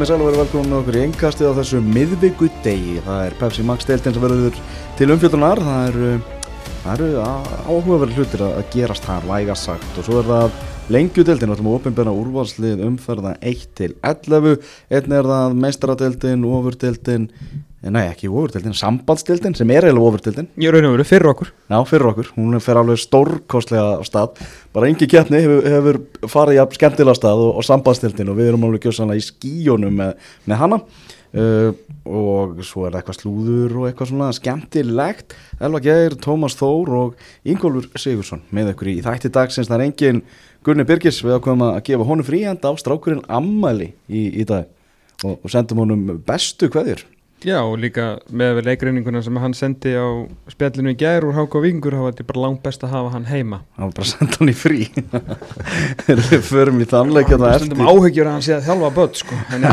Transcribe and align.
komið 0.00 0.14
sæl 0.14 0.22
og 0.22 0.28
verið 0.30 0.40
velkomin 0.40 0.74
okkur 0.78 0.96
í 0.96 1.00
engkastið 1.04 1.48
á 1.52 1.58
þessu 1.58 1.78
miðvíku 1.84 2.46
degi. 2.64 2.94
Það 3.04 3.18
er 3.26 3.34
Pepsi 3.36 3.64
Max 3.68 3.84
deiltin 3.84 4.14
sem 4.16 4.22
verður 4.24 4.54
til 4.96 5.08
umfjöldunar. 5.12 5.60
Það 5.60 5.88
eru, 5.90 6.12
það 6.86 7.02
eru 7.04 7.08
áhugaverð 7.66 8.16
hlutir 8.16 8.44
að 8.46 8.62
gerast 8.72 9.04
þar, 9.04 9.26
vægast 9.28 9.68
sagt. 9.68 9.90
Og 10.00 10.06
svo 10.06 10.22
er 10.22 10.30
það 10.30 10.56
lengju 10.96 11.26
deiltin, 11.28 11.52
við 11.52 11.58
ætlum 11.58 11.68
að 11.68 11.76
opinbera 11.82 12.14
úrvalslið 12.16 12.80
umferða 12.86 13.34
1 13.52 13.66
til 13.76 13.90
11. 14.00 14.56
Einn 14.88 15.16
er 15.18 15.28
það 15.34 15.60
meistaradeiltin, 15.66 16.48
ofurdeiltin, 16.48 17.28
nei 17.88 18.02
ekki 18.10 18.28
ofurdeiltin, 18.28 18.74
sambandsdeiltin 18.76 19.54
sem 19.56 19.70
er 19.72 19.86
eiginlega 19.88 20.08
ofurdeiltin. 20.10 20.48
Ég 20.60 20.74
raun 20.74 20.88
og 20.90 20.96
veru, 20.98 21.06
fyrir 21.08 21.30
okkur. 21.30 21.52
Já, 21.70 21.78
fyrir 21.88 22.10
okkur. 22.10 22.32
Hún 22.36 22.58
fer 22.60 22.80
alveg 22.80 23.00
stórkostlega 23.00 23.94
á 23.96 24.04
stað. 24.04 24.42
Bara 24.76 24.90
engi 24.90 25.08
keppni 25.08 25.40
hefur, 25.40 25.68
hefur 25.74 26.00
farið 26.28 26.58
jafn 26.58 26.76
skemmtilega 26.76 27.16
á 27.16 27.20
stað 27.20 27.44
og, 27.46 27.54
og 27.56 27.64
sambandsdeiltin 27.64 28.32
og 28.32 28.36
við 28.36 28.50
erum 28.50 28.66
alveg 28.68 28.84
gjóðsannlega 28.84 29.22
í 29.22 29.24
skíjónum 29.30 29.96
með, 30.02 30.28
með 30.50 30.60
hana. 30.60 30.80
Uh, 31.30 31.70
og 32.10 32.58
svo 32.66 32.88
er 32.88 32.96
eitthvað 32.98 33.20
slúður 33.20 33.76
og 33.78 33.84
eitthvað 33.86 34.08
svona 34.10 34.32
skemmtilegt 34.34 35.36
Elva 35.62 35.78
Geir, 35.84 36.16
Tómas 36.18 36.56
Þór 36.58 36.90
og 36.98 37.20
Ingólfur 37.46 37.86
Sigursson 38.02 38.42
með 38.50 38.72
ykkur 38.72 38.90
í 38.90 38.96
þætti 39.04 39.30
dagsins 39.36 39.70
það 39.70 39.76
er 39.76 39.84
engin 39.84 40.18
Gunni 40.66 40.82
Birgis 40.88 41.20
við 41.22 41.36
ákveðum 41.38 41.62
að 41.68 41.78
gefa 41.86 42.08
honum 42.08 42.26
fríhand 42.26 42.66
á 42.66 42.74
strákurinn 42.82 43.22
Ammali 43.30 43.92
í, 44.10 44.24
í 44.42 44.48
dag 44.48 44.66
og, 45.22 45.38
og 45.38 45.46
sendum 45.54 45.84
honum 45.84 46.02
bestu 46.26 46.66
hverjur 46.66 47.06
Já 47.40 47.56
og 47.62 47.78
líka 47.80 48.18
með 48.36 48.58
leikreyninguna 48.66 49.22
sem 49.24 49.38
hann 49.40 49.54
sendi 49.56 49.94
á 49.96 50.04
spjallinu 50.52 50.92
í 50.92 50.96
gær 51.00 51.24
úr 51.24 51.38
Háka 51.38 51.62
Vingur 51.64 51.94
þá 51.96 52.02
var 52.02 52.12
þetta 52.12 52.26
bara 52.28 52.42
langt 52.44 52.60
best 52.66 52.84
að 52.84 52.92
hafa 52.92 53.12
hann 53.14 53.24
heima. 53.30 53.62
Hann 53.78 53.88
var 53.88 53.94
bara 53.96 54.04
að 54.04 54.10
senda 54.10 54.36
hann 54.42 54.52
í 54.52 54.56
frí. 54.60 54.80
Við 56.10 56.44
förum 56.50 56.82
í 56.84 56.88
þannleikja 56.90 57.38
það 57.40 57.54
eftir. 57.54 57.70
stundum 57.70 57.88
áhegjur 57.88 58.28
að 58.28 58.36
hann 58.36 58.44
sé 58.44 58.54
að 58.58 58.68
þjálfa 58.68 58.92
börn 58.98 59.16
sko. 59.22 59.40
en, 59.56 59.66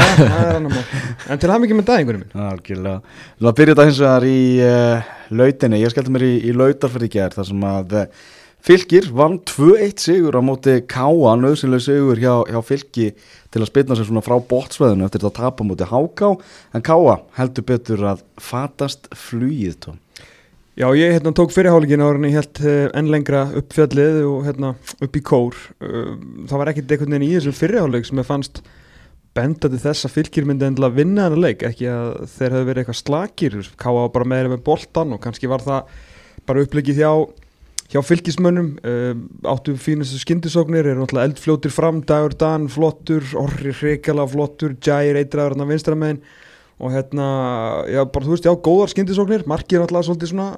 en 1.27 1.43
til 1.43 1.51
með 1.51 1.85
dagingurinn 1.91 2.23
minn 2.23 2.47
Algjörlega, 2.47 3.03
við 3.03 3.43
erum 3.43 3.51
að 3.51 3.59
byrja 3.59 3.75
þetta 3.75 3.87
hins 3.89 4.01
vegar 4.05 4.27
í 4.31 4.39
uh, 4.63 5.13
lautinni, 5.41 5.83
ég 5.83 5.93
skellti 5.93 6.15
mér 6.15 6.27
í, 6.27 6.33
í 6.47 6.55
lautarferði 6.55 7.13
gær 7.17 7.35
þar 7.35 7.49
sem 7.51 7.67
að 7.67 7.97
uh, 7.99 8.09
Fylgir 8.67 9.05
vann 9.15 9.37
2-1 9.47 10.01
sigur 10.01 10.35
á 10.35 10.41
móti 10.43 10.79
Káa, 10.89 11.35
nöðsynlega 11.39 11.85
sigur 11.85 12.19
hjá, 12.19 12.33
hjá 12.49 12.57
Fylgi 12.65 13.11
til 13.53 13.61
að 13.63 13.69
spilna 13.69 13.97
sér 13.97 14.09
svona 14.09 14.25
frá 14.25 14.35
bótsveðinu 14.49 15.07
eftir 15.07 15.23
þetta 15.23 15.31
að 15.31 15.37
tapa 15.39 15.67
móti 15.67 15.87
Háká. 15.87 16.33
En 16.75 16.83
Káa 16.85 17.19
heldur 17.37 17.67
betur 17.67 18.03
að 18.13 18.25
fatast 18.41 19.09
flugið 19.15 19.79
tó. 19.85 19.95
Já, 20.77 20.91
ég 20.93 21.15
hérna, 21.15 21.31
tók 21.33 21.49
fyrirháligin 21.55 22.03
á 22.05 22.11
hérna 22.11 22.29
helt 22.29 22.59
enn 22.93 23.07
lengra 23.09 23.47
upp 23.57 23.71
fjallið 23.73 24.19
og 24.29 24.43
hérna 24.45 24.75
upp 25.01 25.15
í 25.17 25.23
kór. 25.25 25.55
Það 25.79 26.59
var 26.61 26.69
ekkert 26.69 26.91
einhvern 26.93 27.15
veginn 27.15 27.25
í 27.25 27.31
þessum 27.33 27.55
fyrirhálig 27.57 28.05
sem 28.05 28.21
ég 28.21 28.27
fannst 28.27 28.61
bendandi 29.37 29.79
þess 29.81 30.05
að 30.05 30.13
fylgir 30.19 30.45
myndi 30.45 30.67
endla 30.67 30.91
að 30.91 30.99
vinna 30.99 31.25
hennar 31.25 31.41
leik 31.47 31.65
ekki 31.65 31.89
að 31.89 32.11
þeir 32.35 32.51
hefði 32.51 32.69
verið 32.69 32.83
eitthvað 32.83 32.99
slakir. 33.01 33.57
Káa 33.81 34.05
bara 34.13 34.29
meðri 34.29 34.53
með 34.53 34.63
boltan 34.69 35.17
og 35.17 35.21
kannski 35.23 35.49
var 35.49 35.65
það 35.65 35.97
bara 36.47 36.63
upplegið 36.67 37.01
hjá 37.01 37.11
hjá 37.91 38.01
fylgismönnum 38.03 38.73
uh, 38.81 39.13
áttu 39.47 39.77
fínastu 39.79 40.19
skindisóknir 40.21 40.87
eru 40.87 41.03
náttúrulega 41.03 41.31
eldfljótir 41.31 41.73
fram, 41.73 42.01
dagur 42.07 42.35
dan, 42.35 42.67
flottur 42.71 43.23
orri 43.39 43.75
hrikala 43.75 44.27
flottur, 44.27 44.75
jæir 44.83 45.19
eitraður 45.19 45.55
hérna 45.55 45.69
vinstramegin 45.69 46.23
og 46.77 46.93
hérna, 46.93 47.27
já 47.89 48.03
bara 48.05 48.27
þú 48.27 48.35
veist, 48.35 48.49
já, 48.49 48.53
góðar 48.53 48.91
skindisóknir 48.93 49.47
margir 49.49 49.81
náttúrulega 49.81 50.09
svolítið 50.09 50.33
svona 50.33 50.49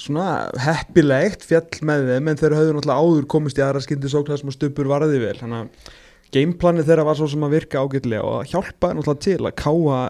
svona 0.00 0.28
heppilegt 0.58 1.44
fjall 1.46 1.82
með 1.86 2.08
þeim 2.10 2.30
en 2.30 2.40
þeir 2.40 2.56
hafðu 2.58 2.72
náttúrulega 2.76 3.02
áður 3.02 3.26
komist 3.30 3.58
í 3.60 3.64
aðra 3.64 3.82
skindisóknar 3.84 4.40
sem 4.40 4.50
að 4.50 4.56
stupur 4.56 4.90
varði 4.90 5.20
vel. 5.22 5.36
Þannig 5.38 5.60
að 5.60 5.92
gameplanið 6.34 6.88
þeirra 6.88 7.06
var 7.06 7.18
svo 7.18 7.28
sem 7.30 7.46
að 7.46 7.54
virka 7.54 7.82
ágætlega 7.82 8.24
og 8.26 8.48
hjálpaði 8.50 8.98
náttúrulega 8.98 9.26
til 9.28 9.38
að 9.44 9.56
káa 9.60 10.00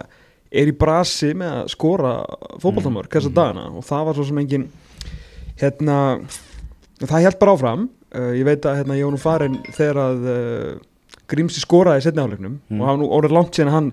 er 0.55 0.71
í 0.71 0.75
brasi 0.79 1.33
með 1.37 1.59
að 1.59 1.69
skora 1.75 2.15
fókbaltamörk 2.63 3.13
þessa 3.13 3.33
mm. 3.53 3.77
og 3.77 3.85
það 3.85 4.09
var 4.09 4.17
svo 4.17 4.27
sem 4.29 4.41
engin 4.41 4.67
hérna 5.61 5.99
það 7.03 7.27
held 7.27 7.39
bara 7.41 7.55
áfram 7.55 7.85
uh, 8.15 8.33
ég 8.35 8.45
veit 8.47 8.65
að 8.65 8.81
hérna, 8.81 8.97
ég 8.99 9.07
var 9.07 9.15
nú 9.15 9.21
farin 9.21 9.61
þegar 9.75 10.01
að 10.07 10.27
uh, 10.31 10.75
Grímsi 11.25 11.61
skoraði 11.63 12.03
setni 12.05 12.21
álegnum 12.21 12.59
mm. 12.59 12.81
og 12.81 12.89
hann 12.89 12.99
nú 13.01 13.07
orður 13.15 13.39
langt 13.39 13.57
síðan 13.57 13.73
hann 13.73 13.87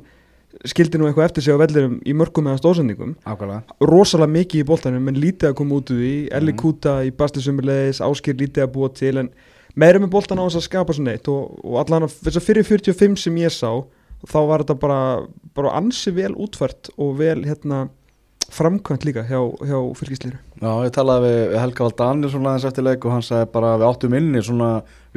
skildi 0.69 0.99
nú 1.01 1.07
eitthvað 1.09 1.31
eftir 1.31 1.47
sig 1.47 1.57
á 1.57 1.63
vellirum 1.63 1.95
í 2.05 2.13
mörgum 2.17 2.45
meðan 2.45 2.61
stóðsendingum 2.61 3.15
rosalega 3.89 4.35
mikið 4.35 4.61
í 4.61 4.67
bóltanum 4.69 5.09
en 5.09 5.21
lítið 5.23 5.49
að 5.49 5.57
koma 5.63 5.79
út 5.79 5.93
úr 5.95 6.03
því 6.03 6.13
Elli 6.37 6.53
mm. 6.53 6.59
Kuta 6.61 6.99
í 7.07 7.13
bastisumurleis 7.17 8.03
áskil 8.05 8.37
lítið 8.37 8.67
að 8.67 8.75
búa 8.75 8.91
til 8.93 9.15
en 9.23 9.33
meira 9.75 10.03
með 10.03 10.13
bóltan 10.13 10.43
á 10.43 10.45
þess 10.45 10.61
að 10.61 10.67
skapa 10.69 10.97
svo 10.97 11.07
neitt 11.07 11.31
og, 11.33 11.57
og 11.65 11.81
allan 11.81 12.09
fyrir 12.13 12.69
45 12.69 13.17
sem 13.25 13.41
ég 13.41 13.55
sá 13.55 13.71
þá 14.29 14.39
var 14.51 14.63
þetta 14.63 14.79
bara, 14.83 15.01
bara 15.57 15.75
ansi 15.81 16.13
vel 16.15 16.35
útfært 16.37 16.93
og 17.01 17.17
vel 17.23 17.41
hérna 17.47 17.87
framkvæmt 18.51 19.05
líka 19.07 19.23
hjá, 19.29 19.39
hjá 19.63 19.79
fylgislýru 19.99 20.39
Já, 20.63 20.73
ég 20.87 20.93
talaði 20.95 21.31
við 21.33 21.55
Helga 21.59 21.87
Vald 21.87 21.97
Danir 21.99 22.33
svona 22.33 22.53
aðeins 22.53 22.67
eftir 22.69 22.85
leik 22.87 23.07
og 23.07 23.15
hann 23.17 23.25
sagði 23.27 23.49
bara 23.55 23.73
við 23.81 23.87
áttum 23.89 24.17
inni 24.19 24.43
svona 24.47 24.69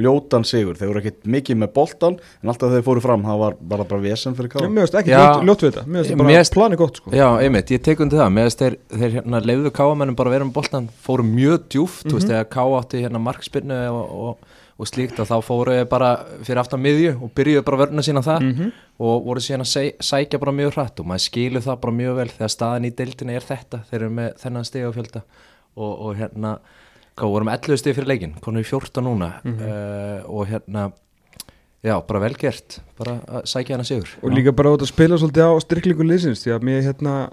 ljótan 0.02 0.44
sigur 0.48 0.76
þeir 0.80 0.90
voru 0.90 1.02
ekkert 1.02 1.30
mikið 1.36 1.60
með 1.62 1.72
boltan 1.76 2.18
en 2.18 2.52
alltaf 2.52 2.68
þegar 2.68 2.80
þeir 2.80 2.88
fóru 2.88 3.04
fram 3.06 3.24
það 3.28 3.42
var 3.44 3.58
bara, 3.74 3.86
bara 3.92 4.02
vesen 4.04 4.36
fyrir 4.36 4.52
káða 4.52 4.72
Mér 4.72 4.88
veist 4.88 4.98
ekki 5.00 5.14
ljót 5.16 5.64
við 5.64 5.70
þetta, 5.70 5.86
mér 5.86 6.04
veist 6.04 6.18
bara 6.24 6.44
planið 6.58 6.82
gott 6.82 7.00
sko. 7.00 7.14
Já, 7.16 7.28
einmitt, 7.46 7.72
ég 7.76 7.86
tek 7.86 8.04
undir 8.04 8.20
það 8.20 8.34
mér 8.36 8.50
veist 8.50 8.64
þeir, 8.64 8.78
þeir 8.92 9.16
hérna 9.20 9.42
leiðu 9.46 9.72
káamennum 9.78 10.20
bara 10.20 10.34
vera 10.34 10.48
með 10.48 10.58
boltan 10.58 10.90
fóru 11.06 11.28
mjög 11.30 11.70
djúft, 11.70 12.02
mm 12.02 12.10
-hmm. 12.10 12.12
þú 12.12 12.20
veist, 12.20 12.28
mhm. 12.28 12.34
þegar 12.34 12.52
káa 12.58 12.82
átti 12.82 13.04
hérna 13.06 13.24
markspinnu 13.24 13.80
og, 13.94 14.20
og 14.26 14.55
og 14.76 14.90
slíkt 14.90 15.20
að 15.24 15.30
þá 15.30 15.36
fóru 15.46 15.76
ég 15.78 15.86
bara 15.88 16.10
fyrir 16.44 16.60
aftan 16.60 16.82
miðju 16.84 17.14
og 17.24 17.32
byrjuði 17.38 17.64
bara 17.68 17.80
vörna 17.80 18.04
sína 18.04 18.24
það 18.26 18.42
mm 18.42 18.54
-hmm. 18.56 18.72
og 19.08 19.26
voru 19.26 19.44
síðan 19.44 19.64
að 19.64 19.72
sæ, 19.72 19.84
sækja 20.00 20.40
bara 20.40 20.52
mjög 20.52 20.74
hrætt 20.76 21.00
og 21.00 21.08
maður 21.08 21.26
skilur 21.26 21.64
það 21.64 21.80
bara 21.82 21.94
mjög 21.94 22.16
vel 22.16 22.30
þegar 22.30 22.52
staðin 22.52 22.86
í 22.90 22.96
deildinu 22.96 23.36
er 23.36 23.46
þetta 23.48 23.80
þeir 23.90 24.02
eru 24.02 24.10
með 24.10 24.34
þennan 24.42 24.66
steg 24.66 24.84
á 24.84 24.92
fjölda 24.92 25.22
og, 25.76 25.94
og 26.02 26.16
hérna, 26.16 26.60
hvað 27.16 27.32
vorum 27.32 27.50
11 27.50 27.78
steg 27.78 27.96
fyrir 27.96 28.08
leikin, 28.08 28.36
konum 28.42 28.62
við 28.62 28.68
14 28.68 29.04
núna 29.04 29.32
mm 29.44 29.54
-hmm. 29.54 29.68
uh, 29.68 30.30
og 30.30 30.48
hérna 30.48 30.92
já, 31.84 32.02
bara 32.08 32.20
velgert, 32.20 32.82
bara 32.98 33.20
að 33.28 33.46
sækja 33.46 33.76
hana 33.76 33.84
sigur 33.84 34.10
og 34.22 34.32
líka 34.32 34.52
bara 34.52 34.74
út 34.74 34.82
að 34.82 34.92
spila 34.92 35.18
svolítið 35.18 35.48
á 35.48 35.54
styrklingu 35.60 36.04
liðsins, 36.04 36.44
því 36.44 36.52
að 36.52 36.64
mér 36.64 36.82
hérna 36.84 37.30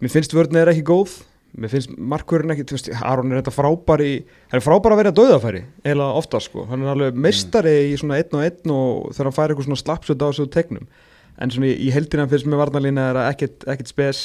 mér 0.00 0.10
finnst 0.10 0.32
vörna 0.32 0.58
er 0.58 0.68
ekki 0.68 0.82
góð 0.82 1.22
mér 1.52 1.72
finnst 1.72 1.92
markurinn 1.98 2.54
ekki, 2.54 2.64
þú 2.70 2.76
veist, 2.78 2.90
Aron 3.04 3.32
er 3.32 3.42
þetta 3.42 3.52
frábæri 3.52 4.12
hann 4.50 4.60
er 4.60 4.64
frábæri 4.64 4.96
að 4.96 5.00
vera 5.02 5.14
döðafæri 5.16 5.62
eða 5.92 6.06
ofta 6.16 6.40
sko, 6.40 6.64
hann 6.70 6.84
er 6.84 6.92
alveg 6.94 7.18
mestari 7.26 7.74
mm. 7.74 7.90
í 7.92 7.98
svona 8.00 8.20
einn 8.20 8.38
og 8.38 8.44
einn 8.46 8.72
og 8.72 9.10
þegar 9.12 9.28
hann 9.28 9.36
fær 9.36 9.52
eitthvað 9.52 9.68
svona 9.68 9.82
slappsöld 9.82 10.24
á 10.24 10.28
þessu 10.30 10.46
tegnum 10.54 10.86
en 11.40 11.52
svona 11.52 11.72
í, 11.72 11.90
heldina 11.94 12.26
finnst 12.30 12.48
mér 12.48 12.62
varnalína 12.62 13.10
er 13.12 13.20
ekkert, 13.26 13.66
ekkert 13.70 13.92
spes. 13.92 14.22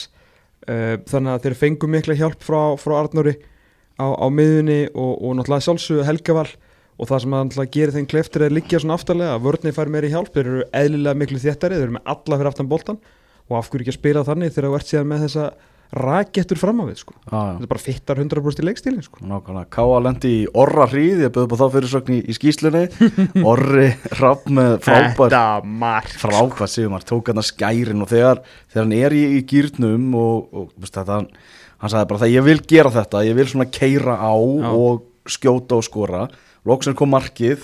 Uh, 0.68 0.98
þannig 1.08 1.34
að 1.34 1.44
þeir 1.46 1.56
fengu 1.62 1.88
mikla 1.92 2.18
hjálp 2.18 2.42
frá, 2.44 2.60
frá 2.82 2.98
Arnóri 2.98 3.38
á, 3.96 4.08
á 4.12 4.28
miðunni 4.34 4.88
og, 4.90 5.14
og 5.22 5.38
náttúrulega 5.38 5.68
sjálfsögðu 5.68 6.08
helgavall 6.08 6.50
og 6.98 7.08
það 7.08 7.22
sem 7.24 7.36
að 7.38 7.46
náttúrulega 7.46 7.74
gerir 7.76 7.96
þeim 7.96 8.10
kleftir 8.12 8.44
er 8.48 8.56
líka 8.56 8.82
svona 8.82 8.98
aftalega, 8.98 9.38
vörnir 9.44 9.76
fær 9.76 9.92
meiri 9.94 10.10
hjálp. 10.12 10.34
Þeir 10.34 10.50
eru 10.50 10.66
eðlilega 10.76 11.22
miklu 11.22 11.40
þéttari, 11.44 11.78
þeir 11.78 11.88
eru 11.88 11.96
með 11.96 12.12
alla 12.16 12.40
fyrir 12.42 12.52
aftan 12.52 12.72
boltan 12.72 13.00
og 13.48 13.60
af 13.62 13.70
hverju 13.72 13.86
ekki 13.86 13.94
að 13.94 14.00
spila 14.02 14.26
þannig 14.28 14.56
þegar 14.56 14.68
þú 14.68 14.80
ert 14.80 14.92
síðan 14.92 15.12
með 15.14 15.26
þessa 15.28 15.46
rakettur 15.96 16.60
fram 16.60 16.82
af 16.84 16.90
við 16.90 17.00
sko. 17.02 17.14
ah, 17.32 17.54
þetta 17.56 17.70
bara 17.72 17.84
fittar 17.84 18.20
100% 18.20 18.62
í 18.64 18.66
leikstílin 18.68 19.04
sko. 19.06 19.22
Nákvæmlega, 19.24 19.70
Káa 19.72 20.00
lendi 20.04 20.32
í 20.42 20.48
orra 20.60 20.88
hríð 20.92 21.24
ég 21.26 21.34
byrði 21.36 21.48
upp 21.48 21.56
á 21.56 21.62
þá 21.62 21.68
fyrirsögn 21.78 22.16
í, 22.18 22.20
í 22.28 22.36
skýslunni 22.36 22.84
orri 23.52 23.88
rapp 24.20 24.50
með 24.52 24.74
frábær 24.88 25.32
frábær 26.20 26.72
sigumar 26.72 27.08
tók 27.08 27.32
hann 27.32 27.40
að 27.44 27.50
skærin 27.54 28.04
og 28.04 28.12
þegar, 28.12 28.44
þegar 28.68 28.84
hann 28.84 28.98
er 29.00 29.16
í, 29.16 29.24
í 29.38 29.44
gýrnum 29.48 30.10
og, 30.20 30.50
og 30.52 30.68
veist, 30.76 30.98
þetta, 30.98 31.22
hann, 31.22 31.30
hann 31.84 31.94
sagði 31.96 32.12
bara 32.12 32.24
það 32.26 32.36
ég 32.36 32.48
vil 32.50 32.60
gera 32.74 32.94
þetta, 33.00 33.24
ég 33.30 33.40
vil 33.40 33.48
svona 33.54 33.70
keira 33.72 34.20
á 34.20 34.36
Já. 34.36 34.72
og 34.76 35.06
skjóta 35.28 35.80
og 35.80 35.84
skora. 35.88 36.28
Lóksinn 36.68 36.96
kom 37.00 37.12
markið 37.16 37.64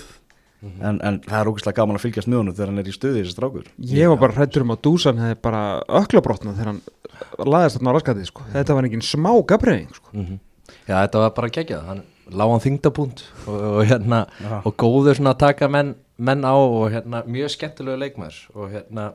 Mm 0.64 0.70
-hmm. 0.70 0.84
en, 0.88 1.00
en 1.04 1.20
það 1.20 1.40
er 1.40 1.48
ógeðslega 1.50 1.76
gaman 1.76 1.96
að 1.98 2.04
fylgjast 2.06 2.28
með 2.28 2.38
honum 2.40 2.54
þegar 2.54 2.70
hann 2.70 2.78
er 2.80 2.88
í 2.88 2.92
stuði 2.94 3.18
í 3.18 3.22
þessi 3.22 3.34
strákur. 3.34 3.66
Ég 3.84 4.08
var 4.08 4.18
bara 4.22 4.32
hrættur 4.32 4.62
um 4.64 4.72
að 4.72 4.82
Dúsan 4.86 5.18
hefði 5.20 5.36
bara 5.44 5.62
öklabrotnað 6.00 6.54
þegar 6.56 6.70
hann 6.70 6.80
laðist 7.52 7.76
þarna 7.76 7.92
á 7.92 7.96
raskatið 7.96 8.30
sko. 8.30 8.42
þetta 8.52 8.74
var 8.74 8.84
engin 8.88 9.04
smá 9.04 9.32
gafreying 9.44 9.94
sko. 9.94 10.08
mm 10.12 10.24
-hmm. 10.24 10.38
Já 10.88 10.94
þetta 11.02 11.18
var 11.18 11.34
bara 11.36 11.48
geggjað. 11.48 11.82
Hann 11.84 12.02
lág 12.32 12.50
hann 12.50 12.64
þingdabúnd 12.64 13.22
og, 13.46 13.60
og 13.60 13.84
hérna 13.84 14.26
ja. 14.40 14.62
og 14.64 14.76
góður 14.80 15.18
svona 15.18 15.34
að 15.34 15.42
taka 15.44 15.68
menn, 15.68 15.94
menn 16.16 16.44
á 16.44 16.56
og 16.56 16.88
hérna 16.92 17.22
mjög 17.26 17.50
skemmtilegu 17.50 18.00
leikmæður 18.00 18.40
og 18.54 18.70
hérna 18.72 19.12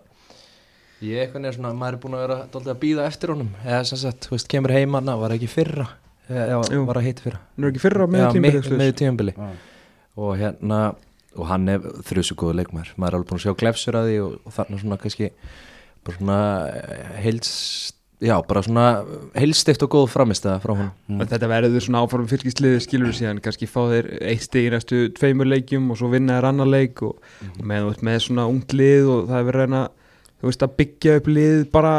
ég 1.01 1.23
eitthvað 1.23 1.45
er 1.45 1.57
svona, 1.57 1.73
maður 1.73 1.93
er 1.93 1.99
búin 2.03 2.17
að 2.17 2.23
vera 2.27 2.37
doldið 2.51 2.73
að 2.75 2.79
býða 2.83 3.07
eftir 3.07 3.33
honum. 3.33 3.51
Eða 3.65 3.83
sem 3.83 3.97
sagt, 3.97 4.27
þú 4.27 4.35
veist, 4.35 4.47
kemur 4.51 4.75
heima 4.75 5.01
var 5.01 5.31
ekki 5.31 5.47
fyrra. 5.47 5.87
Eða 6.29 6.61
var 6.85 7.01
að 7.01 7.07
heita 7.07 7.25
fyrra. 7.25 7.39
Nú 7.57 7.65
er 7.65 7.71
ekki 7.73 7.83
fyrra 7.87 8.07
með 8.07 8.93
tímbili 8.99 9.33
og 10.19 10.35
hérna 10.35 10.79
og 11.37 11.45
hann 11.51 11.69
er 11.69 11.83
þrjusu 12.07 12.35
góðu 12.39 12.57
leikmæður 12.59 12.93
maður 12.97 13.13
er 13.13 13.19
alveg 13.19 13.29
búin 13.29 13.39
að 13.41 13.45
sjá 13.45 13.55
glefsur 13.61 13.99
að 13.99 14.09
því 14.09 14.17
og, 14.25 14.35
og 14.45 14.55
þarna 14.57 14.81
svona 14.81 14.99
kannski 15.03 15.31
bara 16.07 16.17
svona 16.17 16.39
eh, 16.73 17.11
heilst 17.25 17.95
já, 18.19 18.35
bara 18.49 18.63
svona 18.65 18.85
heilstift 19.39 19.85
og 19.85 19.93
góð 19.93 20.09
framistæða 20.11 20.57
frá 20.63 20.73
hún 20.75 20.89
mm. 21.07 21.21
Þetta 21.31 21.47
verður 21.53 21.85
svona 21.85 22.01
áfram 22.03 22.27
fylgisliði 22.27 22.81
skilur 22.83 23.15
síðan 23.15 23.39
kannski 23.43 23.69
fá 23.69 23.79
þeir 23.93 24.09
eitt 24.27 24.43
steg 24.43 24.67
í 24.67 24.73
næstu 24.73 25.05
tveimur 25.15 25.47
leikjum 25.47 25.87
og 25.93 26.01
svo 26.01 26.09
vinna 26.11 26.39
þeir 26.39 26.49
annar 26.49 26.67
leik 26.73 27.03
og, 27.07 27.15
mm. 27.39 27.53
og 27.61 27.69
með, 27.71 27.93
með 28.09 28.19
svona 28.25 28.47
unglið 28.51 29.07
og 29.13 29.29
það 29.29 29.39
er 29.39 29.49
verið 29.53 29.77
að 29.79 29.87
þú 30.39 30.47
veist, 30.47 30.61
að 30.63 30.75
byggja 30.79 31.15
upp 31.19 31.25
lið 31.35 31.63
bara, 31.73 31.93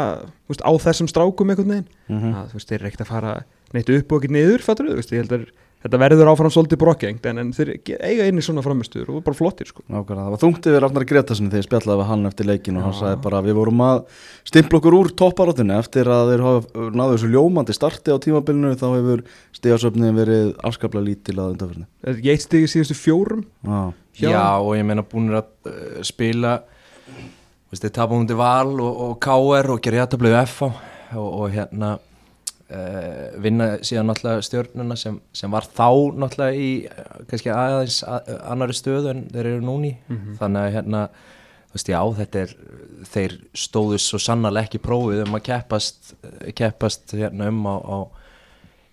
þú 0.45 0.53
veist, 0.53 0.63
á 0.65 0.71
þessum 0.85 1.09
strákum 1.11 1.51
einhvern 1.53 1.73
veginn, 1.75 1.89
Mhm. 2.09 2.31
að, 2.33 2.47
þú 2.49 2.57
veist, 2.57 2.69
þeir 2.71 2.79
eru 2.79 2.87
ekkert 2.89 3.03
að 3.05 3.11
fara 3.11 3.33
neitt 3.75 3.91
upp 3.93 4.11
og 4.11 4.21
ekki 4.23 4.33
niður, 4.33 4.63
fattur 4.65 4.89
þú 4.89 4.95
veist, 4.97 5.13
ég 5.13 5.21
held 5.21 5.35
að 5.37 5.43
þetta 5.81 5.99
verður 6.01 6.29
áfram 6.31 6.51
svolítið 6.53 6.79
brokkengt 6.81 7.27
en, 7.29 7.41
en 7.41 7.51
þeir 7.55 7.71
eiga 7.97 8.27
einni 8.27 8.43
svona 8.45 8.63
framistur 8.65 9.09
og 9.09 9.23
bara 9.25 9.37
flottir, 9.37 9.69
sko. 9.71 9.83
Nákvæmlega, 9.87 10.25
það 10.27 10.35
var 10.35 10.41
þungt 10.43 10.69
yfir 10.71 10.87
Arnar 10.87 11.07
Gretarsson 11.09 11.49
þegar 11.51 11.63
ég 11.63 11.67
spjallaði 11.67 12.01
við 12.01 12.09
hann 12.11 12.29
eftir 12.29 12.49
leikin 12.49 12.79
og 12.79 12.85
hann 12.87 12.95
Já. 12.95 12.99
sagði 12.99 13.21
bara 13.25 13.43
við 13.45 13.57
vorum 13.57 13.83
að 13.85 14.03
stimpla 14.51 14.81
okkur 14.81 14.97
úr 14.99 15.11
topparóttinu 15.21 15.77
eftir 15.77 16.11
að 16.11 16.33
þeir 16.33 16.45
hafa 16.47 16.89
náðu 16.99 17.15
þessu 17.15 17.31
ljómandi 17.33 17.77
starti 17.77 18.13
á 18.13 18.17
tímabilinu 18.21 18.75
þá 18.77 18.87
hefur 18.91 19.25
stigasöfnin 19.57 20.19
verið 20.19 20.53
afskaplega 20.69 21.07
lítil 21.07 21.39
að 21.41 21.65
er 22.05 22.21
eitt 22.35 22.45
stig 22.45 22.67
í 22.67 22.71
síðustu 22.71 22.97
fjórum? 22.97 23.45
Já, 23.65 23.81
hjá 24.21 24.29
Já, 24.29 24.45
og 24.61 24.75
ég 24.77 24.85
meina 24.85 25.05
búinir 25.07 25.41
að 25.41 25.49
uh, 25.71 25.99
spila 26.05 26.59
þeir 27.71 27.93
tapa 27.95 28.17
hundi 28.17 28.35
val 28.35 28.73
og, 28.83 29.03
og 29.05 29.19
KR 29.23 29.71
og 29.71 29.83
gera 29.83 30.01
jættablu 30.01 30.33
FH 30.43 30.71
og, 31.15 31.27
og 31.27 31.45
hérna 31.53 31.95
uh, 32.71 33.41
vinna 33.43 33.67
síðan 33.85 34.07
náttúrulega 34.11 34.45
stjórnuna 34.47 34.95
sem, 34.99 35.19
sem 35.35 35.51
var 35.51 35.67
þá 35.67 35.87
náttúrulega 36.23 36.55
í 36.55 36.71
uh, 36.87 37.21
kannski 37.29 37.51
aðeins 37.53 37.99
að, 38.07 38.31
annari 38.53 38.77
stöðu 38.77 39.13
en 39.15 39.23
þeir 39.33 39.51
eru 39.55 39.61
núni 39.67 39.93
Mhm. 40.09 40.37
þannig 40.39 40.61
að 40.67 40.73
hérna 40.79 41.03
þú 41.71 41.77
veist, 41.77 41.91
já, 41.93 41.99
þetta 42.19 42.41
er 42.45 42.55
þeir 43.11 43.37
stóðu 43.55 43.97
svo 44.03 44.19
sannarlega 44.19 44.67
ekki 44.69 44.81
prófið 44.83 45.23
um 45.27 45.37
að 45.39 45.45
keppast 45.47 46.13
keppast 46.55 47.13
hérna 47.15 47.47
um 47.51 47.63
á, 47.67 47.75
á 47.79 47.97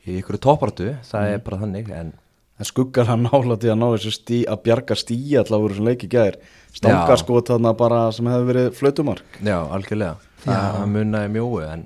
í 0.09 0.21
ykkur 0.23 0.39
toppartu, 0.41 0.93
það 1.05 1.33
er 1.35 1.39
bara 1.45 1.59
þannig 1.65 1.91
en 1.93 2.13
en 2.59 2.67
skuggar 2.67 3.07
hann 3.07 3.23
nálaði 3.23 3.69
að 3.71 3.77
ná 3.79 3.85
þessu 3.93 4.11
stí, 4.17 4.39
að 4.51 4.63
bjarga 4.65 4.97
stíi 4.99 5.37
allavega 5.39 5.75
þessum 5.77 5.85
leiki 5.87 6.09
gæðir. 6.11 6.39
Stangarskot 6.75 7.53
þarna 7.53 7.71
bara 7.79 8.01
sem 8.11 8.27
hefði 8.27 8.49
verið 8.49 8.71
flautumark. 8.75 9.37
Já, 9.47 9.59
algjörlega 9.63 10.17
Það 10.43 10.81
munnaði 10.91 11.31
mjóu 11.37 11.61
en, 11.63 11.85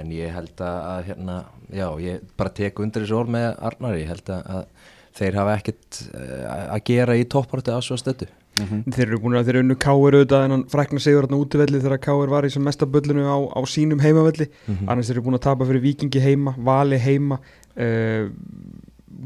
en 0.00 0.12
ég 0.16 0.34
held 0.34 0.64
að, 0.64 1.04
hérna, 1.10 1.36
já, 1.72 1.86
ég 2.02 2.26
bara 2.40 2.54
tek 2.56 2.82
undir 2.82 3.04
þessu 3.04 3.20
orð 3.20 3.34
með 3.36 3.48
Arnari. 3.70 4.02
Ég 4.04 4.12
held 4.14 4.34
að, 4.34 4.50
að 4.56 4.90
þeir 5.20 5.40
hafa 5.40 5.56
ekkert 5.60 6.02
uh, 6.10 6.44
að 6.76 6.84
gera 6.90 7.18
í 7.18 7.26
toppartu 7.30 7.74
að 7.74 7.86
svo 7.88 7.98
stötu 8.00 8.30
Þeir 8.58 9.06
eru 9.06 9.20
búin 9.22 9.38
að 9.38 9.46
þeir 9.46 9.56
eru 9.56 9.64
unnu 9.64 9.76
Káir 9.80 10.16
auðvitað 10.18 10.44
en 10.44 10.54
hann 10.54 10.64
frækna 10.70 11.00
sigur 11.00 11.24
hérna 11.24 11.38
útivelli 11.40 11.80
þegar 11.80 12.00
Káir 12.02 12.32
var 12.32 12.46
í 12.46 12.50
sem 12.52 12.64
mestaböllinu 12.66 13.24
á, 13.24 13.38
á 13.56 13.60
sínum 13.70 14.02
heimavelli. 14.02 14.48
Annars 14.90 15.08
þeir 15.08 15.16
eru 15.16 15.24
búin 15.28 15.38
að 15.38 15.46
tapa 15.46 15.68
fyrir 15.68 15.84
Víkingi 15.84 16.22
heima 16.24 16.54
Vali 16.58 16.98
heima 17.00 17.38
uh, 17.40 18.26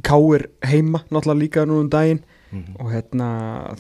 Káir 0.05 0.49
heima 0.67 1.03
náttúrulega 1.09 1.41
líka 1.41 1.67
nú 1.67 1.81
um 1.83 1.91
daginn 1.91 2.23
og 2.81 2.91
hérna 2.93 3.29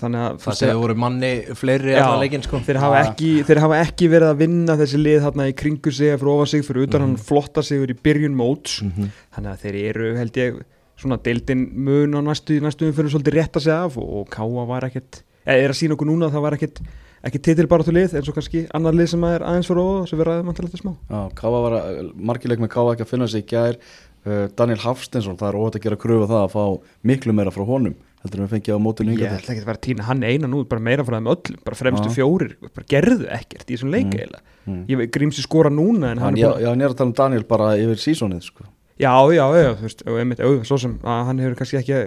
þannig 0.00 0.22
að 0.24 0.38
Það 0.44 0.58
séu 0.60 0.78
voru 0.80 0.94
manni 0.98 1.30
fleiri 1.58 1.94
Já, 1.96 2.06
leikinn 2.20 2.42
sko. 2.46 2.60
þeir, 2.66 2.78
hafa 2.82 3.00
ekki, 3.08 3.30
þeir 3.48 3.60
hafa 3.64 3.80
ekki 3.84 4.08
verið 4.12 4.30
að 4.32 4.40
vinna 4.44 4.76
þessi 4.80 5.00
lið 5.02 5.20
þarna 5.26 5.48
í 5.50 5.54
kringu 5.62 5.92
sig 5.92 6.14
fyrir 6.18 6.32
ofan 6.34 6.50
sig 6.54 6.64
fyrir 6.66 6.86
utan 6.88 7.04
hann 7.06 7.16
flotta 7.16 7.62
sigur 7.62 7.92
í 7.92 7.98
byrjun 8.02 8.34
móts 8.38 8.80
Mhm. 8.82 9.10
þannig 9.36 9.50
að 9.54 9.62
þeir 9.64 9.80
eru 9.90 10.16
held 10.18 10.32
ég 10.42 10.60
svona 10.96 11.18
deildin 11.22 11.64
mun 11.74 12.14
á 12.14 12.20
næstu, 12.22 12.60
næstu 12.62 12.86
umfyrir 12.90 13.10
svolítið 13.10 13.38
rétta 13.40 13.60
sig 13.60 13.72
af 13.72 13.96
og, 13.98 14.08
og 14.20 14.28
Káa 14.30 14.66
var 14.66 14.82
ekkert 14.88 15.22
eða 15.46 15.58
er 15.64 15.70
að 15.74 15.80
sína 15.80 15.94
okkur 15.96 16.06
núna 16.08 16.28
að 16.30 16.36
það 16.38 16.42
var 16.46 16.54
ekkert 16.58 16.80
ekki 17.24 17.40
titil 17.40 17.66
bara 17.66 17.82
til 17.82 17.94
lið 17.96 18.14
eins 18.18 18.28
og 18.28 18.34
kannski 18.36 18.66
annar 18.76 18.92
lið 18.92 19.08
sem 19.14 19.24
er 19.24 19.40
aðeins 19.40 19.66
fyrir 19.70 19.80
ofan 19.80 20.06
sem 20.10 20.18
við 20.20 20.26
ræðum 20.28 20.50
að 20.52 20.80
smá. 20.80 20.92
Já, 21.10 21.20
Káa 21.34 21.60
var 21.64 21.72
að, 21.78 22.10
margileik 22.14 22.60
með 22.60 22.68
Káa 22.74 22.92
ekki 22.92 23.04
að 23.06 23.08
finna 23.14 23.28
sig 23.28 23.44
í 23.44 23.48
gær. 23.48 23.78
Uh, 24.24 24.48
Daniel 24.56 24.78
Hafstensson, 24.80 25.36
það 25.36 25.48
er 25.50 25.56
óvægt 25.60 25.74
að 25.76 25.82
gera 25.84 25.96
kröfu 26.00 26.28
það 26.30 26.42
að 26.46 26.52
fá 26.54 26.62
miklu 27.04 27.32
meira 27.36 27.50
frá 27.52 27.64
honum 27.68 27.94
heldur 28.24 28.40
en 28.40 28.46
við 28.48 28.52
fengið 28.56 28.74
á 28.74 28.80
mótinu 28.80 29.14
Ég 29.14 29.32
ætla 29.36 29.52
ekki 29.54 29.62
að 29.62 29.68
vera 29.68 29.78
að 29.78 29.84
týna 29.86 30.06
hann 30.08 30.22
eina 30.24 30.48
nú 30.48 30.62
bara 30.68 30.80
meira 30.80 31.04
frá 31.04 31.18
þeim 31.20 31.28
öllum, 31.34 31.58
bara 31.64 31.76
fremstu 31.76 32.08
Já. 32.08 32.14
fjórir. 32.16 32.54
Bara 32.74 32.86
gerðu 32.88 33.26
ekkert 33.36 33.68
í 33.68 33.74
þessum 33.76 33.90
leika 33.92 34.16
eiginlega. 34.16 34.42
Mm. 34.64 34.84
ég 34.88 35.10
grímsi 35.12 35.42
skora 35.44 35.68
núna 35.70 36.12
en 36.14 36.18
hann 36.18 36.32
Hann, 36.32 36.36
já, 36.40 36.50
já, 36.58 36.68
hann 36.72 36.80
er 36.80 36.88
að 36.88 36.96
tala 36.96 37.10
um 37.10 37.14
Daniel 37.18 37.44
bara 37.44 37.74
yfir 37.76 38.00
sísonið 38.00 38.42
sko. 38.48 38.64
Já, 38.98 39.12
já, 39.34 39.44
já, 39.60 39.70
þú 39.76 39.82
veist, 39.84 40.04
einmitt, 40.08 40.40
ó, 40.40 40.48
svo 40.64 40.78
sem 40.80 40.94
að 41.04 41.24
hann 41.28 41.38
hefur 41.44 41.56
kannski 41.60 41.80
ekki 41.82 41.98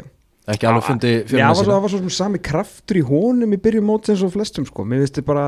Ekki 0.48 0.64
alveg 0.70 0.86
fundi 0.88 1.10
Já, 1.12 1.24
fjöluna 1.28 1.44
það 1.44 1.48
var, 1.48 1.56
svo- 1.56 1.64
sína. 1.68 1.74
það 1.76 1.82
var 1.84 1.92
svo 1.92 1.98
sem 2.00 2.10
sami 2.16 2.40
kraftur 2.40 2.96
í 2.98 3.02
honum 3.04 3.52
í 3.54 3.58
byrjun 3.60 3.84
móts 3.84 4.10
eins 4.10 4.24
og 4.24 4.32
flestum, 4.32 4.66
sko. 4.66 4.86
Mér 4.88 5.04
þið 5.04 5.26
bara, 5.28 5.46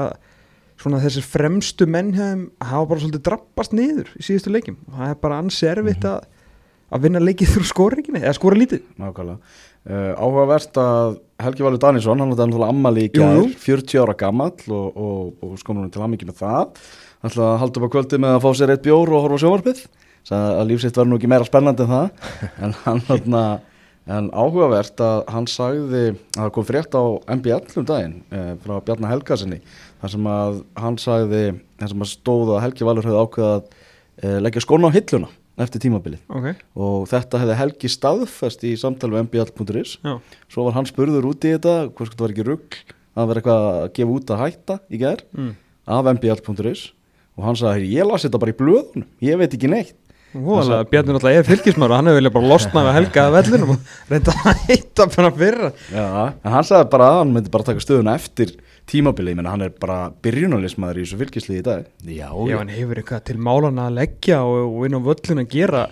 svona 0.77 1.00
þessir 1.00 1.24
fremstu 1.24 1.88
menn 1.88 2.12
hafa 2.60 2.86
bara 2.86 3.00
svolítið 3.00 3.24
drabbast 3.24 3.72
niður 3.74 4.12
í 4.19 4.22
síðustu 4.27 4.51
leikjum. 4.51 4.75
Og 4.92 5.00
það 5.00 5.10
er 5.10 5.15
bara 5.24 5.39
ansi 5.39 5.65
erfitt 5.72 6.04
Mhm. 6.04 6.12
að 6.12 6.27
að 6.92 7.01
vinna 7.06 7.19
leikið 7.22 7.48
þrjú 7.54 7.65
skóringinni, 7.69 8.19
eða 8.25 8.33
skóra 8.36 8.57
lítið. 8.60 8.81
Nákvæmlega 9.00 9.39
uh, 9.88 10.12
Áhugavert 10.20 10.80
að 10.81 11.20
Helgi 11.40 11.64
Valur 11.64 11.80
Danísson 11.80 12.20
hann 12.20 12.34
var 12.34 12.50
náttúrulega 12.50 12.74
ammali 12.74 13.08
í 13.08 13.14
jú. 13.16 13.46
40 13.64 14.04
ára 14.04 14.18
gamall 14.20 14.58
og, 14.68 15.00
og, 15.00 15.46
og 15.46 15.56
skomur 15.62 15.86
hann 15.86 15.94
til 15.94 16.04
ammiki 16.04 16.28
með 16.28 16.42
það. 16.42 16.84
Ætla 17.24 17.48
að 17.54 17.58
halda 17.64 17.80
upp 17.80 17.88
á 17.88 17.94
kvöldi 17.96 18.20
með 18.20 18.36
að 18.36 18.44
fá 18.44 18.50
sér 18.60 18.74
eitt 18.76 18.86
bjór 18.86 19.14
og 19.16 19.26
horfa 19.28 19.54
sagði 20.30 20.60
að 20.60 20.68
lífsitt 20.70 20.98
var 21.00 21.08
nú 21.08 21.18
ekki 21.18 21.30
meira 21.31 21.48
spennandi 21.48 21.86
en 21.86 21.94
það. 21.94 22.31
En 22.66 22.76
hann 22.84 23.04
þarna 23.08 23.44
en 24.10 24.30
áhugavert 24.34 25.02
að 25.04 25.20
hann 25.30 25.48
sagði 25.50 26.04
að 26.10 26.40
það 26.40 26.54
kom 26.56 26.66
frétt 26.66 26.96
á 26.98 27.04
MBL 27.36 27.82
um 27.82 27.88
daginn 27.88 28.16
eh, 28.34 28.54
frá 28.64 28.80
Bjarnar 28.86 29.14
Helgasinni 29.14 29.60
þar 30.02 30.14
sem 30.16 30.30
að 30.32 30.62
hann 30.82 30.98
sagði 31.02 31.44
þar 31.82 31.92
sem 31.94 32.06
að 32.06 32.12
stóð 32.14 32.54
að 32.56 32.64
Helgi 32.66 32.88
Valur 32.88 33.10
hefði 33.10 33.25
ákveðað 33.25 33.60
að 33.60 33.68
eh, 34.24 34.40
leggja 34.46 34.66
skóna 34.66 34.90
á 34.90 34.96
hilluna 34.98 35.30
eftir 35.60 35.84
tímabilið. 35.84 36.22
Ok, 36.32 36.62
og 36.80 37.08
þetta 37.12 37.42
hefði 37.42 37.58
Helgi 37.60 37.92
staðfest 37.92 38.64
í 38.68 38.76
samtal 38.80 39.12
við 39.14 39.26
mbl.is 39.28 39.98
svo 40.50 40.68
var 40.68 40.78
hann 40.78 40.88
spurður 40.90 41.30
út 41.32 41.48
í 41.48 41.56
þetta 41.56 41.76
hvort 41.92 42.14
þetta 42.14 42.26
var 42.26 42.36
ekki 42.36 42.48
rugg 42.48 42.80
að 43.20 43.32
vera 43.32 43.42
eitthvað 43.42 43.68
að 43.70 43.90
gefa 43.98 44.16
út 44.16 44.34
að 44.34 44.44
hætta 44.44 44.78
í 44.88 45.02
gær 45.02 45.26
mm. 45.36 45.52
af 45.96 46.12
mbl.is 46.16 46.86
og 47.40 47.48
hann 47.48 47.60
sagði 47.60 47.92
ég 47.96 48.08
las 48.08 48.26
þetta 48.28 48.42
bara 48.42 48.54
í 48.54 48.60
blöðunum, 48.60 49.10
ég 49.24 49.40
veit 49.40 49.54
ekki 49.56 49.72
neitt. 49.72 49.98
Hóðalega, 50.30 50.86
Bjarni 50.92 51.14
náttúrulega 51.16 51.42
er 51.42 51.48
fylgismar 51.48 51.90
og 51.90 51.98
hann 51.98 52.10
hefur 52.10 52.20
vilja 52.20 52.32
bara 52.36 52.50
losna 52.52 52.82
við 52.86 52.98
helga 53.00 53.22
að 53.24 53.36
vellinum 53.38 53.72
og 53.74 53.94
reynda 54.12 54.36
að 54.36 54.60
heita 54.68 55.08
bara 55.16 55.32
fyrra. 55.40 55.70
Já, 55.90 56.04
en 56.30 56.54
hann 56.54 56.68
sagði 56.68 56.90
bara 56.92 57.08
að 57.10 57.18
hann 57.18 57.32
myndi 57.34 57.54
bara 57.56 57.68
taka 57.72 57.82
stöðuna 57.82 58.14
eftir 58.20 58.54
tímabilið, 58.89 59.38
menn 59.39 59.50
hann 59.50 59.65
er 59.65 59.74
bara 59.80 60.09
byrjunalismæður 60.25 61.00
í 61.00 61.06
þessu 61.06 61.19
fylgislið 61.21 61.62
í 61.62 61.65
dag 61.68 61.88
Já, 62.09 62.30
Já, 62.50 62.57
hann 62.57 62.74
hefur 62.74 63.01
eitthvað 63.01 63.25
til 63.30 63.39
málana 63.41 63.89
að 63.89 63.97
leggja 64.01 64.44
og, 64.45 64.62
og 64.69 64.86
inn 64.88 64.97
á 64.97 65.01
völlin 65.09 65.44
að 65.44 65.51
gera 65.53 65.88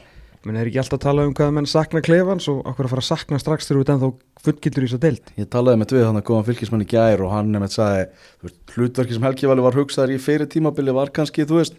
menn 0.48 0.60
er 0.62 0.70
ekki 0.70 0.80
alltaf 0.80 1.00
að 1.00 1.04
tala 1.04 1.26
um 1.28 1.34
hvað 1.36 1.54
menn 1.58 1.68
sakna 1.68 2.02
klefans 2.06 2.48
og 2.52 2.62
okkur 2.72 2.88
að 2.88 2.94
fara 2.94 3.04
að 3.04 3.10
sakna 3.10 3.40
strax 3.42 3.68
þegar 3.68 3.78
þú 3.78 3.84
ert 3.84 3.92
ennþá 3.94 4.10
fullgildur 4.46 4.86
í 4.86 4.88
þess 4.88 4.98
að 4.98 5.06
deild 5.08 5.32
Ég 5.42 5.50
talaði 5.52 5.82
með 5.82 5.94
við 5.98 6.08
hann 6.08 6.20
að 6.22 6.26
góðan 6.30 6.48
fylgismann 6.48 6.86
í 6.86 6.90
gær 6.94 7.24
og 7.26 7.34
hann 7.34 7.52
nefnt 7.52 7.76
sagði, 7.76 8.08
veist, 8.46 8.58
hlutverki 8.76 9.18
sem 9.18 9.28
Helgi 9.28 9.50
Valur 9.52 9.68
var 9.68 9.80
hugsaður 9.82 10.16
í 10.16 10.20
fyrir 10.24 10.52
tímabili 10.52 10.96
var 10.96 11.12
kannski, 11.16 11.48
þú 11.50 11.60
veist, 11.60 11.78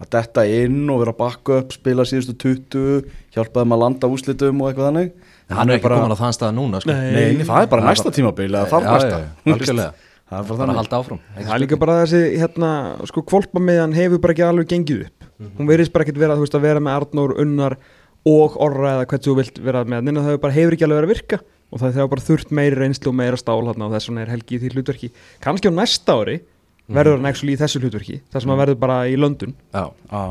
að 0.00 0.10
detta 0.14 0.44
inn 0.50 0.82
og 0.90 1.02
vera 1.02 1.14
að 1.14 1.20
bakka 1.20 1.58
upp, 1.62 1.74
spila 1.74 2.06
síðustu 2.08 2.34
20, 2.44 3.12
hjálpaði 3.34 3.70
maður 3.70 3.78
að 3.78 3.84
landa 3.84 4.10
úslitum 4.14 4.62
og 4.62 4.70
eitthvað 4.70 4.90
þannig. 4.90 5.12
hann 5.54 5.70
er 5.70 5.78
ekki 5.78 5.92
komin 5.92 6.14
á 6.14 6.18
þann 6.18 6.34
stað 6.34 6.56
núna 6.56 6.80
sko. 6.82 6.90
Nei. 6.94 7.12
Nei, 7.14 7.44
það 7.46 7.60
er 7.60 7.70
bara 7.74 7.86
næsta 7.88 8.14
tímabili 8.14 8.58
eða 8.58 8.70
þar 8.72 8.88
næsta. 8.90 9.88
Það 10.30 10.38
er 10.38 10.46
bara 10.48 10.48
bara 10.48 10.54
að 10.54 10.60
þannig. 10.64 10.78
halda 10.80 10.98
áfram 11.02 11.18
Það 11.36 11.54
er 11.54 11.60
líka 11.62 11.78
bara 11.82 11.96
þessi, 12.04 12.20
hérna, 12.40 12.70
sko, 13.10 13.22
kvolpa 13.28 13.60
með 13.60 13.80
hann 13.82 13.96
hefur 13.98 14.22
bara 14.24 14.32
ekki 14.34 14.44
alveg 14.46 14.70
gengið 14.72 15.02
upp. 15.06 15.26
Hún 15.58 15.68
verðist 15.68 15.92
bara 15.94 16.06
ekkert 16.06 16.20
vera, 16.22 16.36
þú 16.38 16.46
veist, 16.46 16.56
að 16.56 16.64
vera 16.64 16.80
með 16.80 16.96
Arnór, 17.00 17.34
Unnar 17.44 17.76
og 18.24 18.56
Orra 18.64 18.94
eða 18.96 19.08
hvernig 19.10 19.26
þú 19.28 19.34
vilt 19.40 19.60
vera 19.66 19.82
með. 19.84 20.00
Hann, 20.00 20.16
það 20.22 20.30
hefur 20.30 20.42
bara 20.46 20.56
hefur 20.56 20.76
ekki 20.78 20.86
alveg 20.88 21.00
verið 21.02 21.10
að 21.10 21.14
virka. 21.14 21.40
Og 21.74 21.80
það 21.82 21.96
hefur 21.98 22.10
bara 22.14 22.24
þurft 22.24 22.50
meiri 22.54 22.76
reynslu 22.80 23.10
og 23.10 23.16
meira 23.18 23.36
stál 23.40 23.60
hérna 23.66 23.88
og 23.88 23.94
þess 23.96 24.08
vegna 24.10 24.22
er 24.24 24.32
Helgi 24.32 24.56
í 24.56 24.60
því 24.62 24.72
hlutverki. 24.76 25.08
Kannski 25.44 25.68
á 25.68 25.72
næsta 25.74 26.14
ári 26.22 26.36
verður 26.94 27.18
hann 27.18 27.28
ekki 27.32 27.50
í 27.52 27.56
þessu 27.58 27.80
hlutverki 27.82 28.20
þar 28.32 28.44
sem 28.44 28.52
hann 28.52 28.60
verður 28.60 28.78
bara 28.84 28.98
í 29.10 29.16
London. 29.18 29.54
Já, 29.74 29.84
Já, 30.12 30.22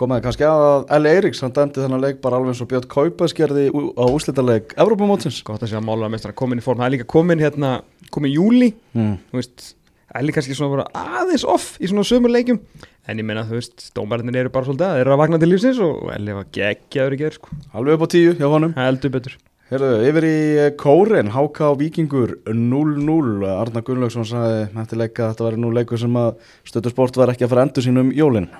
komaði 0.00 0.24
kannski 0.26 0.46
að 0.48 0.88
L. 0.96 1.06
Eiríks, 1.10 1.40
hann 1.44 1.52
dæmdi 1.54 1.82
þennan 1.84 2.02
leik 2.02 2.20
bara 2.24 2.36
alveg 2.40 2.54
eins 2.54 2.62
og 2.64 2.68
Björn 2.72 2.88
Kaupas 2.90 3.34
gerði 3.36 3.68
á 3.70 4.04
úslitaleik 4.10 4.74
Evrópumótsins. 4.80 5.42
gott 5.46 5.62
að 5.62 5.70
sé 5.70 5.78
að 5.78 5.86
mála 5.86 6.10
meistra 6.10 6.32
komin 6.34 6.58
í 6.58 6.64
form 6.66 6.78
það 6.82 6.86
er 6.88 6.94
líka 6.98 7.06
komin 7.14 7.38
hérna, 7.42 7.82
komin 8.10 8.34
júli 8.34 8.72
Mm. 8.94 9.18
þú 9.32 9.40
veist, 9.40 9.74
Elli 10.14 10.30
kannski 10.32 10.54
svona 10.54 10.76
bara 10.76 11.20
aðeins 11.22 11.44
off 11.44 11.78
í 11.80 11.88
svona 11.90 12.04
sömur 12.06 12.30
leikjum 12.30 12.60
en 13.08 13.18
ég 13.18 13.24
meina, 13.26 13.42
þú 13.44 13.58
veist, 13.58 13.90
dómarinnir 13.94 14.36
eru 14.44 14.50
bara 14.50 14.64
svolítið 14.66 14.86
að 14.86 14.94
þeir 14.94 15.00
eru 15.06 15.14
að 15.14 15.18
vakna 15.22 15.38
til 15.42 15.48
lífsins 15.50 15.80
og 15.82 16.10
Elli 16.14 16.32
var 16.36 16.44
geggjaður 16.54 17.14
í 17.16 17.18
gerð, 17.18 17.34
sko, 17.40 17.48
Alveg 17.74 17.94
upp 17.98 18.06
á 18.06 18.08
tíu 18.14 18.34
hjá 18.38 18.46
honum. 18.50 18.74
heldur 18.78 19.10
betur 19.10 19.34
Herðu, 19.72 19.94
yfir 20.04 20.24
í 20.28 20.38
eh, 20.60 20.66
Kórin, 20.76 21.30
HK 21.32 21.60
og 21.70 21.78
Víkingur 21.80 22.34
0-0, 22.44 23.46
Arna 23.48 23.80
Gunnlaugsson 23.80 24.26
sagði 24.28 24.58
eftir 24.82 25.00
leika 25.00 25.22
að 25.24 25.30
þetta 25.30 25.46
væri 25.46 25.60
nú 25.62 25.70
leikur 25.72 26.00
sem 26.02 26.18
að 26.20 26.34
stöðusport 26.68 27.16
var 27.16 27.32
ekki 27.32 27.46
að 27.46 27.54
fara 27.54 27.64
endur 27.64 27.86
sínum 27.86 28.10
jólin. 28.12 28.50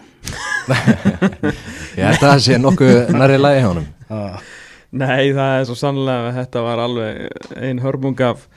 Ég 1.98 2.08
held 2.08 2.22
að 2.22 2.24
það 2.24 2.40
sé 2.46 2.56
nokkuð 2.56 3.12
nærri 3.18 3.36
lagi 3.36 3.60
hjá 3.60 3.68
honum. 3.68 3.90
Ah. 4.08 4.40
Nei, 4.94 5.34
það 5.36 5.58
er 5.58 5.68
svo 5.68 5.76
sannlega 5.76 6.30
að 6.30 6.38
þetta 6.38 6.64
var 6.70 6.84
alveg 6.86 7.54
ein 7.68 7.84
hörmung 7.84 8.24
af, 8.24 8.48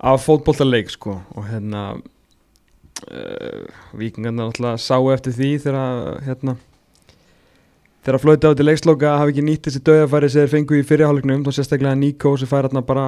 af 0.00 0.24
fótbollaleik 0.24 0.88
sko. 0.94 1.18
Og 1.36 1.50
hérna 1.50 1.82
uh, 1.98 3.64
vikingarna 3.92 4.48
alltaf 4.48 4.80
sá 4.80 4.96
eftir 5.12 5.36
því 5.36 5.52
þegar 5.66 6.24
hérna 6.24 6.56
þegar 8.04 8.20
flöyti 8.22 8.48
á 8.48 8.52
til 8.56 8.66
leiksloka 8.68 9.14
hafi 9.20 9.32
ekki 9.34 9.44
nýtt 9.46 9.68
þessi 9.68 9.80
döðafæri 9.86 10.28
sem 10.32 10.44
þeir 10.44 10.52
fengu 10.54 10.78
í 10.80 10.84
fyrirhálegnum 10.88 11.44
þá 11.46 11.52
sérstaklega 11.56 11.96
Níko 12.00 12.34
sem 12.40 12.50
fær 12.50 12.68
hérna 12.68 12.82
bara 12.84 13.06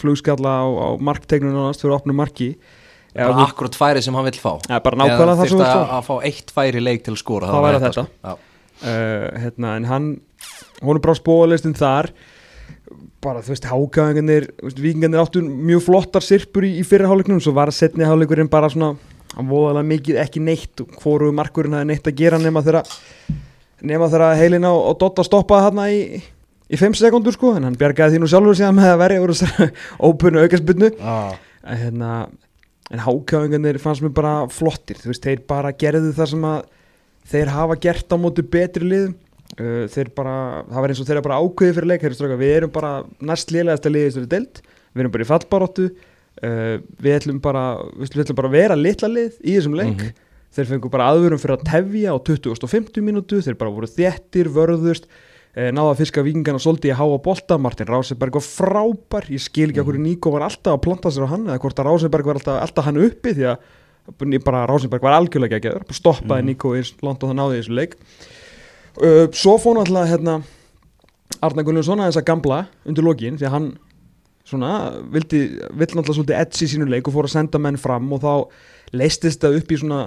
flugskalla 0.00 0.54
á, 0.62 0.66
á 0.66 0.88
marktegnunum 0.98 1.68
og 1.70 1.78
fyrir 1.78 1.94
opnum 1.96 2.18
marki. 2.18 2.50
Bara 3.16 3.32
þú- 3.32 3.44
akkurat 3.48 3.76
færi 3.78 4.02
sem 4.04 4.14
hann 4.18 4.26
vill 4.26 4.40
fá. 4.42 4.56
Ja, 4.68 4.80
bara 4.84 4.98
nákvæmlega 5.00 5.36
það 5.38 5.48
sem 5.48 5.56
þú 5.56 5.60
vill 5.60 5.64
vilt 5.64 5.76
að, 5.76 5.92
að 5.96 6.06
fá 6.08 6.14
eitt 6.28 6.50
færi 6.56 6.82
leik 6.82 7.04
til 7.06 7.14
að 7.14 7.20
skora 7.22 7.48
Það 7.52 7.66
væri 7.66 7.82
þetta. 7.86 8.06
uh, 8.26 9.28
hérna, 9.44 9.76
en 9.80 9.84
hann 9.88 10.08
hún 10.82 10.98
er 10.98 11.04
bara 11.06 11.16
spóðalistinn 11.16 11.78
þar. 11.78 12.10
Bara 13.24 13.40
þú 13.42 13.54
veist 13.54 13.64
hákaðingarnir 13.70 14.50
vikingarnir 14.76 15.22
áttu 15.22 15.40
mjög 15.46 15.86
flottar 15.86 16.22
sirpur 16.26 16.66
í, 16.68 16.74
í 16.82 16.84
fyrri 16.86 17.08
hálfleiknum, 17.08 17.40
svo 17.40 17.54
var 17.56 17.72
setni 17.74 18.04
hálfleikurinn 18.06 18.50
bara 18.52 18.68
svona, 18.70 18.92
hann 19.32 19.48
voðalega 19.48 19.88
mikið 19.94 20.20
ekki 20.26 20.42
neitt 20.44 20.82
og 20.84 20.92
hvoru 21.00 21.32
markurinn 21.34 21.74
hafði 21.78 21.88
neitt 21.94 22.10
að 22.10 22.18
gera 22.20 22.38
nema 22.42 22.62
þeirra 22.66 22.82
nema 23.84 24.08
þeirra 24.12 24.32
heilin 24.38 24.64
á, 24.64 24.72
á 24.72 24.92
Dotta 24.96 25.24
stoppaði 25.26 25.68
hann 25.68 25.82
í 25.90 26.00
í 26.66 26.78
5 26.80 26.96
sekundur 26.98 27.34
sko, 27.36 27.52
en 27.56 27.68
hann 27.68 27.78
bjargaði 27.78 28.16
því 28.16 28.22
nú 28.22 28.30
sjálfur 28.30 28.56
síðan 28.58 28.78
með 28.78 28.92
að 28.94 29.02
verja 29.04 29.22
úr 29.22 29.32
þessari 29.34 29.68
ópunnu 30.08 30.42
aukarsbyrnu 30.42 30.90
ah. 30.98 31.36
en 31.62 31.80
hérna 31.84 32.10
en 32.94 33.02
hákáðingarnir 33.02 33.78
fannst 33.82 34.04
mér 34.04 34.14
bara 34.14 34.34
flottir. 34.52 34.98
Þú 35.00 35.10
veist, 35.10 35.24
þeir 35.24 35.44
bara 35.48 35.72
gerðu 35.74 36.12
það 36.14 36.32
sem 36.32 36.44
að 36.46 36.58
þeir 37.32 37.52
hafa 37.54 37.78
gert 37.82 38.14
á 38.14 38.16
móti 38.20 38.44
betri 38.46 38.86
liðum. 38.86 39.16
Uh, 39.56 39.86
þeir 39.90 40.10
bara, 40.14 40.34
það 40.66 40.82
var 40.82 40.92
eins 40.92 41.00
og 41.00 41.08
þeir 41.08 41.22
bara 41.22 41.38
ákveði 41.40 41.74
fyrir 41.76 41.88
leik, 41.88 42.02
þeir 42.02 42.14
stráka, 42.18 42.38
við 42.40 42.52
erum 42.56 42.72
bara 42.74 42.90
næst 43.24 43.52
liðlegasta 43.54 43.92
liðið 43.92 44.08
þessari 44.10 44.30
deild, 44.32 44.60
við 44.90 45.02
erum 45.02 45.12
bara 45.14 45.24
í 45.24 45.28
fallbaróttu 45.30 45.84
uh, 45.86 46.74
við 47.06 47.14
ætlum 47.14 47.38
bara 47.44 47.62
við 47.94 48.24
ætlum 48.24 48.38
bara 48.40 48.50
að 48.50 48.56
vera 48.58 48.78
litla 48.78 49.10
lið 49.12 49.38
í 49.38 49.54
þessum 49.54 49.78
leik. 49.78 50.02
Mhm. 50.02 50.25
Þeir 50.54 50.68
fengu 50.70 50.90
bara 50.92 51.08
aðvörum 51.12 51.40
fyrir 51.40 51.56
að 51.58 51.64
tefja 51.70 52.12
á 52.12 52.16
20 52.18 52.52
og 52.66 52.70
50 52.72 53.04
mínútu, 53.04 53.40
þeir 53.44 53.58
bara 53.60 53.72
voru 53.74 53.88
þéttir, 53.90 54.50
vörðust 54.52 55.08
eh, 55.56 55.72
náða 55.74 55.94
að 55.94 56.00
fiska 56.02 56.24
vikingana 56.26 56.60
svolítið 56.62 56.94
í 56.94 56.98
háa 57.00 57.18
bolta, 57.24 57.58
Martin 57.58 57.90
Ráseberg 57.90 58.38
var 58.38 58.46
frábær. 58.46 59.28
Ég 59.32 59.42
skil 59.42 59.70
ekki 59.70 59.82
okkur 59.82 59.98
Níko 60.00 60.32
var 60.36 60.46
alltaf 60.48 60.76
að 60.76 60.84
planta 60.86 61.12
sér 61.12 61.26
á 61.26 61.32
hann 61.34 61.48
eða 61.48 61.60
hvort 61.64 61.82
að 61.82 61.90
Ráseberg 61.90 62.30
var 62.30 62.40
alltaf, 62.40 62.60
alltaf 62.62 62.88
hann 62.88 63.02
uppi 63.02 63.34
því 63.36 63.50
að 63.52 64.40
bara 64.46 64.66
Ráseberg 64.70 65.02
var 65.02 65.16
algjörlega 65.18 65.58
ekki 65.58 65.72
að 65.74 65.96
stoppaði 65.96 66.42
Mhm. 66.42 66.50
Níko 66.52 66.76
eins 66.76 66.94
langt 67.02 67.22
og 67.24 67.30
það 67.32 67.40
náði 67.40 67.56
í 67.56 67.60
þessu 67.60 67.74
leik. 67.74 67.96
Uh, 68.96 69.26
svo 69.32 69.58
fór 69.60 69.76
náttúrulega 69.76 70.12
hérna 70.14 70.42
Arna 71.42 71.62
Gunnlaugsson 71.66 72.00
aðeins 72.00 72.16
að 72.16 72.28
gamla 72.30 72.60
undir 72.86 73.04
lokin 73.04 73.36
því 73.36 73.44
að 73.48 73.54
hann 73.56 73.66
svona 74.46 74.70
vildi, 75.12 75.40
vill 75.74 75.90
náttúrulega 75.90 76.16
svolítið 76.16 76.38
edsi 76.40 76.64
í 76.64 76.70
sínu 76.70 76.86
leik 76.88 77.08
og 77.10 77.16
fór 77.16 77.26
að 77.28 77.34
senda 77.34 77.58
menn 77.58 77.76
fram 77.76 78.06
og 78.14 78.22
þá 78.22 78.32
leistist 78.96 79.42
það 79.42 79.58
upp 79.58 79.72
í 79.74 79.80
svona 79.80 80.00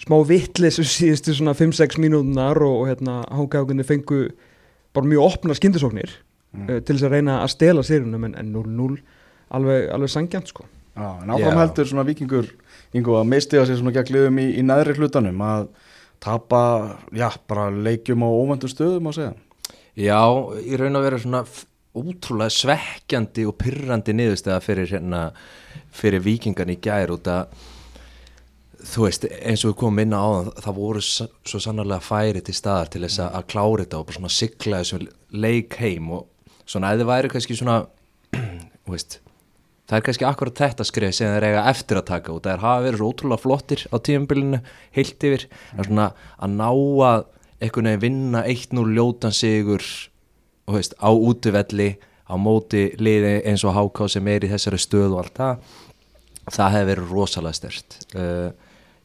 smá 0.00 0.16
vittlis 0.26 0.80
síðustu 0.80 1.34
svona 1.36 1.54
5-6 1.56 2.00
mínútunar 2.00 2.60
og, 2.64 2.82
og 2.82 2.90
hérna 2.90 3.20
hákákunni 3.28 3.84
fengu 3.86 4.26
bara 4.96 5.06
mjög 5.06 5.26
opna 5.28 5.56
skyndisóknir 5.56 6.18
Mm. 6.50 6.66
uh, 6.66 6.80
til 6.82 6.96
þess 6.96 7.06
að 7.06 7.12
reyna 7.14 7.36
að 7.44 7.52
stela 7.54 7.82
sérunum 7.86 8.26
en, 8.26 8.32
en 8.38 8.48
0-0 8.50 8.96
alveg, 9.54 9.84
alveg 9.94 10.10
sangjant 10.10 10.50
sko. 10.50 10.66
Já, 10.98 11.06
en 11.22 11.30
áfram 11.30 11.60
heldur 11.60 11.86
svona 11.86 12.04
vikingur 12.08 12.48
að 12.90 13.28
mistiða 13.30 13.68
sér 13.68 13.78
svona 13.78 13.94
gegn 13.94 14.16
liðum 14.16 14.40
í, 14.42 14.46
í 14.58 14.64
neðri 14.66 14.96
hlutanum 14.98 15.44
að 15.46 15.68
tapa, 16.20 16.62
já, 17.14 17.28
bara 17.48 17.68
leikjum 17.70 18.26
á 18.26 18.28
óvæntum 18.28 18.72
stöðum 18.72 19.08
á 19.08 19.12
segja. 19.14 19.34
Já, 19.94 20.18
í 20.58 20.80
raun 20.80 20.98
og 20.98 21.06
veru 21.06 21.20
svona 21.22 21.44
ótrúlega 21.94 22.54
svekkjandi 22.54 23.46
og 23.46 23.56
pyrrandi 23.58 24.14
niðurstæða 24.18 24.58
fyrir 24.66 24.90
hérna 24.90 25.22
fyrir 25.94 26.22
vikingan 26.26 26.74
í 26.74 26.78
gær 26.82 27.14
út 27.14 27.30
að 27.30 27.54
þú 28.86 29.06
veist, 29.06 29.24
eins 29.40 29.64
og 29.64 29.72
við 29.72 29.78
komum 29.82 30.02
inn 30.02 30.14
á 30.16 30.20
áðan, 30.20 30.52
það 30.64 30.76
voru 30.80 31.02
svo 31.04 31.60
sannarlega 31.62 32.04
færi 32.04 32.42
til 32.44 32.56
staðar 32.56 32.92
til 32.92 33.02
þess 33.04 33.22
að 33.26 33.48
klára 33.52 33.84
þetta 33.84 33.98
og 33.98 34.06
bara 34.08 34.18
svona 34.18 34.34
sigla 34.34 34.82
þessum 34.82 35.08
leik 35.44 35.76
heim 35.80 36.12
og 36.16 36.54
svona 36.64 36.92
eða 36.94 37.08
væri 37.10 37.32
kannski 37.32 37.58
svona 37.58 37.80
veist, 38.90 39.18
það 39.90 39.98
er 39.98 40.06
kannski 40.06 40.28
akkurat 40.28 40.62
þetta 40.62 40.86
skrif 40.86 41.16
sem 41.16 41.34
þeir 41.34 41.48
eiga 41.50 41.66
eftir 41.72 42.00
að 42.00 42.08
taka 42.12 42.36
út 42.36 42.46
það 42.46 42.56
er 42.56 42.64
hafa 42.64 42.86
verið 42.86 43.02
svo 43.02 43.10
ótrúlega 43.12 43.44
flottir 43.44 43.84
á 43.90 43.96
tíumbilinu 43.98 44.62
heilt 44.96 45.28
yfir, 45.30 45.48
það 45.72 45.84
er 45.84 45.90
svona 45.90 46.08
að 46.38 46.56
ná 46.56 46.70
að 46.70 47.26
einhvern 47.60 47.90
veginn 47.90 48.04
vinna 48.06 48.44
1-0 48.48 48.94
ljótan 48.96 49.36
sigur 49.36 49.84
og 50.70 50.78
veist, 50.78 50.94
á 50.96 51.10
útivelli 51.10 51.90
á 52.30 52.34
móti 52.38 52.88
liði 53.02 53.40
eins 53.50 53.64
og 53.66 53.74
HK 53.74 54.08
sem 54.14 54.28
er 54.30 54.46
í 54.46 54.50
þessari 54.52 54.78
stöð 54.80 55.16
og 55.16 55.22
allt 55.24 55.40
það. 55.40 55.70
Það 56.50 56.74
hefði 56.74 56.88
verið 56.90 57.14
rosalega 57.14 57.58
stert 57.58 57.96
uh, 58.18 58.50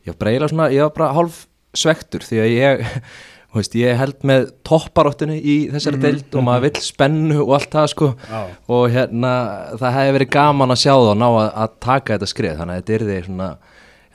ég 0.05 0.13
var 0.13 0.19
bara 0.21 0.51
svona 0.51 0.71
ég 0.73 0.85
var 0.85 0.93
bara 0.95 1.13
hálf 1.17 1.45
svektur 1.75 2.25
því 2.25 2.41
að 2.43 2.53
ég 2.53 2.85
veist, 3.55 3.75
ég 3.79 3.95
held 3.99 4.25
með 4.27 4.49
topparóttinu 4.67 5.37
í 5.37 5.55
þessari 5.71 6.01
deild 6.03 6.35
og 6.35 6.43
maður 6.45 6.65
vill 6.67 6.83
spennu 6.83 7.39
og 7.45 7.53
allt 7.55 7.71
það 7.71 7.87
sko. 7.93 8.09
Já. 8.27 8.41
og 8.75 8.83
hérna 8.91 9.31
það 9.79 9.97
hefði 9.99 10.17
verið 10.17 10.31
gaman 10.35 10.75
að 10.75 10.81
sjá 10.83 10.91
það 10.91 11.11
og 11.13 11.17
ná 11.21 11.27
að, 11.29 11.47
að 11.63 11.79
taka 11.87 12.17
þetta 12.17 12.31
skrið 12.31 12.59
þannig 12.59 12.75
að 12.75 12.81
þetta 12.81 12.97
er 12.97 13.07
því 13.07 13.17
svona 13.29 13.49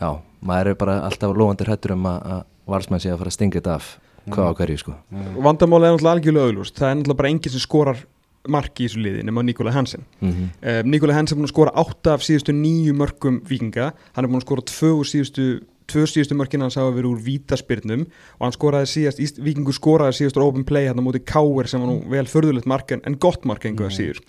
já, 0.03 0.11
maður 0.51 0.73
er 0.73 0.79
bara 0.85 1.01
alltaf 1.09 1.35
lofandi 1.43 1.69
hrættur 1.69 1.97
um 1.97 2.09
að, 2.11 2.31
að 2.37 2.47
valsmenn 2.71 3.03
sé 3.03 3.13
að 3.13 3.21
fara 3.23 3.33
að 3.33 3.39
stinga 3.39 3.61
þetta 3.61 3.77
af 3.81 3.91
hvað 4.31 4.53
á 4.53 4.57
hverju 4.61 4.81
sko. 4.81 4.95
Og 5.17 5.43
vandamáli 5.45 5.89
er 5.89 5.95
náttúrulega 5.95 6.17
algjörlega 6.19 6.51
auglúst 6.51 6.79
það 6.79 6.91
er 6.91 6.99
náttúrulega 6.99 7.23
bara 7.23 7.33
enginn 7.33 7.55
sem 7.55 7.65
skorar 7.65 8.03
marki 8.51 8.85
í 8.85 8.89
þessu 8.89 9.03
liði 9.05 9.25
nema 9.27 9.43
Nikola 9.45 9.73
Hansen. 9.75 10.05
Mm 10.21 10.31
-hmm. 10.31 10.53
um, 10.73 10.91
Nikola 10.91 11.17
Hansen 11.17 11.37
er 11.37 11.41
búin 11.41 11.49
að 11.49 11.55
skora 11.55 11.73
8 11.77 12.15
af 12.15 12.23
síðustu 12.25 12.55
nýju 12.57 12.95
mörgum 12.97 13.41
vikinga 13.49 13.93
hann 14.15 14.25
er 14.25 14.29
búin 14.31 14.41
að 14.41 14.47
skora 14.47 14.65
2 14.65 14.93
úr 14.97 15.09
síðustu 15.09 15.47
tvö 15.91 16.07
síðustu 16.09 16.37
mörkina 16.39 16.69
hans 16.69 16.79
hafa 16.79 16.95
verið 16.95 17.11
úr 17.13 17.25
vítaspyrnum 17.27 18.07
og 18.07 18.47
hann 18.47 18.57
skoraði 18.57 18.93
síðast, 18.95 19.43
Víkingur 19.43 19.77
skoraði 19.77 20.21
síðast 20.21 20.39
úr 20.39 20.47
open 20.47 20.65
play 20.69 20.89
hérna 20.89 21.03
á 21.03 21.07
móti 21.07 21.23
Káir 21.27 21.69
sem 21.71 21.83
var 21.83 21.91
nú 21.91 22.01
vel 22.11 22.27
förðulegt 22.31 22.71
mark 22.71 22.95
en, 22.95 23.05
en 23.05 23.19
gott 23.21 23.47
mark 23.49 23.67
engu 23.69 23.89
að 23.89 23.97
síður. 23.99 24.25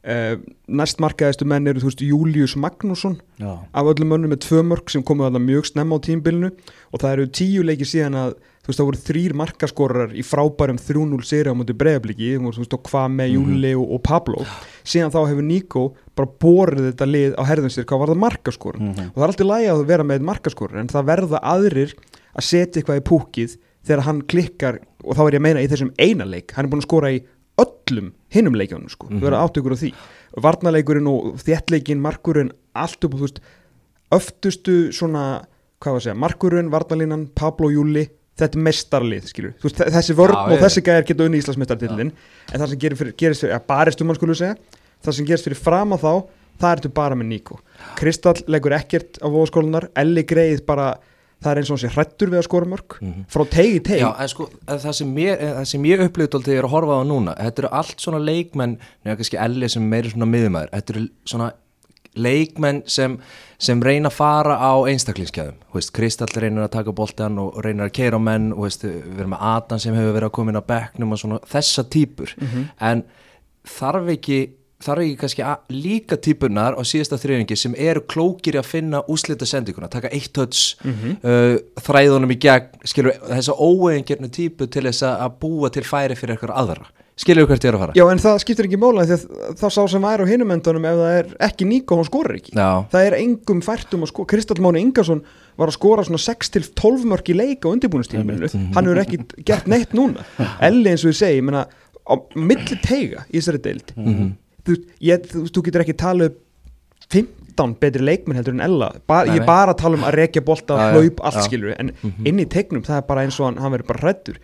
Uh, 0.00 0.38
næst 0.64 0.96
markaðistu 1.02 1.44
menn 1.44 1.68
eru 1.68 1.82
þú 1.82 1.90
veist 1.90 2.02
Július 2.06 2.54
Magnússon 2.56 3.18
Já, 3.36 3.50
af 3.60 3.88
öllum 3.90 4.08
mönnum 4.14 4.30
með 4.32 4.46
tvö 4.46 4.62
mörg 4.64 4.88
sem 4.88 5.02
komu 5.04 5.26
þarna 5.26 5.42
mjög 5.44 5.66
snemma 5.68 5.98
á 6.00 6.04
tímbilinu 6.06 6.48
og 6.48 7.02
það 7.02 7.12
eru 7.12 7.26
tíu 7.36 7.66
leiki 7.68 7.84
síðan 7.84 8.16
að 8.16 8.32
þú 8.60 8.68
veist 8.70 8.80
það 8.80 8.88
voru 8.90 9.00
þrýr 9.06 9.34
markaskorar 9.40 10.10
í 10.12 10.22
frábærum 10.26 10.78
3-0 10.78 11.24
séri 11.24 11.48
á 11.48 11.56
móti 11.56 11.72
breiðabliki 11.80 12.32
þú 12.36 12.52
veist 12.58 12.76
hvað 12.90 13.08
með 13.16 13.32
Júli 13.34 13.72
og, 13.78 13.86
og 13.96 14.02
Pablo. 14.04 14.44
Síðan 14.84 15.12
þá 15.14 15.20
hefur 15.30 15.46
Nico 15.48 15.84
bara 16.14 16.28
borið 16.44 16.90
þetta 16.90 17.08
lið 17.08 17.34
á 17.40 17.42
herðum 17.48 17.72
sér 17.72 17.88
hvað 17.88 18.02
var 18.04 18.12
það 18.12 18.22
markaskor 18.26 18.76
Mhm. 18.80 19.08
og 19.10 19.16
það 19.16 19.24
er 19.24 19.32
alltaf 19.32 19.50
lægi 19.50 19.70
að 19.72 19.84
vera 19.88 20.04
með 20.04 20.26
markaskor 20.28 20.76
en 20.76 20.88
það 20.92 21.08
verða 21.08 21.40
aðrir 21.54 21.94
að 22.36 22.46
setja 22.46 22.80
eitthvað 22.82 23.00
í 23.00 23.06
púkið 23.10 23.56
þegar 23.86 24.04
hann 24.06 24.22
klikkar 24.28 24.78
og 25.04 25.16
þá 25.16 25.20
er 25.26 25.32
ég 25.32 25.40
að 25.40 25.46
meina 25.48 25.60
í 25.64 25.68
þessum 25.72 25.94
eina 25.98 26.24
leik 26.28 26.52
hann 26.52 26.66
er 26.66 26.70
búin 26.70 26.82
að 26.84 26.88
skora 26.90 27.10
í 27.16 27.22
öllum 27.60 28.12
hinnum 28.32 28.54
leikjónum 28.56 28.88
sko, 28.92 29.08
þú 29.10 29.20
verður 29.24 29.40
átt 29.40 29.56
ykkur 29.60 29.72
á 29.76 29.80
því. 29.80 29.88
Varnaleikurinn 30.40 31.08
og 31.10 31.34
þéttleikin 31.42 32.00
markurinn 32.00 32.52
allt 32.78 33.04
upp 33.04 33.14
og 33.16 33.20
þú 33.20 33.26
veist 33.26 33.40
öftustu 34.14 34.76
svona, 34.94 35.42
hvað 35.80 35.92
var 35.96 36.00
að 36.00 36.04
segja 36.06 36.18
markurinn, 36.18 36.70
varnalínan, 36.72 37.26
Pablo 37.34 37.70
Júli 37.72 38.06
þetta 38.40 38.58
er 38.58 38.64
mestarlið, 38.66 39.28
skilur 39.30 39.54
veist, 39.62 39.76
þe- 39.80 39.90
þessi 39.96 40.16
vörn 40.18 40.34
Já, 40.36 40.42
og 40.46 40.54
ég- 40.56 40.62
þessi 40.64 40.82
gæðir 40.88 41.06
geta 41.10 41.26
unni 41.28 41.40
Íslandsmeistartillin 41.42 42.10
en 42.12 42.60
það 42.60 42.68
sem 42.74 42.78
gerir 42.84 43.00
fyrir, 43.00 43.14
gerist 43.20 43.44
fyrir, 43.44 43.54
ja, 43.54 43.60
barist 43.70 44.00
um 44.02 44.08
hann 44.10 44.18
skulum 44.20 44.38
segja? 44.40 44.56
Það 45.04 45.16
sem 45.20 45.26
gerist 45.30 45.46
fyrir 45.48 45.60
fram 45.60 45.94
á 45.94 45.98
þá 46.00 46.12
það 46.60 46.74
ertu 46.76 46.90
bara 46.92 47.14
með 47.16 47.30
Níko 47.30 47.60
Kristall 47.96 48.42
leggur 48.52 48.74
ekkert 48.76 49.20
á 49.24 49.26
vóðskólunar 49.32 49.88
Elli 49.96 50.24
greið 50.28 50.64
bara, 50.68 50.90
það 51.40 51.52
er 51.54 51.60
eins 51.62 51.70
og 51.70 51.78
hann 51.78 51.82
sé 51.86 51.92
hrættur 51.94 52.28
við 52.34 52.42
að 52.42 52.48
skora 52.50 52.68
mörg 52.68 52.98
frá 53.32 53.44
tegi 53.48 53.78
tegi. 53.80 54.02
Já, 54.02 54.10
en 54.20 54.28
sko, 54.28 54.50
það 54.68 54.92
sem 54.98 55.14
ég, 55.22 55.40
það 55.40 55.64
sem 55.70 55.86
ég 55.88 56.02
upplýði 56.04 56.42
ég 56.52 56.58
er 56.60 56.68
að 56.68 56.74
horfa 56.74 56.98
á 57.00 57.02
núna, 57.08 57.32
þetta 57.40 57.62
eru 57.64 57.70
allt 57.80 57.96
svona 58.04 58.20
leikmenn, 58.20 58.76
nefnir 59.04 59.16
kannski 59.22 59.40
Elli 59.40 59.68
sem 59.72 59.82
er 59.86 59.88
meiri 59.94 60.12
svona 60.12 60.28
miðumæður, 60.28 60.70
þetta 60.76 60.94
eru 60.96 61.06
svona 61.32 61.48
leikmenn 62.18 62.82
sem, 62.90 63.16
sem 63.58 63.82
reyna 63.82 64.10
að 64.10 64.16
fara 64.16 64.56
á 64.58 64.72
einstaklingskeðum 64.90 65.58
Kristall 65.94 66.32
reynir 66.34 66.64
að 66.66 66.72
taka 66.78 66.94
boltan 66.96 67.38
og 67.38 67.60
reynir 67.64 67.86
að 67.86 67.96
keira 68.00 68.18
á 68.18 68.22
menn 68.22 68.52
og 68.52 68.66
veist, 68.66 68.84
við 68.84 69.20
erum 69.20 69.34
með 69.36 69.44
Adam 69.54 69.82
sem 69.82 69.94
hefur 69.94 70.16
verið 70.16 70.30
að 70.30 70.36
koma 70.38 70.50
inn 70.50 70.62
á 70.62 70.70
bekknum 70.72 71.12
og 71.14 71.20
svona 71.22 71.42
þessa 71.46 71.86
típur 71.90 72.34
en 72.80 73.04
þarf 73.78 74.10
ekki 74.16 74.40
þarf 74.80 75.04
ekki 75.04 75.16
kannski 75.20 75.46
líka 75.76 76.16
típunar 76.16 76.72
á 76.72 76.82
síðasta 76.82 77.18
þriðingi 77.20 77.56
sem 77.56 77.74
eru 77.76 78.00
klókir 78.08 78.56
að 78.56 78.68
finna 78.70 79.02
úslita 79.12 79.46
sendinguna, 79.46 79.90
taka 79.92 80.08
eitt 80.08 80.32
töts 80.32 80.76
uh, 80.84 81.58
þræðunum 81.84 82.32
í 82.32 82.38
gegn 82.40 82.88
skilur 82.88 83.18
þessa 83.28 83.56
óeigingirnu 83.60 84.30
típu 84.32 84.66
til 84.66 84.86
þess 84.88 85.04
að 85.04 85.26
að 85.26 85.36
búa 85.44 85.70
til 85.70 85.84
færi 85.84 86.16
fyrir 86.16 86.34
eitthvað 86.34 86.56
aðra 86.56 86.88
skilur 87.20 87.46
hvert 87.50 87.64
ég 87.64 87.70
er 87.70 87.76
að 87.76 87.82
fara? 87.84 87.94
Já, 87.98 88.04
en 88.12 88.20
það 88.22 88.38
skiptir 88.44 88.68
ekki 88.68 88.78
að 88.80 89.24
þá 89.60 89.66
sá 89.74 89.80
sem 89.92 90.04
væri 90.06 90.24
á 90.24 90.30
hinum 90.30 90.54
endunum 90.54 90.86
ef 90.88 90.98
það 91.00 91.16
er 91.18 91.30
ekki 91.50 91.68
Níko, 91.68 91.98
hann 92.00 92.08
skorar 92.08 92.38
ekki. 92.38 92.54
Já. 92.56 92.68
það 92.94 93.06
er 93.08 93.16
engum 93.20 93.60
fært 93.64 93.96
um 93.96 94.06
að 94.06 94.12
skora 94.12 94.30
Kristall 94.32 94.62
Máni 94.64 94.82
Ingarsson 94.86 95.22
var 95.60 95.68
að 95.72 95.76
skora 95.76 96.06
svona 96.08 96.22
6-12 96.24 97.04
mörk 97.12 97.28
í 97.32 97.36
leik 97.36 97.66
á 97.66 97.72
undirbúinustíminu 97.74 98.50
hann 98.76 98.88
hefur 98.90 99.02
ekki 99.04 99.20
gert 99.44 99.68
neitt 99.70 99.92
núna. 99.96 100.24
Elli 100.68 100.94
eins 100.94 101.04
og 101.04 101.12
ég 101.12 101.18
segi, 101.20 101.40
ég 101.42 101.46
meina 101.46 101.66
á 101.68 102.14
milli 102.34 102.78
teiga 102.84 103.26
í 103.28 103.36
þessari 103.38 103.60
deild 103.68 103.92
þú, 104.66 104.78
ég, 105.04 105.26
þú, 105.30 105.44
þú 105.52 105.66
getur 105.68 105.84
ekki 105.84 105.98
talað 106.00 106.32
upp 106.32 106.40
15 107.10 107.74
betri 107.80 108.04
leikmenn 108.06 108.38
heldur 108.38 108.54
en 108.54 108.62
Ella. 108.64 108.92
Ba 109.10 109.24
Nei, 109.24 109.34
ég 109.34 109.40
nei. 109.40 109.42
er 109.42 109.48
bara 109.48 109.72
að 109.74 109.80
tala 109.82 109.98
um 109.98 110.04
að 110.08 110.14
rekja 110.20 110.42
bolta, 110.46 110.76
hlaup, 110.94 111.20
allt 111.26 111.42
skilur 111.44 111.74
en 111.76 111.90
inn 112.24 112.38
í 112.40 112.46
tegnum 112.48 112.84
það 112.86 113.00
er 113.02 113.08
bara 113.08 113.24
eins 113.26 113.36
og 113.40 113.48
hann, 113.50 113.58
hann 113.60 113.74
verður 113.74 113.88
bara 113.90 114.04
hrættur 114.06 114.38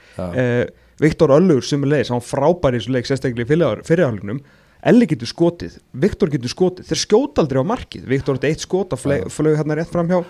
Viktor 1.02 1.34
Öllur 1.36 1.64
sem 1.64 1.82
er 1.84 1.92
leiðis, 1.92 2.12
hann 2.12 2.22
var 2.22 2.28
frábær 2.30 2.76
í 2.76 2.80
þessu 2.80 2.94
leik 2.94 3.08
sérstaklega 3.08 3.58
í 3.58 3.84
fyrirhálugnum 3.86 4.40
Elli 4.86 5.06
getur 5.08 5.26
skotið, 5.26 5.80
Viktor 5.98 6.30
getur 6.30 6.52
skotið 6.52 6.86
þeir 6.90 7.00
skjóta 7.00 7.42
aldrei 7.42 7.58
á 7.58 7.66
markið, 7.66 8.04
Viktor 8.06 8.38
eitt 8.46 8.62
skot 8.62 8.94
að 8.94 9.02
flög, 9.32 9.56
hérna 9.58 9.78
rétt 9.78 9.90
fram 9.90 10.10
hjá 10.10 10.20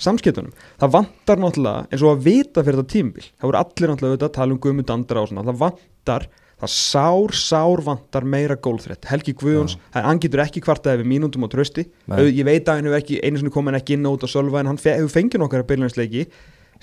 samskiptunum, 0.00 0.54
það 0.80 0.94
vantar 0.94 1.42
náttúrulega 1.42 1.90
eins 1.90 2.04
og 2.06 2.14
að 2.14 2.24
vita 2.24 2.64
fyrir 2.64 2.80
þetta 2.80 2.94
tímbil, 2.94 3.26
það 3.26 3.50
voru 3.50 3.60
allir 3.60 3.92
náttúrulega 3.92 4.14
auðvitað 4.14 4.30
að 4.30 4.36
tala 4.38 4.56
um 4.56 4.62
Guðmund 4.64 4.92
Andra 4.94 5.22
og 5.22 5.30
svona, 5.32 5.46
það 5.50 5.60
vantar 5.66 6.28
það 6.56 6.72
sár, 6.72 7.36
sár 7.36 7.84
vantar 7.84 8.28
meira 8.32 8.56
gólþrætt, 8.56 9.08
Helgi 9.10 9.34
Guðjóns 9.36 9.76
hann 9.92 10.20
getur 10.22 10.46
ekki 10.46 10.62
kvartaði 10.64 11.02
við 11.02 11.10
mínúndum 11.12 11.44
á 11.44 11.52
trösti 11.52 11.84
Nei. 12.08 12.30
Ég 12.30 12.46
veit 12.48 12.64
að 12.64 12.78
hann 12.78 12.88
hefur 12.88 13.02
ekki 13.02 13.18
einu 13.20 13.42
sinni 13.42 13.52
komin 13.52 13.76
ekki 13.76 13.98
inn 13.98 14.08
út 14.08 14.24
á 14.24 14.28
sölva 14.30 14.62
en 14.62 14.70
hann 14.70 14.80
hefur 14.80 15.12
fengið 15.12 15.42
nokkara 15.42 15.68
byrjunarsleiki 15.68 16.24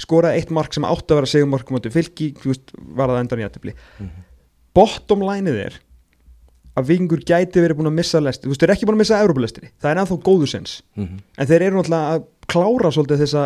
skoraði 0.01 0.39
eitt 0.41 0.49
mark 0.51 0.73
sem 0.73 0.83
átti 0.87 1.13
að 1.13 1.19
vera 1.21 1.31
segumork 1.33 1.69
mútið 1.73 1.93
fylki, 1.97 2.29
þú 2.41 2.51
veist, 2.53 2.71
var 2.97 3.09
það 3.13 3.19
endan 3.23 3.39
í 3.43 3.47
aðtefli 3.47 3.73
bottom 4.73 5.21
lineið 5.21 5.59
er 5.67 5.75
að 6.73 6.87
vingur 6.89 7.19
gæti 7.21 7.61
verið 7.61 7.77
búin 7.77 7.91
að 7.91 7.97
missa 7.99 8.19
lesti, 8.23 8.47
þú 8.47 8.53
veist, 8.55 8.61
þeir 8.63 8.69
eru 8.71 8.73
ekki 8.77 8.87
búin 8.89 8.95
að 8.97 9.01
missa 9.03 9.19
Európa-lestri, 9.21 9.67
það 9.81 9.91
er 9.91 9.99
ennþá 10.01 10.17
góðu 10.25 10.47
sens 10.49 10.81
Mhm. 10.97 11.19
en 11.37 11.47
þeir 11.47 11.61
eru 11.67 11.77
náttúrulega 11.77 12.15
að 12.15 12.23
klára 12.49 12.89
svolítið 12.91 13.21
þessa 13.21 13.43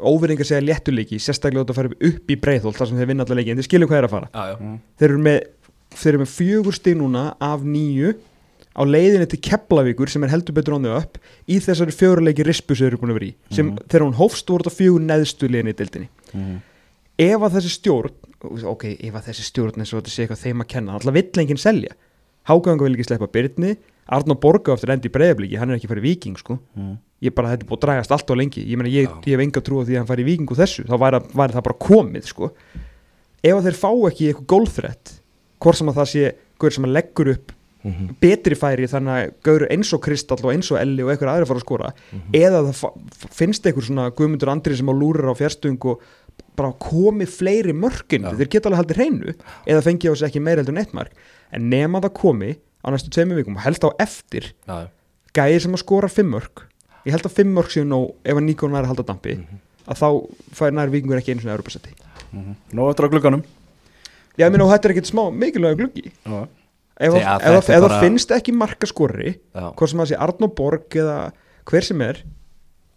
óverðingar 0.00 0.46
segja 0.46 0.64
léttuleiki, 0.64 1.16
sérstaklega 1.20 1.64
út 1.64 1.72
að 1.72 1.78
fara 1.80 1.88
upp 2.10 2.30
í 2.30 2.36
breiðholt 2.40 2.76
þar 2.78 2.88
sem 2.88 2.98
þeir 3.00 3.08
vinna 3.10 3.24
allar 3.24 3.36
leiki, 3.40 3.50
en 3.50 3.56
þeir 3.60 3.68
skiljum 3.68 3.88
hvað 3.90 3.98
er 3.98 4.06
að 4.08 4.14
fara. 4.14 4.28
Já. 4.34 4.78
þeir 5.00 5.08
eru 5.10 5.18
með, 5.24 5.40
þeir 5.96 6.12
eru 6.12 6.20
með 6.22 6.30
fjögur 6.36 6.76
stig 6.76 6.96
núna 7.00 7.24
af 7.40 7.60
nýju 7.66 8.12
á 8.80 8.82
leiðinni 8.88 9.28
til 9.28 9.40
Keflavíkur 9.44 10.08
sem 10.08 10.24
er 10.24 10.32
heldur 10.32 10.56
betur 10.56 10.74
on 10.78 10.82
the 10.86 10.94
up 10.96 11.18
í 11.46 11.58
þessari 11.60 11.92
fjöguleiki 11.92 12.46
rispu 12.48 12.72
sem 12.74 12.86
þeir 12.86 12.94
eru 12.94 13.00
búin 13.02 13.12
að 13.12 13.18
vera 13.20 13.28
í 13.28 13.34
sem 13.54 13.66
Mhm. 13.66 13.78
þegar 13.88 14.06
hún 14.06 14.16
hófst 14.16 14.48
voru 14.48 14.64
þetta 14.64 14.78
fjögur 14.80 15.04
neðstu 15.04 15.48
leiðinni 15.50 15.74
í 15.74 15.78
deildinni. 15.80 16.08
Mhm. 16.34 16.60
ef 17.20 17.40
að 17.44 17.52
þessi 17.60 17.70
stjórn 17.76 18.64
ok, 18.64 18.84
ef 19.04 19.14
að 19.14 19.24
þessi 19.28 19.44
stjórn 19.44 19.76
eins 19.78 19.92
og 19.92 20.00
þetta 20.02 20.08
sé 20.14 20.24
eitthvað 20.26 20.44
þeim 20.46 20.60
að 20.64 20.68
kenna 20.68 20.92
alltaf 20.96 21.12
vill 21.12 21.30
enginn 21.44 21.58
selja. 21.60 21.92
Háganga 22.48 22.82
vil 22.88 22.96
ekki 22.96 23.04
sleppa 23.10 23.28
Byrni 23.28 23.76
Arnó 24.10 24.34
Borga 24.40 24.72
eftir 24.74 24.90
endi 24.90 25.06
í 25.08 25.12
breyðabliki, 25.12 25.58
hann 25.58 25.70
er 25.70 25.76
ekki 25.76 25.86
farið 25.86 26.02
viking 26.02 26.36
sko. 26.38 26.58
Mhm. 26.76 26.96
ég 27.22 27.34
bara, 27.34 27.48
þetta 27.54 27.62
er 27.62 27.68
búið 27.68 27.78
að 27.78 27.84
dragast 27.84 28.10
allt 28.10 28.30
á 28.32 28.34
lengi. 28.34 28.64
Ég, 28.64 28.76
meina, 28.78 28.88
ég, 28.88 29.06
ég 29.26 29.36
hef 29.36 29.40
enga 29.44 29.60
trú 29.60 29.76
á 29.76 29.84
því 29.84 29.92
að 29.92 29.96
hann 30.00 30.06
fari 30.06 30.22
í 30.22 30.24
viking 30.24 30.48
úr 30.48 30.56
þessu. 30.56 30.86
Þá 30.88 30.96
væri, 30.98 31.20
væri 31.36 31.52
það 31.52 31.62
bara 31.68 31.78
komið 31.78 32.24
sko. 32.24 32.50
Ef 33.44 33.54
að 33.54 33.64
þeir 33.68 33.76
fá 33.76 33.90
ekki 34.08 34.24
eitthvað 34.32 34.46
gólþrett 34.46 35.12
hvort 35.60 35.76
sem 35.76 35.86
að 35.92 35.94
það 36.00 36.08
sé 36.08 36.32
gaur 36.58 36.70
sem 36.72 36.84
að 36.88 36.92
leggur 36.96 37.28
upp 37.34 37.52
Mhm. 37.82 38.16
betri 38.20 38.54
færi 38.54 38.84
þannig 38.86 39.14
að 39.16 39.30
gaur 39.42 39.62
eins 39.70 39.92
og 39.96 40.02
Kristall 40.04 40.42
og 40.44 40.52
eins 40.52 40.68
og 40.70 40.76
Elli 40.80 41.02
og 41.02 41.10
eitthvað 41.14 41.30
aðri 41.32 41.46
fara 41.48 41.60
að 41.60 41.64
skora 41.64 41.92
eða 42.36 42.60
það 42.68 43.30
finnst 43.32 43.64
eitthvað 43.64 43.86
svona 43.88 44.10
Guðmundur 44.12 44.50
Andri 44.52 44.76
sem 44.76 44.86
á 44.88 44.92
lúrar 44.92 45.32
á 45.32 45.34
fjárstöng 45.38 45.78
og 45.88 46.02
bara 46.56 46.72
komið 46.76 47.28
fleiri 47.32 47.72
mörkin 47.72 48.26
Já. 48.28 48.34
þeir 48.36 48.50
geta 48.52 48.68
alveg 48.68 48.80
haldið 48.82 48.96
hreinu 49.00 49.34
eða 49.66 49.82
fengi 49.86 50.10
á 50.10 50.14
sig 50.14 50.28
ekki 50.28 50.42
meira 50.44 50.60
heldur 50.60 50.76
en 50.76 50.82
eitt 50.84 50.92
mark 50.92 51.12
en 51.52 51.70
nema 51.70 52.00
það 52.04 52.12
komi 52.20 52.50
á 52.84 52.86
næstu 52.92 53.08
tveimur 53.10 53.36
vikum 53.40 53.56
og 53.56 53.62
helst 53.64 53.82
á 53.84 53.90
eftir 53.98 54.52
Já, 54.68 54.84
já. 54.84 54.88
gæði 55.32 55.60
sem 55.64 55.72
að 55.72 55.82
skora 55.84 56.08
fimm 56.12 56.30
mörk 56.36 56.66
ég 57.06 57.12
held 57.16 57.24
að 57.24 57.32
fimm 57.38 57.54
mörk 57.56 57.72
séu 57.72 57.84
nóg 57.88 58.12
ef 58.24 58.36
að 58.36 58.44
Nikon 58.44 58.72
væri 58.76 58.84
að 58.84 58.92
halda 58.92 59.06
dampi 59.08 59.36
Mhm. 59.40 59.58
að 59.88 59.96
þá 59.96 60.08
fær 60.52 60.70
nær 60.76 60.90
vikingur 60.92 61.16
ekki 61.16 61.32
einu 61.32 61.40
svona 61.40 61.56
Europasetti 61.56 61.96
Mhm. 62.32 62.54
Nó 62.74 62.90
eftir 62.92 63.08
á 63.08 63.10
glugganum 63.10 63.42
Já, 64.38 64.46
ég 64.46 64.52
meina 64.52 64.64
og 64.64 64.70
þetta 64.70 64.84
er 64.88 64.94
ekkit 64.94 65.10
smá 65.10 65.24
mikilvæg 65.34 65.76
gluggi. 65.76 66.12
Ef, 67.00 67.14
að- 67.16 67.24
að- 67.24 67.46
er 67.48 67.62
það 67.64 67.86
bara- 67.88 68.00
finnst 68.04 68.34
ekki 68.36 68.52
marka 68.56 68.86
skori 68.90 69.32
Já. 69.56 69.66
hvort 69.74 69.88
sem 69.90 70.02
það 70.02 70.10
sé 70.12 70.18
Arnó 70.26 70.50
Borg 70.54 70.88
eða 71.00 71.16
hver 71.70 71.86
sem 71.88 72.00
er 72.06 72.22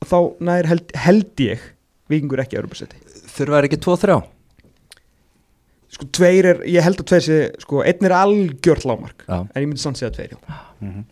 þá 0.03 0.17
nær 0.43 0.65
held, 0.67 0.91
held 0.95 1.35
ég 1.47 1.59
vikingur 2.11 2.43
ekki 2.43 2.59
Europasetti 2.59 2.99
Þurfa 3.33 3.57
er 3.63 3.67
ekki 3.69 3.79
2-3 3.81 4.21
sko 5.93 6.07
tveir 6.09 6.45
er, 6.49 6.61
ég 6.65 6.81
held 6.81 6.97
að 7.03 7.07
tveir 7.11 7.21
sé 7.27 7.37
sko 7.61 7.83
einn 7.85 8.07
er 8.07 8.15
algjört 8.17 8.85
lámark 8.89 9.25
Já. 9.27 9.39
en 9.45 9.61
ég 9.61 9.67
myndi 9.69 9.83
sann 9.83 9.93
segja 9.97 10.11
tveir 10.15 10.33
já. 10.33 11.03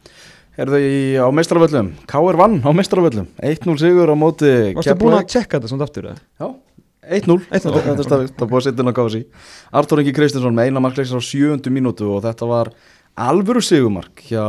Herðu 0.58 0.80
í 0.84 0.96
á 1.22 1.26
meistaravöllum 1.32 1.92
K.R. 2.10 2.36
vann 2.40 2.58
á 2.66 2.70
meistaravöllum 2.76 3.28
1-0 3.46 3.78
sigur 3.80 4.10
á 4.12 4.16
móti 4.20 4.50
Varstu 4.76 4.96
búin 5.00 5.16
að 5.20 5.30
tjekka 5.32 5.60
þetta 5.62 5.70
samt 5.72 5.86
aftur 5.86 6.10
eða? 6.12 6.18
Já, 6.42 6.48
1-0 7.02 7.38
1-0, 7.50 7.72
Þetta 7.82 7.94
er 7.98 8.06
staðið, 8.06 8.32
það 8.38 8.50
búið 8.52 8.60
að 8.60 8.66
setja 8.68 8.84
inn 8.84 8.92
á 8.94 9.00
kási 9.00 9.22
Artur 9.82 10.02
Ingi 10.04 10.14
Kristinsson 10.14 10.54
með 10.58 10.70
eina 10.70 10.84
markleisar 10.86 11.18
á 11.18 11.24
sjöundu 11.26 11.72
mínútu 11.74 12.06
og 12.14 12.22
þetta 12.28 12.46
var 12.50 12.70
alvöru 13.18 13.64
sigumark 13.66 14.22
hjá, 14.28 14.44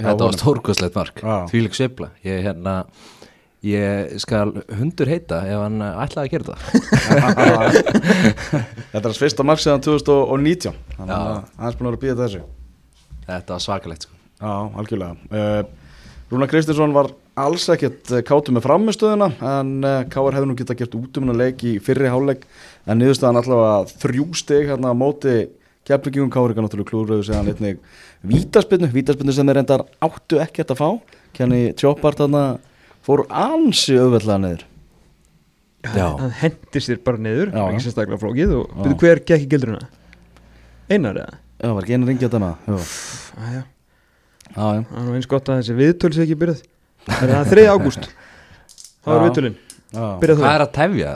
hjá 0.00 0.06
Þetta 0.06 0.14
var 0.16 0.32
honum. 0.32 0.40
stórkostlegt 0.40 0.96
mark. 0.96 1.20
Já. 1.20 1.36
Því 1.52 1.60
lík 1.66 1.76
sveifla. 1.76 2.08
Ég, 2.24 2.40
hérna, 2.46 2.74
ég 3.66 4.16
skal 4.24 4.54
hundur 4.78 5.10
heita 5.12 5.42
ef 5.48 5.60
hann 5.66 5.78
eh, 5.84 6.00
ætlaði 6.06 6.24
að 6.24 6.32
gera 6.32 6.48
það. 6.48 6.58
Þetta 8.92 9.02
er 9.02 9.08
hans 9.10 9.20
fyrsta 9.20 9.46
mark 9.46 9.62
síðan 9.62 9.84
2019 9.84 10.72
Þannig 10.96 11.14
að 11.16 11.30
hann 11.36 11.70
er 11.70 11.78
búin 11.78 11.90
að 11.90 11.92
vera 11.92 12.00
að 12.00 12.04
býða 12.06 12.18
þessu. 12.24 12.42
Þetta 13.26 13.56
var 13.56 13.64
svakalegt 13.68 14.08
sko. 14.08 14.18
Já, 14.36 14.52
algjörlega. 14.80 15.14
Uh, 15.32 15.62
Rúna 16.32 16.48
Kristinsson 16.50 16.92
var 16.96 17.12
alls 17.36 17.66
ekkert 17.72 18.10
uh, 18.14 18.22
kátu 18.24 18.54
með 18.54 18.64
framistöðuna 18.64 19.28
en 19.60 19.72
uh, 19.84 20.02
K.R. 20.08 20.36
hefði 20.36 20.48
nú 20.50 20.56
geta 20.58 20.76
gert 20.78 20.94
út 20.96 21.18
um 21.18 21.26
hennar 21.26 21.40
leik 21.42 21.64
í 21.68 21.76
fyrri 21.84 22.08
háleik 22.12 22.46
en 22.86 23.00
niðurstaðan 23.02 23.40
allavega 23.42 23.98
þrjú 24.04 24.26
stig 24.38 24.70
hérna 24.70 24.92
á 24.92 24.96
móti 24.96 25.34
kefningum 25.86 26.30
K.R. 26.32 26.54
ekki 26.54 26.64
náttúrulega 26.64 26.90
klúröðu 26.90 27.26
segðan 27.28 27.50
einnig 27.52 27.76
vítaspinnu, 28.26 28.88
vítaspinnu 28.94 29.34
sem 29.36 29.46
þeir 29.46 29.60
reyndar 29.60 29.84
áttu 30.02 30.40
ekkert 30.42 30.72
að 30.74 30.80
fá 30.80 30.88
kenni 31.36 31.60
Tjópart 31.76 32.22
þarna 32.22 32.44
fór 33.06 33.26
ansi 33.30 33.98
auðveldlega 34.00 34.40
niður 34.42 34.64
Já. 35.86 36.06
hann 36.18 36.32
hendi 36.40 36.82
sér 36.82 37.02
bara 37.04 37.20
niður 37.22 37.52
Já. 37.52 37.60
ekki 37.68 37.84
sérstaklega 37.84 38.18
flókið 38.22 38.54
og 38.58 38.70
Já. 38.72 38.78
byrju 38.82 38.98
hver 39.04 39.22
gekk 39.28 39.44
í 39.44 39.50
gildruna 39.52 39.82
einar 40.90 41.20
eða 41.20 41.42
Já, 41.56 41.68
var 41.72 41.84
ekki 41.84 41.96
einu 41.96 42.08
ringið 42.08 42.26
þetta 42.26 42.40
með 42.42 42.54
Já, 42.66 42.76
Æja, 43.36 43.60
já, 44.56 44.64
já 44.80 44.80
það 44.88 46.66
er 47.06 47.30
að 47.30 47.32
það 47.36 47.40
er 47.46 47.50
3. 47.54 47.64
ágúst? 47.76 48.08
Þá 49.06 49.10
er 49.14 49.24
byrjað 50.20 50.40
Hvað 50.42 50.52
er 50.56 50.64
að 50.66 50.72
tefja? 50.76 51.14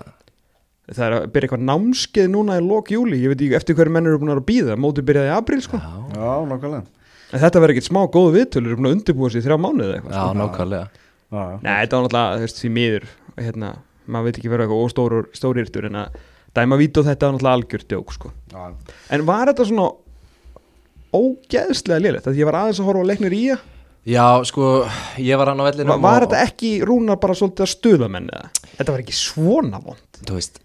það 0.91 1.05
er 1.07 1.15
að 1.17 1.27
byrja 1.35 1.47
eitthvað 1.47 1.67
námskeið 1.69 2.31
núna 2.33 2.57
í 2.59 2.63
lok 2.67 2.89
júli 2.91 3.19
ég 3.23 3.31
veit 3.31 3.43
ekki 3.45 3.57
eftir 3.59 3.77
hverju 3.79 3.93
menn 3.95 4.09
eru 4.11 4.19
búin 4.19 4.33
að 4.33 4.41
að 4.41 4.47
býða 4.49 4.77
mótið 4.81 5.07
byrjaði 5.11 5.31
í 5.31 5.35
april 5.37 5.61
sko. 5.63 5.79
Já, 5.79 5.93
já 6.17 6.33
nákvæmlega. 6.51 6.81
En 7.31 7.43
þetta 7.45 7.61
verður 7.63 7.75
ekkert 7.77 7.87
smá 7.87 8.01
góðu 8.11 8.33
viðtöl. 8.35 8.63
Eru 8.67 8.79
búin 8.81 8.89
að 8.91 8.97
undirbúa 8.97 9.31
sér 9.31 9.39
í 9.39 9.45
þrjá 9.47 9.59
mánuði 9.63 9.95
eitthvað 9.95 10.17
já 10.17 10.25
sko. 10.25 10.39
nákvæmlega. 10.41 10.89
Já, 11.31 11.41
já. 11.47 11.57
Nei, 11.63 11.71
þetta 11.85 12.01
var 12.01 12.07
náttúrulega, 12.09 12.35
þú 12.35 12.47
veist, 12.49 12.59
því 12.65 12.71
miður 12.75 13.07
hérna, 13.39 13.71
maður 14.11 14.27
veit 14.27 14.41
ekki 14.41 14.51
vera 14.51 14.67
eitthvað 14.67 14.85
óstórir 14.89 15.29
stórirtur 15.39 15.87
en 15.87 16.01
að 16.01 16.19
dæma 16.59 16.79
vít 16.81 16.99
og 16.99 17.07
þetta 17.07 17.29
var 17.29 17.37
náttúrulega 17.37 17.59
algjört 17.61 17.89
djók, 17.95 18.15
sko. 18.17 18.33
Já, 18.51 18.65
En 19.15 19.27
var 19.31 19.47
þetta 19.53 19.69
svona 19.71 19.87
ógeðslega 21.15 22.03
lélegt, 22.03 22.27
því 22.27 22.43
ég 22.43 22.51
var 22.51 22.59
aðeins 22.65 22.81
að 22.83 22.89
horfa 22.91 23.07
á 23.07 23.11
leiknir 23.11 23.35
í 23.35 23.45
það, 23.53 23.63
Já, 24.09 24.41
sko, 24.49 24.87
ég 25.21 25.37
var 25.37 25.51
hann 25.53 25.61
á 25.61 25.65
var, 25.67 25.73
vellinum 25.75 26.01
var 26.01 26.23
og- 26.25 26.31
þetta 26.31 26.43
ekki 26.49 26.71
rúnar 26.89 27.21
bara 27.21 27.35
svolítið 27.37 27.67
að 27.67 27.73
stuða 27.75 28.09
menn 28.09 28.31
eða? 28.33 28.51
Þetta 28.79 28.93
var 28.95 29.03
ekki 29.03 29.17
svona 29.19 29.81
vond. 29.85 30.21
þú 30.25 30.35
veist 30.39 30.61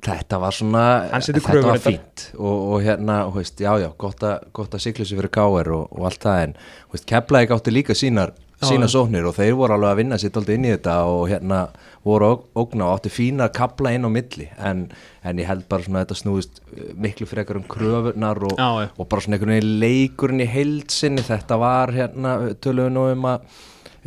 þetta 0.00 0.38
var 0.40 0.52
svona, 0.56 0.84
þetta 1.12 1.62
var 1.66 1.78
fínt 1.82 2.22
og, 2.38 2.72
og 2.72 2.82
hérna, 2.82 3.18
þú 3.28 3.34
veist, 3.40 3.58
já, 3.60 3.72
já, 3.82 3.90
gott 4.00 4.22
að, 4.24 4.46
gott 4.56 4.70
að 4.74 4.80
sér 4.86 4.94
fyrir 5.18 5.28
káir 5.34 5.68
og, 5.74 5.90
og 5.92 6.06
allt 6.08 6.22
það 6.24 6.42
en, 6.44 6.54
þú 6.86 6.96
veist, 6.96 7.06
Keflavík 7.10 7.50
átti 7.56 7.74
líka 7.74 7.96
sínar 7.98 8.32
sína 8.68 8.88
sóknir 8.92 9.24
og 9.28 9.34
þeir 9.38 9.54
voru 9.56 9.76
alveg 9.76 9.90
að 9.94 10.00
vinna 10.02 10.18
sitt 10.20 10.36
aldrei 10.36 10.56
inn 10.58 10.66
í 10.68 10.72
þetta 10.74 10.96
og 11.08 11.22
hérna 11.30 11.60
voru 12.04 12.28
óg- 12.34 12.44
ógna 12.60 12.88
og 12.90 12.98
átti 12.98 13.12
fína 13.12 13.46
að 13.48 13.54
kapla 13.60 13.92
inn 13.96 14.04
á 14.04 14.10
milli 14.12 14.48
en, 14.58 14.82
en 15.24 15.40
ég 15.40 15.48
held 15.48 15.64
bara 15.70 15.86
svona 15.86 16.02
að 16.02 16.06
þetta 16.06 16.18
snúðist 16.20 16.60
uh, 16.66 16.90
miklu 17.06 17.28
frekar 17.30 17.60
um 17.60 17.64
kröfunar 17.68 18.40
og, 18.50 18.54
Já, 18.60 18.88
og 18.96 19.08
bara 19.08 19.24
svona 19.24 19.38
einhvern 19.38 19.54
veginn 19.56 19.80
leikurinn 19.82 20.44
í 20.44 20.48
heildsinni 20.52 21.24
þetta 21.24 21.60
var 21.60 21.92
hérna, 21.96 22.36
töluðu 22.60 22.94
nú 22.96 23.06
um 23.14 23.28
að 23.32 23.58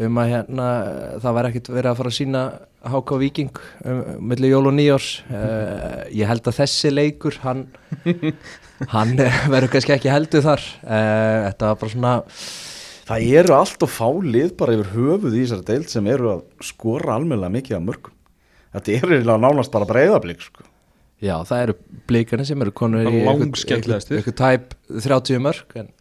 um 0.03 0.15
að 0.17 0.31
hérna 0.31 0.67
það 1.21 1.35
var 1.37 1.47
ekkert 1.51 1.67
verið 1.69 1.89
að 1.91 1.97
fara 1.99 2.09
að 2.09 2.15
sína 2.17 2.39
Háka 2.83 3.15
Víking 3.21 3.59
um, 3.85 3.99
milli 4.31 4.49
jól 4.49 4.65
og 4.67 4.73
nýjárs 4.75 5.09
uh, 5.29 6.01
ég 6.11 6.27
held 6.27 6.49
að 6.49 6.57
þessi 6.63 6.89
leikur 6.91 7.37
hann, 7.45 7.61
hann 8.95 9.13
eh, 9.21 9.37
verður 9.53 9.71
kannski 9.75 9.93
ekki 9.95 10.11
heldur 10.11 10.43
þar. 10.43 10.65
Uh, 10.83 11.37
þetta 11.45 11.69
var 11.69 11.77
bara 11.83 11.93
svona 11.93 12.13
Það 13.03 13.25
eru 13.39 13.55
allt 13.57 13.83
og 13.83 13.91
fá 13.91 14.07
lið 14.23 14.53
bara 14.59 14.75
yfir 14.77 14.91
höfuð 14.93 15.33
í 15.35 15.41
þessari 15.43 15.67
deild 15.67 15.89
sem 15.91 16.05
eru 16.07 16.29
að 16.37 16.43
skora 16.63 17.17
almennilega 17.17 17.51
mikið 17.57 17.77
af 17.79 17.83
mörgum. 17.87 18.13
Þetta 18.73 18.93
er 18.93 19.09
eiginlega 19.09 19.41
nánast 19.43 19.73
bara 19.73 19.89
breyðablík 19.89 20.45
sko. 20.45 20.69
já 21.23 21.35
það 21.47 21.61
eru 21.63 21.73
blíkarnir 22.09 22.47
sem 22.47 22.61
eru 22.61 22.71
konur 22.75 23.05
í 23.07 23.21
einhver 23.23 24.33
tæp 24.35 24.73
30 24.91 25.39
mörg 25.39 25.77
en 25.79 25.91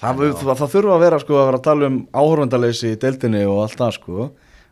Það, 0.00 0.20
það, 0.40 0.54
það 0.56 0.70
þurfa 0.72 0.92
að 0.94 1.02
vera 1.04 1.16
sko 1.20 1.34
að 1.36 1.46
vera 1.50 1.58
að 1.58 1.64
tala 1.66 1.88
um 1.90 1.96
áhörvendaleysi 2.16 2.92
í 2.94 2.98
deildinni 3.02 3.42
og 3.44 3.58
allt 3.66 3.76
það 3.76 3.90
sko. 3.98 4.28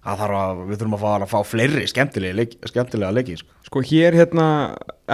Þarf 0.08 0.36
að, 0.38 0.60
við 0.70 0.78
þurfum 0.80 0.94
að 0.96 1.02
fá, 1.02 1.08
að 1.18 1.24
fá 1.28 1.38
fleiri 1.44 1.82
skemmtilega 1.90 2.36
leiki, 2.38 2.58
skemmtilega 2.70 3.12
leiki 3.12 3.34
sko. 3.36 3.56
Sko 3.66 3.82
hér 3.90 4.16
hérna, 4.16 4.46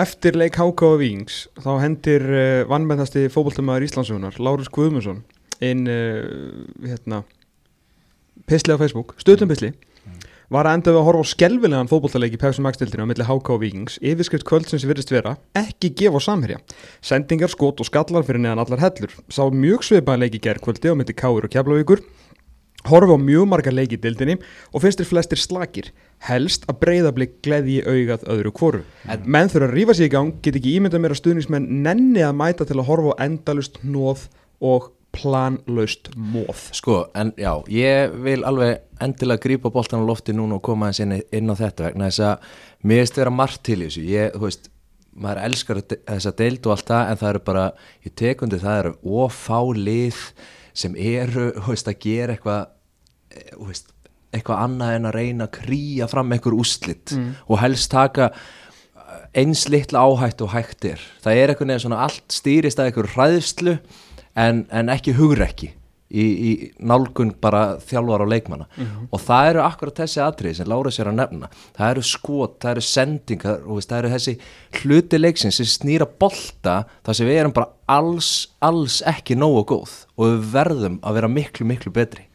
eftir 0.04 0.38
leik 0.38 0.54
HK 0.60 0.86
og 0.86 1.00
Vings, 1.00 1.40
þá 1.58 1.70
hendir 1.82 2.26
uh, 2.30 2.60
vannmennasti 2.70 3.24
fótboltamæður 3.34 3.88
Íslandsugunar, 3.88 4.38
Lárus 4.38 4.70
Guðmundsson, 4.70 5.24
inn, 5.62 5.86
uh, 5.86 6.88
hérna, 6.88 7.22
pisli 8.48 8.74
á 8.74 8.78
Facebook, 8.80 9.14
stöðum 9.22 9.52
pisli, 9.52 9.72
var 10.52 10.68
að 10.68 10.78
enda 10.78 10.92
við 10.92 11.00
að 11.00 11.06
horfa 11.08 11.24
á 11.24 11.32
skelvilegan 11.32 11.90
fótbollaleik 11.90 12.34
í 12.36 12.40
Pepsi 12.40 12.64
Max-dildinu 12.64 13.06
á 13.06 13.10
milli 13.10 13.26
HK 13.26 13.54
og 13.54 13.62
Vikings 13.62 13.96
yfirskrift 14.04 14.46
kvöldsins 14.48 14.84
virðist 14.86 15.12
vera 15.14 15.36
ekki 15.56 15.92
gefa 15.96 16.20
á 16.20 16.26
samherja. 16.26 16.58
Sendingar, 17.04 17.52
skot 17.52 17.80
og 17.80 17.88
skallar 17.88 18.26
fyrir 18.26 18.42
neðan 18.44 18.62
allar 18.64 18.82
hellur. 18.84 19.14
Sá 19.32 19.48
mjög 19.48 19.86
í 19.88 20.42
gerðkvöldi 20.44 20.92
á 20.92 20.94
milli 20.94 21.16
Káir 21.16 21.48
og 21.48 21.50
Keflavíkur. 21.50 22.04
Horfa 22.84 23.16
á 23.16 23.18
mjög 23.18 23.46
margar 23.48 23.72
leik 23.72 23.94
í 23.96 24.00
dildinni 24.00 24.36
og 24.72 24.82
finnst 24.84 25.00
þér 25.00 25.08
flestir 25.08 25.40
slakir. 25.40 25.86
Helst 26.28 26.66
að 26.68 26.82
breyðablik 26.82 27.38
gleði 27.42 27.80
í 27.80 27.84
augað 27.84 28.26
öðru 28.28 28.52
kvoru 28.52 28.82
En- 29.08 29.24
menn 29.24 29.48
þurfa 29.48 29.70
að 29.70 29.74
rífa 29.78 29.94
sig 29.96 30.10
í 30.10 30.12
gang 30.12 30.34
get 30.44 30.56
ekki 30.56 30.76
ímynda 30.76 31.00
mér 31.00 31.16
að 31.16 31.22
stuðnismenn 31.22 31.70
nenni 31.82 32.20
að 32.20 32.36
mæta 32.36 32.68
til 32.68 32.76
að 32.76 32.88
horfa 32.90 33.16
á 33.16 33.24
endalust 33.24 33.80
nóð 33.82 34.28
og 34.60 34.92
planlaust 35.14 36.10
móð 36.16 36.68
Sko, 36.76 36.98
en 37.16 37.32
já, 37.40 37.52
ég 37.72 38.14
vil 38.24 38.42
alveg 38.46 38.82
endilega 39.04 39.42
grípa 39.42 39.72
boltan 39.74 40.04
á 40.04 40.08
lofti 40.08 40.34
núna 40.36 40.58
og 40.58 40.64
koma 40.66 40.90
hans 40.90 41.00
inn, 41.02 41.16
inn 41.34 41.50
á 41.50 41.54
þetta 41.58 41.88
vegna 41.88 42.10
þess 42.10 42.24
að 42.28 42.48
mér 42.84 43.02
veist 43.02 43.20
vera 43.20 43.34
margt 43.34 43.62
til 43.66 43.80
í 43.80 43.88
þessu. 43.88 44.04
Ég, 44.08 44.34
þú 44.34 44.44
veist, 44.48 44.68
maður 45.14 45.42
elskar 45.48 45.80
þessa 45.94 46.34
deild 46.38 46.66
og 46.66 46.74
allt 46.74 46.90
það, 46.90 47.10
en 47.10 47.20
það 47.22 47.32
eru 47.32 47.42
bara 47.48 47.64
ég 48.06 48.16
tekundi, 48.18 48.60
það 48.62 48.80
eru 48.82 48.94
ofá 49.24 49.58
lið 49.78 50.20
sem 50.74 50.98
eru, 50.98 51.48
þú 51.62 51.74
veist, 51.74 51.90
að 51.90 52.00
gera 52.04 52.36
eitthvað 52.36 52.62
eh, 53.30 53.50
þú 53.54 53.70
veist, 53.70 53.94
eitthvað 54.34 54.64
annað 54.66 54.96
en 54.96 55.08
að 55.08 55.16
reyna 55.20 55.46
að 55.46 55.56
krýja 55.60 56.10
fram 56.10 56.32
einhver 56.34 56.56
úslit 56.58 57.12
og 57.46 57.60
helst 57.62 57.92
taka 57.92 58.32
eins 59.34 59.68
litla 59.70 60.02
áhætt 60.02 60.42
og 60.42 60.52
hægt 60.54 60.86
er. 60.88 61.02
Það 61.22 61.38
er 61.38 61.52
eitthvað 61.52 61.70
neða 61.70 61.82
svona 61.84 62.00
allt 62.06 62.34
stýrist 62.34 62.80
að 62.80 62.90
einhver 62.90 63.10
hræðslu 63.14 63.76
en, 64.34 64.66
en 64.70 64.92
ekki 64.92 65.14
hugrekki 65.18 65.72
í, 66.14 66.24
í 66.24 66.50
nálgun 66.84 67.32
bara 67.42 67.78
þjálfar 67.82 68.24
og 68.24 68.30
leikmanna. 68.30 68.66
Og 69.10 69.22
það 69.22 69.50
eru 69.50 69.62
akkurat 69.64 70.00
þessi 70.02 70.22
atriði 70.24 70.58
sem 70.58 70.70
Lára 70.70 70.92
sér 70.94 71.10
að 71.10 71.18
nefna. 71.20 71.50
Það 71.76 71.92
eru 71.94 72.04
skot, 72.08 72.56
það 72.62 72.74
eru 72.74 72.86
sendingar 72.88 73.64
og 73.64 73.78
veist, 73.80 73.90
það 73.90 74.02
eru 74.02 74.12
þessi 74.14 74.36
hluti 74.80 75.20
leiksins 75.20 75.60
sem 75.60 75.70
snýra 75.70 76.08
bolta 76.08 76.76
þar 77.06 77.18
sem 77.18 77.30
við 77.30 77.40
erum 77.42 77.56
bara 77.56 77.72
alls, 77.98 78.32
alls 78.64 79.00
ekki 79.10 79.38
nógu 79.38 79.64
góð 79.74 79.94
og 80.16 80.26
við 80.28 80.50
verðum 80.54 80.98
að 81.02 81.20
vera 81.20 81.32
miklu, 81.38 81.68
miklu 81.68 81.94
betri. 81.94 82.28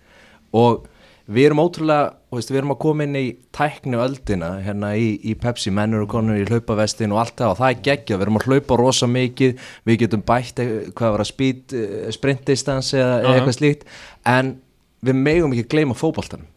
Og 0.56 0.88
við 1.30 1.46
erum 1.50 1.62
ótrúlega, 1.62 2.06
veist, 2.34 2.50
við 2.50 2.60
erum 2.62 2.74
að 2.74 2.80
koma 2.82 3.06
inn 3.06 3.18
í 3.20 3.24
tæknu 3.56 4.00
öldina 4.02 4.50
hérna 4.66 4.92
í, 4.98 5.10
í 5.30 5.36
Pepsi, 5.40 5.72
mennur 5.76 6.06
og 6.06 6.12
konur 6.14 6.40
í 6.40 6.46
hlaupavestin 6.50 7.14
og 7.14 7.22
allt 7.24 7.36
það 7.38 7.54
og 7.54 7.60
það 7.60 7.74
er 7.74 7.84
geggja, 7.86 8.18
við 8.18 8.26
erum 8.26 8.40
að 8.40 8.48
hlaupa 8.50 8.78
rosa 8.82 9.10
mikið, 9.10 9.66
við 9.90 10.00
getum 10.04 10.24
bætt 10.26 10.62
eh, 10.64 10.72
hvað 10.98 11.14
var 11.16 11.24
að 11.26 11.30
speed, 11.32 11.76
eh, 11.78 12.08
sprint 12.16 12.46
distance 12.50 12.98
eða 12.98 13.20
Já, 13.20 13.28
já. 13.28 13.34
eitthvað 13.36 13.58
slíkt, 13.60 13.86
en 14.36 14.56
við 15.06 15.20
megum 15.28 15.54
ekki 15.56 15.70
gleyma 15.76 15.98
fótboltanum 15.98 16.50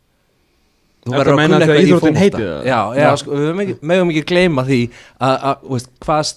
þú 1.03 1.17
verður 1.17 1.33
að 1.33 1.41
að 1.43 1.43
kunna 1.43 1.59
eitthvað 1.59 1.83
í 1.83 1.93
það? 2.33 2.43
já, 2.71 2.79
já, 2.97 3.03
Já. 3.03 3.11
sko, 3.21 3.37
við 3.37 3.49
megum 3.49 3.63
ekki, 3.67 3.79
megum 3.93 4.13
ekki 4.15 4.25
gleyma 4.33 4.65
því 4.69 4.81
að, 5.19 5.37
að 5.51 5.65
veist, 5.75 5.93
hvað 6.07 6.33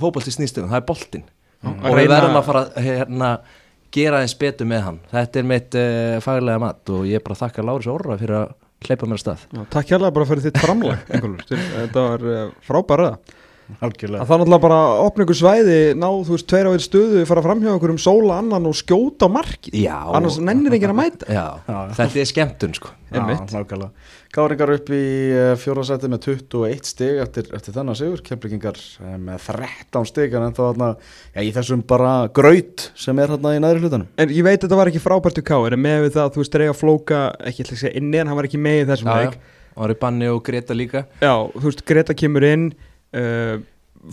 fótbolti 0.00 0.34
snýstum, 0.34 0.68
það 0.70 0.80
er 0.80 0.88
boltinn 0.88 1.26
að 1.60 1.90
og 1.90 1.98
við 1.98 2.10
verðum 2.10 2.38
að 2.40 2.46
fara 2.48 2.62
að 2.66 2.86
hérna, 2.86 3.30
gera 3.94 4.20
eins 4.22 4.34
betur 4.38 4.68
með 4.70 4.82
hann. 4.86 4.98
Þetta 5.12 5.40
er 5.42 5.48
mitt 5.50 5.76
uh, 5.78 6.16
faglega 6.24 6.62
mat 6.62 6.92
og 6.94 7.06
ég 7.10 7.22
bara 7.26 7.38
þakka 7.42 7.64
Láris 7.66 7.90
Orra 7.90 8.16
fyrir 8.20 8.36
að 8.44 8.52
hleypa 8.86 9.08
mér 9.10 9.18
að 9.18 9.22
stað. 9.24 9.42
Já, 9.52 9.62
takk 9.74 9.90
hérlega 9.94 10.14
bara 10.16 10.28
fyrir 10.30 10.46
þitt. 10.46 10.60
Til- 11.50 11.62
þetta 11.80 12.06
var 12.06 12.26
uh, 12.30 12.42
frábæra 12.66 13.10
algjörlega 13.80 14.22
að 14.24 14.30
það 14.30 14.40
náttúrulega 14.42 14.64
bara 14.66 14.80
opna 15.06 15.26
ykkur 15.26 15.38
svæði 15.40 15.78
ná 15.98 16.08
þú 16.10 16.36
veist 16.36 16.48
tveir 16.50 16.68
á 16.68 16.72
einn 16.74 16.84
stöðu 16.84 17.26
fara 17.30 17.44
fram 17.46 17.60
hjá 17.64 17.72
ykkur 17.74 17.94
um 17.94 18.00
sóla 18.02 18.38
annan 18.42 18.66
og 18.70 18.78
skjóta 18.78 19.28
á 19.28 19.34
markið 19.36 19.76
Já. 19.84 19.98
annars 20.18 20.38
nennir 20.42 20.76
enginn 20.78 20.94
að 20.94 20.98
mæta 21.02 21.28
já, 21.30 21.44
Já. 21.68 21.78
þetta 21.98 22.22
er 22.24 22.30
skemmtun 22.34 22.74
sko 22.78 22.96
Já, 23.10 23.18
Einmitt. 23.18 23.50
nákvæmlega. 23.50 23.90
Káringar 24.30 24.70
upp 24.70 24.90
í 24.94 25.02
fjórasæti 25.58 26.06
með 26.12 26.20
21 26.28 26.84
stig 26.86 27.16
eftir, 27.18 27.48
eftir 27.56 27.74
þennan 27.74 27.96
sigur, 27.98 28.20
kemprikingar 28.22 28.76
með 29.18 29.40
13 29.48 30.06
stig 30.06 30.36
en 30.38 30.54
þá 30.54 30.60
þarna, 30.60 30.90
já, 31.34 31.40
í 31.42 31.50
þessum 31.56 31.82
bara 31.90 32.12
graut 32.30 32.84
sem 32.94 33.18
er 33.18 33.32
hérna 33.34 33.56
í 33.56 33.62
næri 33.64 33.82
hlutanum. 33.82 34.06
en 34.14 34.30
ég 34.30 34.46
veit 34.46 34.60
að 34.60 34.68
þetta 34.68 34.78
var 34.78 34.92
ekki 34.92 35.02
frábært 35.02 35.34
til 35.40 35.42
Káir 35.50 35.74
en 35.74 35.82
með 35.82 36.04
við 36.06 36.14
það 36.20 36.28
að 36.28 36.36
þú 36.36 36.44
veist 36.44 36.58
reyja 36.62 36.76
flóka 36.78 37.22
ekki 37.50 37.66
að 37.66 37.72
segja 37.82 37.96
inni 37.98 38.22
en 38.22 38.30
hann 38.30 38.38
var 38.38 38.46
ekki 38.46 38.62
með 38.62 38.78
í 38.84 38.86
þessum 38.92 39.10
já, 39.10 39.16
leik 39.18 39.34
já. 39.34 39.58
og 39.74 39.84
Ari 39.88 39.98
Banni 40.06 40.30
og 40.30 40.40
Greta 40.46 40.78
líka 40.78 41.02
Já, 41.18 41.34
þú 41.50 41.66
veist, 41.66 41.82
Greta 41.90 42.14
kemur 42.14 42.46
inn 42.46 42.68
uh, 43.16 43.60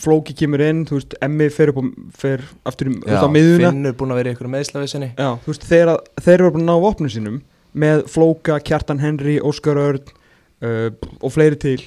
Flóki 0.04 0.34
kemur 0.36 0.62
inn 0.66 0.82
þú 0.88 0.98
veist, 0.98 1.14
Emmi 1.24 1.48
fer 1.54 1.72
upp 1.72 1.78
og 1.80 1.92
fer 2.18 2.42
aftur 2.68 2.90
í 2.92 2.96
já, 2.98 3.22
á 3.24 3.28
miðuna 3.32 3.72
Finnur 3.72 3.96
búin 4.00 4.12
að 4.12 4.20
vera 4.22 4.34
í 4.34 4.36
ykkur 4.36 4.52
meðslavisinni 4.52 5.14
Já, 5.14 5.30
þú 5.44 5.54
veist, 5.54 5.68
þeir, 5.70 5.94
að, 5.94 6.10
þeir 6.26 6.36
eru 6.38 6.54
búin 6.56 6.66
að 6.66 6.72
ná 6.72 6.84
vopnum 6.84 7.14
sínum 7.14 7.38
með 7.78 8.08
Flóka, 8.10 8.58
Kjartan 8.66 9.00
Henry, 9.04 9.38
Óskar 9.44 9.78
Örn 9.78 10.14
uh, 10.66 10.90
og 11.22 11.34
fleiri 11.36 11.60
til. 11.62 11.80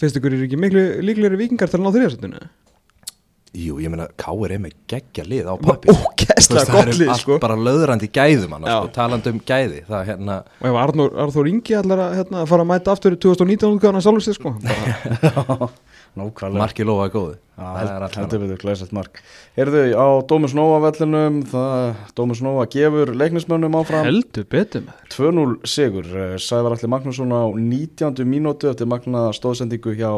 Finnst 0.00 0.16
ykkur 0.18 0.34
er 0.34 0.42
ekki 0.46 0.58
miklu 0.58 0.82
líklegri 1.04 1.38
vikingar 1.38 1.70
til 1.70 1.78
að 1.78 1.84
ná 1.84 1.92
þriðarsættuna 1.94 2.48
jú, 3.56 3.80
ég 3.82 3.90
meina 3.90 4.06
Káir 4.20 4.52
er 4.54 4.62
með 4.62 4.76
geggja 4.90 5.24
lið 5.26 5.48
á 5.50 5.54
pappi 5.58 5.90
Ógæslega 5.90 6.70
gott 6.70 6.92
lið, 6.94 7.12
sko 7.18 7.38
bara 7.42 7.56
löðrandi 7.58 8.06
gæðum 8.14 8.54
hann 8.56 8.66
sko, 8.68 8.90
talandi 8.94 9.32
um 9.34 9.40
gæði 9.42 9.82
það 9.88 10.04
hérna 10.12 10.36
og 10.60 10.68
ef 10.70 10.80
Arnór, 10.84 11.14
Arnór 11.24 11.50
Ingi 11.50 11.74
allar 11.80 12.04
að 12.06 12.16
hérna, 12.20 12.44
fara 12.46 12.66
að 12.66 12.70
mæta 12.70 12.94
aftur 12.94 13.16
í 13.16 13.20
2019 13.26 13.74
útgáðan 13.78 13.98
að 13.98 14.06
sjálfur 14.06 14.26
sér 14.28 14.38
sko 14.38 14.54
bara, 14.64 15.70
Nákvæmlega. 16.20 16.58
marki 16.62 16.86
lofaði 16.86 17.14
góðu 17.16 17.38
Já, 17.60 17.66
það 17.76 17.90
er 17.92 18.04
alltaf 18.06 18.40
við 18.40 18.50
þau 18.54 18.60
glæsett 18.62 18.92
mark. 18.96 19.18
Heyrðu, 19.58 19.80
á 19.92 20.06
Dómus 20.30 20.54
Nóa 20.56 20.78
vellinum, 20.80 21.42
það, 21.50 21.90
Dómus 22.16 22.40
Nóa 22.40 22.64
gefur 22.72 23.12
leiknismönnum 23.20 23.76
áfram 23.76 24.06
heldur 24.08 24.46
betur 24.48 24.86
með 24.86 25.02
2-0 25.12 25.68
sigur. 25.68 26.08
Eh, 26.08 26.32
Sævar 26.40 26.72
Alli 26.72 26.88
Magnússon 26.88 27.34
á 27.36 27.52
19. 27.52 28.24
mínútu 28.24 28.70
eftir 28.72 28.88
magna 28.88 29.26
stóðsendingu 29.36 29.92
hjá 29.98 30.08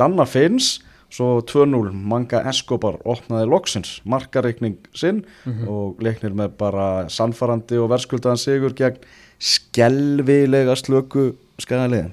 Danna 0.00 0.24
Finns. 0.24 0.78
Svo 1.08 1.38
2-0 1.48 1.88
Manga 1.92 2.42
Escobar 2.50 2.98
opnaði 3.08 3.48
loksins 3.48 3.94
markareikning 4.04 4.74
sinn 4.92 5.22
og 5.64 6.02
leiknir 6.04 6.34
með 6.36 6.52
bara 6.60 6.88
sannfarandi 7.08 7.78
og 7.80 7.88
verðskuldaðan 7.94 8.40
sigur 8.42 8.74
gegn 8.76 8.98
skelvilega 9.40 10.74
slöku 10.76 11.30
skæðaliðin. 11.62 12.12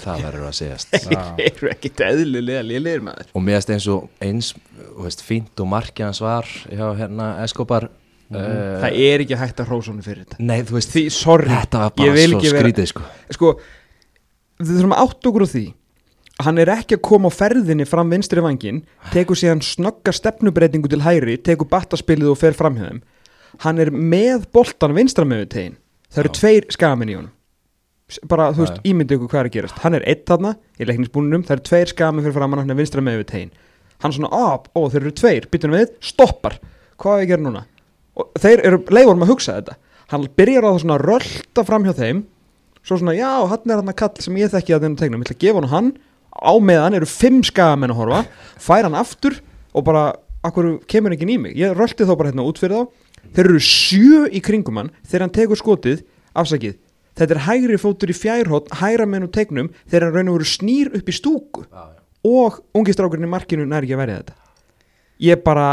það 0.00 0.20
verður 0.26 0.44
að 0.50 0.54
segjast. 0.60 0.92
Þeir 1.08 1.46
eru 1.48 1.70
ekkit 1.72 2.02
eðlilega 2.06 2.66
liðlegir 2.66 3.02
maður. 3.08 3.32
Og 3.34 3.42
mér 3.46 3.64
eins 3.74 3.88
og 3.90 4.06
eins 4.22 4.52
veist, 5.00 5.24
fínt 5.26 5.64
og 5.64 5.70
markið 5.72 6.10
hans 6.10 6.20
var 6.22 6.46
hjá 6.68 6.86
hérna 7.00 7.32
Escobar 7.46 7.88
uh, 7.88 8.78
það 8.84 9.00
er 9.08 9.24
ekki 9.24 9.40
hægt 9.40 9.64
að 9.64 9.72
hrósa 9.72 9.94
honum 9.94 10.04
fyrir 10.06 10.26
þetta. 10.26 10.38
Nei 10.44 10.60
þú 10.62 10.76
veist 10.78 10.94
því, 10.94 11.06
sorry, 11.14 11.50
þetta 11.50 11.84
var 11.86 11.96
bara 11.96 12.14
svo 12.28 12.40
vera- 12.44 12.60
skrítið 12.60 12.90
sko. 12.92 13.08
Sko 13.34 13.52
við 14.60 14.74
þurfum 14.76 14.94
að 14.98 15.06
átt 15.08 15.30
okkur 15.32 15.46
á 15.46 15.52
því 15.56 15.66
hann 16.46 16.60
er 16.62 16.70
ekki 16.74 16.98
að 16.98 17.04
koma 17.06 17.30
á 17.30 17.34
ferðinni 17.34 17.86
fram 17.88 18.12
vinstri 18.12 18.42
vangin 18.44 18.82
tekur 19.14 19.38
síðan 19.38 19.62
snögga 19.64 20.14
stefnubreitingu 20.14 20.90
til 20.90 21.02
hæri, 21.04 21.38
tekur 21.38 21.68
battaspilið 21.70 22.32
og 22.34 22.40
fer 22.40 22.56
fram 22.56 22.78
hjá 22.78 22.86
þeim. 22.88 23.02
Hann 23.64 23.82
er 23.82 23.90
með 23.90 24.46
boltan 24.54 24.94
vinstra 24.96 25.26
með 25.26 25.48
tegin 25.54 25.78
það 26.10 26.24
eru 26.24 26.32
Já. 26.32 26.36
tveir 26.40 26.70
skamin 26.74 27.10
í 27.10 27.18
honum. 27.18 27.34
Bara, 28.26 28.48
þú 28.50 28.64
veist, 28.64 28.78
ímyndið 28.90 29.20
ykkur 29.20 29.28
hvað 29.30 29.40
er 29.40 29.48
að 29.48 29.56
gerast. 29.56 29.82
Hann 29.84 29.94
er 29.94 30.06
eitt 30.10 30.24
þarna 30.26 30.56
í 30.78 30.86
leiknisbúninum, 30.88 31.44
það 31.46 31.56
eru 31.56 31.66
tveir 31.68 31.92
skamin 31.92 32.24
fyrir 32.24 32.34
fram 32.34 32.56
hann 32.58 32.72
er 32.74 32.78
vinstra 32.78 33.04
með 33.06 33.26
tegin 33.30 33.52
hann 34.00 34.14
svona, 34.14 34.30
á, 34.32 34.56
ó, 34.56 34.80
þeir 34.90 35.04
eru 35.04 35.14
tveir, 35.16 35.46
byttunum 35.52 35.76
við 35.76 35.94
stoppar, 36.10 36.58
hvað 37.00 37.16
er 37.16 37.24
að 37.24 37.32
gera 37.32 37.44
núna? 37.44 37.64
Og 38.16 38.30
þeir 38.40 38.62
eru 38.68 38.82
leiðurum 38.90 39.24
að 39.26 39.32
hugsa 39.34 39.56
þetta. 39.58 39.76
Hann 40.10 40.28
byrjar 40.40 40.66
á 40.66 40.70
það 40.70 40.78
svona 40.84 40.96
að 40.96 41.04
rölda 41.06 41.64
fram 41.68 41.86
hjá 41.86 41.92
þeim 42.00 42.22
svo 42.80 42.96
svona, 42.96 43.14
já, 43.14 43.30
hann 43.50 43.70
er 43.72 43.80
hann 43.82 43.92
að 43.92 43.98
kall 44.00 44.24
sem 44.24 44.38
ég 44.40 44.52
þekki 44.54 44.74
að 44.74 44.86
þeim 44.86 44.96
tegnum, 44.98 45.20
ég 45.20 45.28
ætla 45.28 45.36
að 45.36 45.44
gefa 45.44 45.60
hann 45.60 45.72
hann 45.74 45.90
á 46.34 46.52
meðan 46.62 46.96
eru 46.98 47.08
fimm 47.08 47.42
skagamenn 47.46 47.94
að 47.94 48.02
horfa 48.02 48.20
fær 48.60 48.86
hann 48.86 48.98
aftur 48.98 49.38
og 49.74 49.86
bara 49.86 50.04
akkur 50.46 50.78
kemur 50.88 51.14
ekki 51.14 51.28
í 51.28 51.38
mig, 51.38 51.56
ég 51.58 51.74
röldi 51.76 52.06
þá 52.06 52.14
bara 52.16 52.30
hérna 52.30 52.46
út 52.48 52.60
fyrir 52.60 52.78
þá, 52.78 53.08
þeir 53.36 53.50
eru 53.50 53.62
sjö 53.64 54.22
í 54.32 54.40
kringum 54.44 54.80
hann 54.80 54.92
þegar 55.04 55.26
hann 55.26 55.34
tekur 55.36 55.60
skotið 55.60 56.04
afsakið, 56.38 56.78
þetta 57.18 57.36
er 57.36 57.44
hægri 57.46 57.78
fótur 57.80 58.12
í 58.12 58.16
fjærhótt 58.16 58.70
hægra 58.80 59.06
menn 59.08 59.26
úr 59.26 59.32
tegnum 59.34 59.70
þegar 59.84 60.08
hann 60.08 60.16
raun 60.16 60.32
og 60.32 60.38
veru 60.38 60.48
snýr 60.48 60.92
upp 60.96 61.10
í 61.10 61.16
stúku. 61.16 61.64
Og 62.26 62.60
ungi 62.76 62.92
strákurinn 62.92 63.24
í 63.24 63.32
markinu 63.32 63.64
nær 63.64 63.84
ekki 63.84 63.96
að 63.96 64.02
verja 64.02 64.20
þetta. 64.20 64.34
Ég 65.24 65.42
bara 65.44 65.68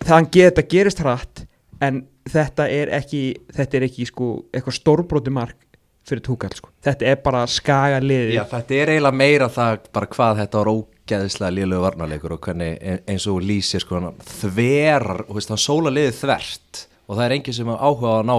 það 0.00 0.14
hann 0.14 0.30
geta 0.32 0.64
gerist 0.64 1.02
hratt 1.04 1.44
en 1.84 2.02
þetta 2.28 2.68
er 2.72 2.92
ekki 2.98 3.22
þetta 3.54 3.78
er 3.78 3.86
ekki 3.88 4.06
sko 4.08 4.30
eitthvað 4.52 4.78
stórbróti 4.80 5.32
mark 5.32 5.67
fyrir 6.08 6.24
túkall 6.26 6.54
sko. 6.56 6.70
Þetta 6.84 7.08
er 7.12 7.18
bara 7.24 7.44
skaga 7.50 7.98
liði 8.04 8.36
Já, 8.36 8.44
þetta 8.50 8.78
er 8.82 8.94
eiginlega 8.94 9.20
meira 9.22 9.48
það 9.52 9.80
bara 9.94 10.10
hvað 10.14 10.42
þetta 10.42 10.62
var 10.62 10.72
ógeðislega 10.74 11.56
lélögu 11.58 11.84
varnarleikur 11.86 12.36
og 12.36 12.44
hvernig 12.48 12.78
e- 12.80 13.00
eins 13.08 13.26
og 13.30 13.42
lýsir 13.44 13.84
sko 13.84 13.98
hann 14.00 14.22
þverar, 14.38 15.26
veist, 15.32 15.52
hann 15.52 15.60
sóla 15.62 15.92
liðið 15.94 16.16
þvert 16.22 16.86
og 17.08 17.16
það 17.18 17.26
er 17.28 17.36
enginn 17.38 17.58
sem 17.60 17.68
er 17.74 17.84
áhuga 17.88 18.16
að 18.20 18.26
ná 18.28 18.36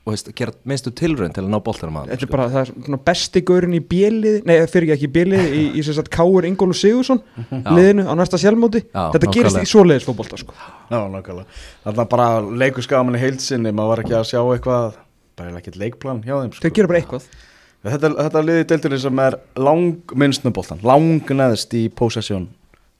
og 0.00 0.14
veist, 0.14 0.30
gera 0.34 0.54
minnstu 0.64 0.90
tilraun 0.96 1.34
til 1.36 1.42
að 1.44 1.50
ná 1.52 1.58
boltanum 1.62 1.98
að 2.00 2.08
þetta 2.14 2.24
er 2.26 2.30
bara 2.32 2.46
það 2.50 2.62
er 2.62 2.70
svona 2.86 2.98
besti 3.10 3.42
gaurinn 3.50 3.76
í 3.76 3.80
bjölið 3.90 4.46
nei 4.48 4.54
fyrir 4.72 4.94
ekki 4.94 5.06
í 5.06 5.12
bjölið 5.12 5.44
í, 5.58 5.60
í 5.76 5.84
sem 5.84 5.96
sagt 5.98 6.08
Káur 6.14 6.48
Ingólu 6.48 6.74
Sigursson 6.74 7.20
liðinu 7.50 8.06
á 8.08 8.12
næsta 8.16 8.40
sjálfmóti. 8.40 8.80
Já, 8.88 9.02
þetta 9.12 9.28
gerist 9.28 9.58
nákvæmlega. 9.58 9.68
í 9.68 9.72
svoleiðis 9.74 10.08
fótbolta 10.08 10.40
sko. 10.40 10.56
Já, 10.88 10.98
nákvæmlega. 11.12 11.60
Þarna 11.84 12.06
bara 12.16 12.28
leikur 12.64 12.86
skaman 12.88 13.18
í 13.18 13.22
heilsinni, 13.22 13.74
maður 13.76 13.92
var 13.92 14.02
ekki 14.06 14.16
að 14.18 14.26
sjá 14.32 14.40
eitthvað, 14.40 14.96
bara 15.40 15.60
ekkert 15.62 15.80
leikplan 15.80 16.22
hjá 16.26 16.36
þeim. 16.42 16.52
sko. 16.54 16.68
þau 16.68 16.74
gera 16.80 16.92
bara 16.92 17.00
eitthvað 17.04 17.30
Þetta, 17.80 18.08
þetta 18.12 18.40
liði 18.44 18.64
deildinni 18.68 18.98
sem 19.00 19.20
er 19.24 19.34
lang 19.56 20.10
minnst 20.20 20.42
með 20.44 20.52
boltan, 20.58 20.80
lang 20.84 21.30
neðst 21.32 21.72
í 21.78 21.86
possession 21.88 22.48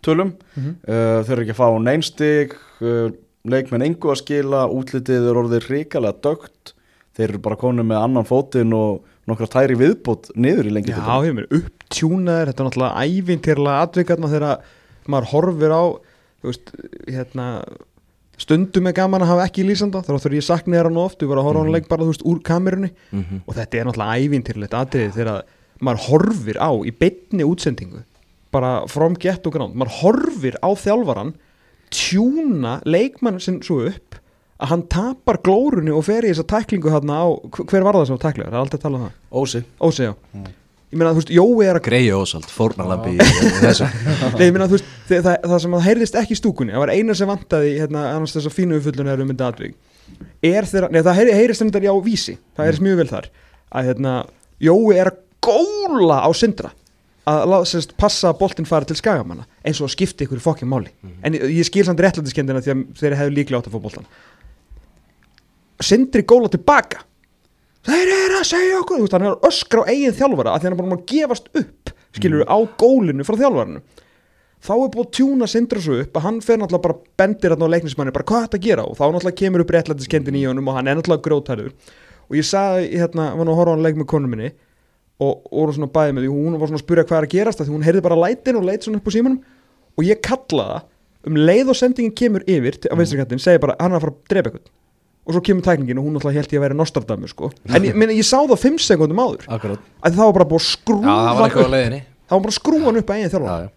tölum 0.03 0.31
Mhm. 0.57 0.71
uh, 0.89 1.21
Þeir 1.27 1.35
eru 1.37 1.43
ekki 1.45 1.53
að 1.57 1.61
fá 1.61 1.69
neinstig 1.85 2.55
uh, 2.81 3.11
leikmenn 3.45 3.85
engu 3.85 4.09
að 4.15 4.23
skila 4.23 4.63
útlitið 4.73 5.29
er 5.31 5.41
orðið 5.43 5.69
ríkalega 5.69 6.17
dögt 6.25 6.73
Þeir 7.19 7.29
eru 7.35 7.43
bara 7.45 7.59
konið 7.61 7.85
með 7.91 8.01
annan 8.07 8.25
fótinn 8.25 8.73
og 8.73 9.03
nokkra 9.29 9.51
tæri 9.53 9.77
viðbót 9.77 10.31
niður 10.41 10.71
í 10.71 10.73
lengi 10.73 10.95
Já, 10.97 11.21
ég 11.29 11.35
meina 11.37 11.51
upptjúnaður, 11.61 12.49
þetta 12.49 12.63
er 12.65 12.69
náttúrulega 12.71 13.05
ævintýrlega 13.05 13.83
atvikarna 13.85 14.31
þegar 14.33 14.65
maður 15.13 15.29
horfir 15.35 15.75
á 15.77 15.83
þú 16.41 16.49
veist, 16.49 16.73
hérna 17.13 17.47
stundum 18.41 18.89
er 18.89 18.97
gaman 18.97 19.25
að 19.25 19.33
hafa 19.35 19.47
ekki 19.51 19.65
lýsanda 19.69 20.01
þá 20.07 20.13
þurf 20.17 20.37
ég 20.39 20.47
sakna 20.47 20.79
þér 20.79 20.89
hann 20.91 21.01
oft, 21.03 21.21
við 21.21 21.33
varum 21.33 21.43
að 21.45 21.49
horfa 21.51 21.61
á 21.61 21.65
hann 21.65 21.75
leik 21.77 21.89
bara 21.91 22.07
þú 22.07 22.13
veist, 22.15 22.27
úr 22.27 22.39
kamerunni. 22.47 22.91
Mhm. 23.13 23.43
og 23.47 23.57
þetta 23.59 23.81
er 23.81 23.91
náttúrulega 23.91 24.25
ævintýrlegt 24.25 24.77
atriði 24.81 25.13
þegar 25.19 25.43
maður 25.81 26.07
horfir 26.09 26.57
á 26.61 26.71
í 26.85 26.93
beinni 26.93 27.45
útsendingu 27.47 28.03
bara 28.51 28.87
from 28.89 29.15
get 29.15 29.47
og 29.47 29.53
ground 29.55 29.77
maður 29.79 29.97
horfir 30.01 30.57
á 30.65 30.69
þjálfaran 30.75 31.35
tjúna 31.91 32.81
leikmann 32.87 33.41
sem 33.43 33.61
svo 33.63 33.85
upp 33.91 34.17
að 34.61 34.73
hann 34.75 34.83
tapar 34.93 35.39
glórunni 35.43 35.93
og 35.95 36.05
fer 36.05 36.27
í 36.27 36.33
þessa 36.35 36.45
tæklingu 36.53 36.91
þarna 36.93 37.21
á, 37.25 37.27
hver 37.65 37.85
var 37.87 37.97
það 37.97 38.07
sem 38.11 38.19
var 38.19 38.25
tæklingur, 38.27 38.51
það 38.51 38.59
er 38.59 38.65
aldrei 38.65 38.79
að 38.79 38.83
tala 38.85 38.99
um 38.99 39.05
það? 39.07 39.15
Ósi. 39.41 39.63
Ósi, 39.81 40.09
já 40.11 40.51
Ég 40.91 40.99
meina, 40.99 41.13
þú 41.15 41.21
veist, 41.21 41.29
Jói 41.31 41.67
er 41.71 41.79
að 41.79 41.85
Greið 41.87 42.09
Ósald, 42.19 42.47
þessu. 43.63 43.87
Nei, 44.41 44.49
ég 44.49 44.55
meina, 44.57 44.67
þú 44.67 44.75
veist, 44.75 44.89
það, 45.07 45.29
það, 45.45 45.55
sem 45.63 45.77
að 45.79 45.85
heyrðist 45.87 46.17
ekki 46.19 46.39
stúkunni 46.39 46.75
Það 46.75 46.83
var 46.83 46.91
eina 46.97 47.15
sem 47.15 47.31
vantaði, 47.31 47.69
hérna, 47.79 48.03
annars 48.17 48.35
þess 48.35 48.49
að 48.51 48.57
fínu 48.57 48.79
uppfullun 48.81 49.11
er 49.13 49.23
um 49.23 49.31
þetta 49.31 49.51
atvig 49.53 49.77
Er 50.51 50.67
þeirra, 50.67 50.89
nei, 50.91 50.99
það 51.07 51.21
heyri, 51.21 51.37
heyrist 51.39 51.63
þetta 51.63 51.83
já 51.85 51.93
vísi 52.09 52.35
Það 52.59 52.67
heyrist 52.67 52.85
mjög 52.89 52.99
vel 52.99 53.07
þar 53.13 53.29
Að, 53.71 53.91
hérna, 53.91 54.15
Jói 54.67 54.97
er 54.99 55.11
að 55.13 55.21
góla 55.47 56.17
á 56.27 56.31
syndra 56.35 56.73
Að, 57.31 57.45
lá- 57.53 57.69
sem 57.71 57.85
sagt, 57.85 57.95
passa 58.01 58.33
að 58.33 58.41
boltinn 58.41 58.67
fara 58.67 58.89
til 58.91 58.99
skagamanna 58.99 59.47
Eins 59.63 59.79
og 59.79 59.87
að 59.87 59.95
skipti 59.95 60.27
ykkur 60.27 60.41
í 60.41 60.43
fokkin 60.43 60.71
máli. 60.73 60.91
En 61.23 61.37
ég, 61.37 61.45
ég 61.61 61.69
skil 61.69 61.85
samt 61.87 62.03
réttlætiskendina 62.03 62.63
því 62.65 62.73
að 62.75 62.83
þeir 62.99 63.17
hefðu 63.21 63.37
líklega 63.37 63.61
átt 63.61 63.71
að 63.71 63.77
fá 63.77 63.85
boltan 63.87 64.11
Sindri 65.85 66.25
góla 66.27 66.51
tilbaka 66.51 67.05
þeir 67.89 68.13
eru 68.17 68.39
að 68.41 68.49
segja 68.51 68.79
okkur 68.83 69.01
veist, 69.03 69.17
hann 69.17 69.27
er 69.27 69.35
að 69.37 69.49
öskra 69.49 69.85
á 69.87 69.91
eigin 69.91 70.17
þjálfara 70.19 70.53
að 70.53 70.61
því 70.61 70.69
hann 70.69 70.77
er 70.77 70.81
bara 70.83 70.99
að 70.99 71.09
gefast 71.13 71.51
upp 71.61 71.93
skilur 72.17 72.47
á 72.47 72.59
gólinu 72.81 73.27
frá 73.27 73.39
þjálfarinu. 73.39 73.83
Þá 74.61 74.73
er 74.75 74.91
búið 74.93 75.05
að 75.07 75.13
tjúna 75.17 75.47
Sindra 75.49 75.81
svo 75.81 75.99
upp 76.03 76.17
að 76.19 76.25
hann 76.27 76.41
fer 76.45 76.59
náttúrulega 76.61 76.85
bara 76.85 76.99
bendir 77.17 77.55
hann 77.55 77.65
á 77.65 77.73
leiknismanni 77.73 78.13
bara 78.13 78.27
hvað 78.29 78.43
er 78.43 78.49
þetta 78.49 78.59
að 78.59 78.67
gera? 78.67 78.83
Og 78.85 78.99
þá 78.99 79.05
náttúrulega 79.07 79.39
kemur 79.41 79.65
upp 79.65 79.71
réttlætiskendin 79.73 80.37
í 80.37 80.43
honum 80.45 80.69
og 80.69 80.77
hann 80.77 80.91
er 80.91 80.99
náttúrulega 80.99 81.25
grótærður 81.25 81.71
og 82.31 82.37
ég 82.37 82.47
sagði, 82.47 82.91
hérna, 83.01 83.31
var 83.39 83.49
nú 83.49 83.55
að 83.55 83.61
horfa 83.63 83.73
á 83.73 83.75
hann 83.79 83.87
leik 83.87 83.97
með 83.97 84.09
konum 84.13 84.35
minni 84.35 84.51
og, 85.21 85.33
og 85.49 85.57
voru 85.63 85.77
svona 85.79 85.89
bæði 85.95 86.17
með 86.17 86.27
því 86.27 86.35
hún 86.35 86.59
var 86.61 86.71
svona 86.71 86.81
að 86.81 86.85
spyrja 86.85 87.07
hvað 87.09 87.19
er 87.23 87.29
að 87.29 87.35
gerast 87.39 87.63
því 87.63 87.73
hún 87.73 87.87
heyrði 87.87 88.05
bara 88.05 88.21
lætin 88.21 88.61
og 88.61 88.69
leit 88.69 88.85
svona 88.85 89.01
upp 89.01 89.09
á 89.09 89.13
símanum. 89.17 89.41
Og 89.97 90.05
ég 90.07 90.21
kalla 90.25 90.67
það 90.69 91.31
um 91.31 91.41
leið 91.41 91.73
og 91.73 91.81
sendingin 91.81 92.15
kemur 92.17 92.45
yfir 92.49 92.77
til, 92.81 92.93
á 92.93 92.97
vinstrikattin, 93.01 93.41
segi 93.41 93.61
bara 93.65 93.77
hann 93.81 93.93
er 93.93 93.99
að 93.99 94.07
fara 94.07 94.15
að 94.15 94.31
drepa 94.33 94.53
eitthvað 94.53 94.69
og 95.27 95.35
svo 95.37 95.43
kemur 95.45 95.67
tækningin 95.67 96.01
og 96.01 96.07
hún 96.07 96.17
náttúrulega 96.17 96.41
held 96.41 96.55
ég 96.55 96.61
að 96.61 96.65
vera 96.67 96.79
Nostradamus 96.79 97.35
sko. 97.35 97.51
en 97.75 97.89
ég, 97.89 97.99
minna, 97.99 98.17
ég 98.17 98.27
sá 98.27 98.39
það 98.39 98.63
5 98.65 98.81
sekundum 98.87 99.21
áður. 99.21 99.45
Akkurat. 99.53 99.91
Að 100.01 100.17
það 100.17 100.31
var 100.31 100.39
bara 100.39 100.49
búið 100.53 100.63
að 100.63 100.71
skrúfa 100.71 101.05
Já, 101.05 101.19
það 101.21 101.37
var 101.41 101.47
eitthvað 101.49 101.69
á 101.71 101.75
leiðinni. 101.77 102.01
Það 102.31 102.41
var 102.41 102.47
bara 102.47 102.87
hann 102.87 103.01
upp 103.01 103.13
að 103.13 103.21
eigin 103.21 103.33
þjálfa 103.35 103.53
Já, 103.53 103.61
já. 103.61 103.77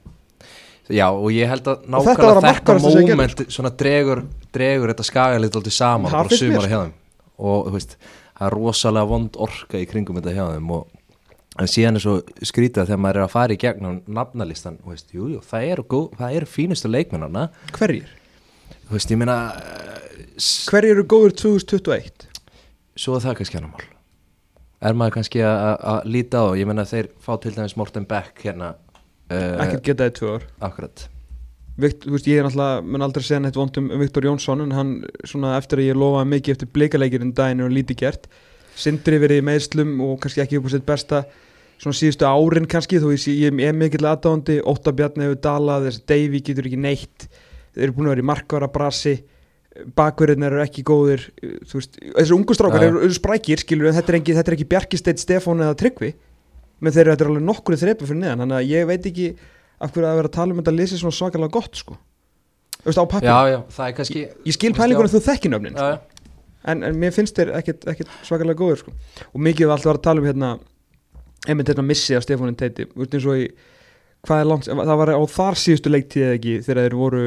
Já, 0.91 1.05
og 1.15 1.29
ég 1.31 1.47
held 1.47 1.67
að 1.71 1.77
þetta 1.79 1.93
var 1.93 2.03
nákvæmlega 2.03 2.25
að 2.27 2.35
þetta, 2.35 2.47
markverðasta 2.49 2.89
sem 2.91 2.99
ég 2.99 3.07
gerði, 3.07 3.19
moment 3.21 3.55
svona 3.55 3.69
dregur, 3.79 4.21
dregur 4.51 4.91
þetta 4.91 5.05
skagalið 5.07 5.55
alltaf 5.57 5.75
saman, 5.77 6.11
Það 6.11 6.17
bara 6.17 6.31
finnst 6.33 6.43
mér, 6.43 6.49
sumara 6.51 6.67
sko. 6.67 6.73
hjá 6.73 6.81
þeim. 6.81 6.97
Og 7.43 7.69
þú 7.69 7.73
veist, 7.77 7.95
það 8.33 8.47
er 8.49 8.55
rosalega 8.57 9.09
vond 9.13 9.39
orka 9.47 9.79
í 9.79 9.87
kringum 9.87 10.19
þetta 10.19 10.33
hjá 10.35 10.43
þeim 10.49 10.73
og 10.75 10.91
en 11.63 11.69
síðan 11.69 11.99
er 11.99 12.03
svo 12.03 12.15
skrítið 12.41 12.83
að 12.83 12.91
þegar 12.91 13.01
maður 13.05 13.19
er 13.21 13.25
að 13.27 13.33
fara 13.33 13.55
í 13.55 13.59
gegnum 13.61 13.99
nafnalistan, 14.19 14.79
þú 14.81 14.93
veist, 14.93 15.07
jú, 15.13 15.29
jú, 15.35 15.41
það 15.45 15.67
eru, 15.69 15.85
góð, 15.93 16.07
það 16.19 16.37
eru 16.39 16.49
fínustu 16.49 16.91
leikmennarna 16.91 17.47
hverjir? 17.77 18.11
þú 18.87 18.97
veist, 18.97 19.13
ég 19.13 19.21
meina 19.21 19.37
eh, 19.59 20.22
hverjir 20.39 20.95
eru 20.97 21.05
góður 21.09 21.33
2021? 21.43 22.29
svo 22.99 23.17
það 23.21 23.39
kannski 23.39 23.57
hann 23.57 23.71
mál. 23.71 23.85
Er 24.83 24.93
maður 24.99 25.15
kannski 25.17 25.39
að 25.47 26.03
líta 26.11 26.43
á 26.43 26.53
ég 26.59 26.67
meina 26.67 26.83
þeir 26.85 27.07
fá 27.23 27.33
til 27.41 27.53
dæmis 27.55 27.73
Morten 27.79 28.05
Beck 28.05 28.41
hérna 28.43 28.73
uh, 28.75 29.55
ekkert 29.63 29.85
getaði 29.87 30.13
tvö 30.19 30.33
ár. 30.35 30.45
akkurat. 30.67 31.05
Vikt, 31.79 32.03
veist, 32.05 32.27
ég 32.29 32.37
er 32.37 32.45
náttúrulega, 32.45 32.83
mun 32.85 33.01
aldrei 33.01 33.23
segja 33.25 33.39
neitt 33.41 33.55
vond 33.57 33.77
um 33.81 33.87
Viktor 33.97 34.27
Jónsson 34.27 34.61
en 34.61 34.75
hann, 34.77 34.91
svona 35.25 35.55
eftir 35.57 35.81
að 35.81 35.87
ég 35.87 35.97
lofaði 35.97 36.29
mikið 36.35 36.53
eftir 36.57 36.69
bleikaleikirinn 36.75 37.31
daginn 37.33 37.63
og 37.65 37.71
lítið 37.73 37.97
gert. 38.03 38.27
Sindri 38.77 39.17
verið 39.23 39.41
meðslum 39.47 39.95
og 40.05 40.19
kannski 40.21 40.43
ekki 40.43 40.59
upp 40.59 40.67
á 40.69 40.73
sitt 40.75 40.85
besta 40.85 41.23
svona 41.81 41.97
síðustu 41.97 42.27
árin 42.29 42.67
kannski 42.69 42.99
þó 43.01 43.09
ég, 43.15 43.23
sé- 43.23 43.33
ég 43.39 43.57
er 43.65 43.73
mikill 43.73 44.05
aðdáðandi 44.05 44.59
Ótta 44.69 44.93
Bjarni 44.93 45.25
hefur 45.25 45.41
dalað, 45.47 45.87
þessi 45.89 46.05
Davy 46.13 46.43
getur 46.45 46.69
ekki 46.69 46.77
neitt. 46.85 47.25
Þeir 47.73 47.87
eru 47.87 47.95
búin 47.97 48.11
að 48.11 48.13
vera 48.13 48.25
í 48.27 48.29
markvara 48.29 48.69
brasi 48.69 49.15
bakverðin 49.97 50.45
eru 50.47 50.61
ekki 50.63 50.83
góðir 50.85 51.25
þú 51.41 51.79
veist, 51.79 51.97
þessi 51.97 52.35
ungu 52.35 52.55
strákar 52.55 52.85
eru, 52.87 53.09
sprækir 53.15 53.63
skilur, 53.63 53.93
þetta 53.95 54.13
er 54.13 54.19
ekki, 54.19 54.37
ekki 54.43 54.69
Bjarkisteit, 54.69 55.21
Stefán 55.21 55.63
eða 55.65 55.77
Tryggvi. 55.79 56.13
Menn 56.83 56.93
þeir 56.93 57.07
eru 57.07 57.15
þetta 57.15 57.25
er 57.25 57.31
alveg 57.31 57.45
nokkur 57.47 57.77
þrepa 57.79 58.07
fyrir 58.07 58.19
neðan, 58.21 58.43
þannig 58.43 58.57
að 58.59 58.71
ég 58.73 58.89
veit 58.89 59.07
ekki 59.09 59.27
af 59.83 59.93
hverju 59.93 60.09
að 60.09 60.19
vera 60.19 60.29
að 60.29 60.35
tala 60.37 60.53
um 60.53 60.59
þetta 60.61 60.73
að 60.73 60.79
lýsi 60.79 60.99
svona 60.99 61.17
svakalega 61.17 61.55
gott 61.55 61.79
sko. 61.79 61.97
Þú 62.83 62.89
veist, 62.89 63.01
á 63.01 63.05
pappir, 63.13 63.29
já, 63.29 63.53
já, 63.53 63.59
það 63.73 63.87
er 63.87 63.95
kannski 63.97 64.23
ég 64.23 64.57
skil 64.57 64.73
pælingunum 64.75 65.13
þú 65.13 65.21
þekki 65.23 65.51
nöfnin 65.53 65.77
já, 65.79 65.85
sko. 65.95 66.31
en, 66.73 66.83
en 66.83 66.97
mér 66.99 67.13
finnst 67.15 67.37
þeir 67.39 67.53
ekkit, 67.61 67.85
ekkit 67.93 68.15
svakalega 68.27 68.59
góður 68.59 68.81
sko. 68.83 68.95
og 69.29 69.45
mikið 69.47 69.69
við 69.69 69.75
alltaf 69.77 69.91
var 69.91 70.01
að 70.01 70.05
tala 70.09 70.23
um 70.23 70.27
hérna 70.27 70.49
einmitt 71.47 71.71
þetta 71.71 71.85
missi 71.87 72.17
af 72.17 72.25
Stefánin 72.25 72.59
Teiti. 72.59 72.89
Þú 72.91 73.03
veist 73.03 73.17
eins 73.17 73.29
og 73.31 73.39
í 73.39 73.47
hvað 74.23 74.41
er 74.41 74.49
langt, 74.49 74.69
það 74.69 74.99
var 75.01 75.11
á 75.15 75.21
þar 75.31 75.59
síðustu 75.59 75.91
leiktíð 75.91 76.25
eða 76.25 76.37
ekki 76.37 76.53
þegar 76.63 76.85
þeir 76.85 76.97
voru 76.99 77.23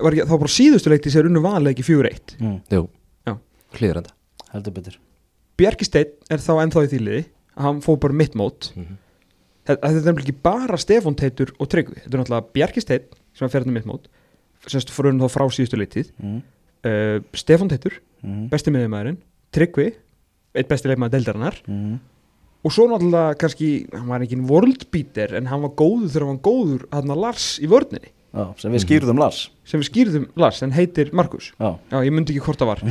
var 0.00 0.14
ekki, 0.14 0.26
þá 0.28 0.34
bara 0.38 0.54
síðustu 0.56 0.92
leiktíð 0.92 1.14
sem 1.14 1.22
er 1.22 1.30
unnu 1.30 1.44
vanleiki 1.44 1.84
4-1 1.86 2.36
mm, 2.38 2.58
jú, 2.72 2.82
enda 4.02 4.12
Heldur 4.52 4.74
betur. 4.76 4.98
Bjarki 5.60 5.86
Steinn 5.88 6.12
er 6.32 6.42
þá 6.42 6.52
ennþá 6.60 6.84
í 6.84 6.90
þýliði 6.92 7.22
hann 7.62 7.80
fóð 7.84 7.98
bara 8.04 8.16
mitt 8.16 8.36
mót. 8.38 8.70
Mhm. 8.76 8.98
þetta 9.68 9.80
þetta 9.80 10.00
er 10.00 10.06
nefnilega 10.08 10.26
ekki 10.26 10.42
bara 10.44 10.78
Stefán 10.80 11.16
Teitur 11.16 11.52
og 11.58 11.70
Tryggvi 11.72 12.00
þetta 12.02 12.12
er 12.12 12.22
náttúrulega 12.22 12.52
Bjarki 12.56 12.84
Steinn 12.84 13.18
sem 13.32 13.46
er 13.46 13.52
ferðin 13.52 13.76
mitt 13.76 13.88
mót 13.88 14.08
semst 14.68 14.92
fyrir 14.94 15.16
þá 15.18 15.26
frá 15.32 15.44
síðustu 15.50 15.78
leiktíð. 15.80 16.12
Mm, 16.22 16.38
uh, 16.86 17.18
Stefán 17.34 17.70
Teitur, 17.72 17.96
mm, 18.22 18.46
besti 18.52 18.70
miðumæðurinn 18.70 19.18
Tryggvi, 19.52 19.88
eitt 20.54 20.68
besti 20.70 20.88
leikmaður 20.88 21.16
deildarinnar. 21.16 21.58
Mm. 21.66 22.00
og 22.62 22.70
svo 22.70 22.86
náttúrulega 22.86 23.38
kannski, 23.42 23.70
hann 23.90 24.06
var 24.06 24.22
ekki 24.22 24.38
world 24.46 24.86
beater 24.94 25.34
en 25.34 25.48
hann 25.50 25.64
var 25.64 25.72
góður 25.74 26.12
þegar 26.12 26.26
hann 26.28 26.36
var 26.36 26.44
góður 26.46 26.84
hann 26.92 27.14
Lars 27.18 27.46
í 27.58 27.66
vörninni 27.66 28.12
Já, 28.32 28.44
sem 28.62 28.72
við 28.72 28.84
skýrðum 28.86 29.18
Lars. 29.20 29.40
Sem 29.68 29.82
við 29.82 29.88
skýrðum 29.90 30.26
Lars, 30.40 30.62
en 30.64 30.72
heitir 30.72 31.10
Markus. 31.12 31.50
Já, 31.60 31.74
já, 31.92 31.96
ég 32.06 32.14
myndi 32.16 32.32
ekki 32.32 32.44
hvort 32.46 32.62
það 32.62 32.70
var. 32.70 32.84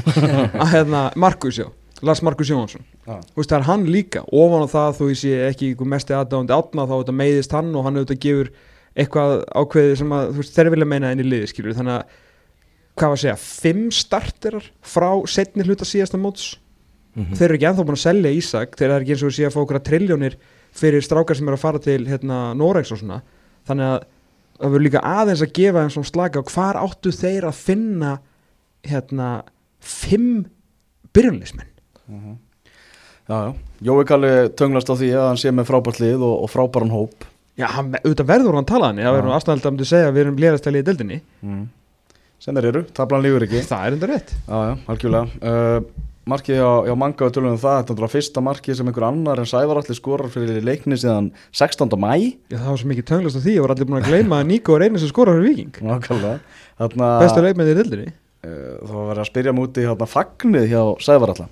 Að 0.54 0.72
hérna, 0.76 1.02
Markus, 1.18 1.58
já, 1.58 1.68
Lars 2.06 2.22
Markus 2.26 2.50
Jóhansson 2.50 2.82
Já. 3.06 3.16
þú 3.22 3.42
veist, 3.42 3.50
það 3.52 3.58
er 3.60 3.68
hann 3.68 3.86
líka. 3.94 4.24
Ofan 4.34 4.66
á 4.66 4.74
það 4.74 4.96
þó 5.00 5.04
ég 5.12 5.20
sé 5.22 5.34
ekki 5.48 5.72
mesti 5.86 6.16
aðdáðandi 6.18 6.56
átna 6.58 6.86
þá 6.90 6.94
þetta 6.96 7.16
meiðist 7.18 7.56
hann 7.58 7.72
og 7.78 7.86
hann 7.86 8.00
auðvitað 8.00 8.22
gefur 8.26 8.52
eitthvað 9.02 9.36
ákveðið 9.62 9.94
sem 10.02 10.16
að 10.18 10.32
þú 10.32 10.42
veist, 10.42 10.56
þeir 10.58 10.72
vilja 10.74 10.90
meina 10.94 11.12
inn 11.14 11.22
í 11.24 11.28
liði, 11.28 11.50
skilur 11.52 11.78
þannig 11.78 11.98
að, 11.98 12.16
hvað 12.98 13.14
var 13.14 13.18
að 13.18 13.22
segja, 13.22 13.36
fimm 13.42 13.84
starterar 13.96 14.66
frá 14.82 15.10
setni 15.32 15.66
hluta 15.68 15.88
síðasta 15.88 16.20
móts? 16.22 16.50
Mhm. 17.12 17.36
þeir 17.36 17.46
eru 17.50 17.56
ekki 17.58 17.68
ennþá 17.68 17.84
búin 17.84 17.98
að 17.98 18.06
selja 18.06 18.30
Ísak 18.32 18.76
þegar 18.80 18.92
það 18.92 18.98
er 18.98 19.04
ekki 19.06 19.14
eins 19.18 19.24
og 19.28 19.34
sé 19.36 19.44
að 19.48 19.52
fá 19.52 19.60
okkur 19.62 19.78
að 19.82 19.88
triljónir 19.90 20.36
fyrir 20.72 21.04
strákar 21.04 21.36
sem 21.36 21.50
eru 21.50 21.58
að 21.58 21.64
fara 21.66 21.82
til 21.84 22.06
hérna, 22.08 22.38
Noregs 22.56 22.92
og 22.96 23.02
svona. 23.02 23.18
Þannig 23.68 23.90
að 23.90 24.06
það 24.62 24.76
verður 24.76 24.86
líka 24.88 25.04
aðeins 25.12 25.44
að 25.46 25.56
gefa 25.58 25.84
þeim 25.84 25.94
svona 25.96 26.12
slaka 26.12 26.42
og 26.42 26.54
hvar 26.54 26.80
áttu 26.80 27.14
þeir 27.16 27.50
að 27.50 27.60
finna 27.60 28.14
hérna 28.88 29.34
fimm 29.82 30.46
byrjunleismenn 31.16 31.70
já, 33.28 33.36
já. 33.36 33.52
Jói 33.82 34.06
Kalli 34.06 34.32
tönglast 34.58 34.90
á 34.92 34.96
því 34.96 35.12
að 35.16 35.28
hann 35.32 35.40
sé 35.42 35.52
með 35.56 35.70
frábært 35.72 36.02
lið 36.04 36.22
og, 36.22 36.34
og 36.46 36.50
frábæran 36.52 36.94
hóp. 36.94 37.26
Já, 37.58 37.66
hann, 37.74 37.96
auðvitað 37.98 38.30
verður 38.30 38.58
hann 38.60 38.68
talaðan 38.70 39.02
það 39.02 39.16
verður 39.18 39.30
nú 39.30 39.36
aðstæðald 39.36 39.70
að 39.72 39.90
segja 39.90 40.10
að 40.10 40.16
við 40.16 40.24
erum 40.24 40.42
lérastæli 40.44 40.82
í 40.82 40.86
deildinni. 40.88 41.18
Mm. 41.42 41.64
þeir 42.46 42.68
eru, 42.72 42.84
tablan 42.98 43.26
lífur 43.26 43.46
ekki. 43.48 43.64
Það 43.70 43.88
er 43.88 43.98
enda 43.98 44.10
rétt. 44.12 44.34
Já, 44.46 44.58
já, 44.68 44.74
algjörlega. 44.94 45.42
Uh, 45.42 46.11
Markið 46.30 46.60
hjá, 46.60 46.68
hjá 46.86 46.94
manga 47.02 47.26
við 47.26 47.34
tölum 47.34 47.56
um 47.56 47.58
það 47.58 47.78
Þetta 47.80 47.82
er 47.82 47.96
náttúrulega 47.96 48.14
fyrsta 48.14 48.42
markið 48.46 48.76
sem 48.78 48.90
einhver 48.92 49.06
annar 49.08 49.40
en 49.42 49.48
Sævar 49.50 49.80
allir 49.82 49.98
skorar 49.98 50.30
fyrir 50.30 50.60
leikni 50.62 50.98
síðan 51.02 51.32
16. 51.50 51.96
mæ 51.98 52.12
Já, 52.52 52.60
það 52.60 52.68
var 52.68 52.82
svo 52.82 52.92
mikið 52.92 53.08
tönglast 53.10 53.40
á 53.40 53.46
því 53.46 53.56
og 53.58 53.66
var 53.66 53.74
allir 53.74 53.90
búin 53.90 53.98
að 53.98 54.10
gleyma 54.12 54.42
að 54.44 54.52
Níko 54.52 54.76
er 54.78 54.86
einu 54.86 55.02
sem 55.02 55.10
skorar 55.10 55.40
fyrir 55.40 55.50
Viking 55.50 55.82
Þarna 56.82 57.10
bestu 57.22 57.42
leikmennir 57.46 57.74
í 57.74 57.80
deildinni. 57.82 58.14
Uh, 58.42 58.78
Það 58.86 59.10
var 59.10 59.22
að 59.22 59.28
spyrja 59.32 59.56
múti 59.58 59.88
fagnið 60.14 60.70
hjá 60.70 60.84
Sævar 61.02 61.34
allar 61.34 61.50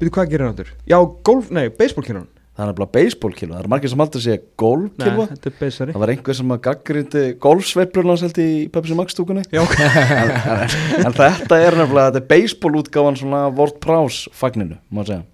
Veitu 0.00 0.14
hvað 0.16 0.32
gerir 0.32 0.46
hann 0.46 0.56
aftur? 0.56 0.72
Já, 0.88 0.98
golf, 1.28 1.52
nei, 1.54 1.68
baseball 1.68 2.04
kynur 2.08 2.24
hann 2.24 2.32
Það 2.54 2.62
er 2.62 2.68
nefnilega 2.70 2.94
baseballkilva 2.94 3.56
Það 3.56 3.64
er 3.64 3.70
margir 3.72 3.90
sem 3.90 4.02
aldrei 4.04 4.22
sé 4.22 4.34
Nei, 4.34 4.50
golfkilva 4.62 5.24
er 5.26 5.94
Það 5.94 6.02
var 6.04 6.12
einhver 6.12 6.36
sem 6.38 6.52
að 6.54 6.60
gaggrindi 6.68 7.22
golfsveiflur 7.42 8.10
hans 8.10 8.22
held 8.22 8.38
í 8.44 8.50
Pepsi 8.74 8.98
Max 8.98 9.16
stúkunni. 9.16 9.42
En, 9.54 10.30
en, 10.30 10.76
en 11.08 11.16
þetta 11.16 11.58
er 11.58 11.78
nefnilega 11.80 12.12
Þetta 12.12 12.22
er 12.22 12.28
baseball 12.30 12.78
útgáfan 12.78 13.18
svona 13.18 13.40
Word 13.58 13.80
Prowse 13.82 14.30
fagninu 14.38 14.78
Má 14.94 15.02
segja. 15.02 15.24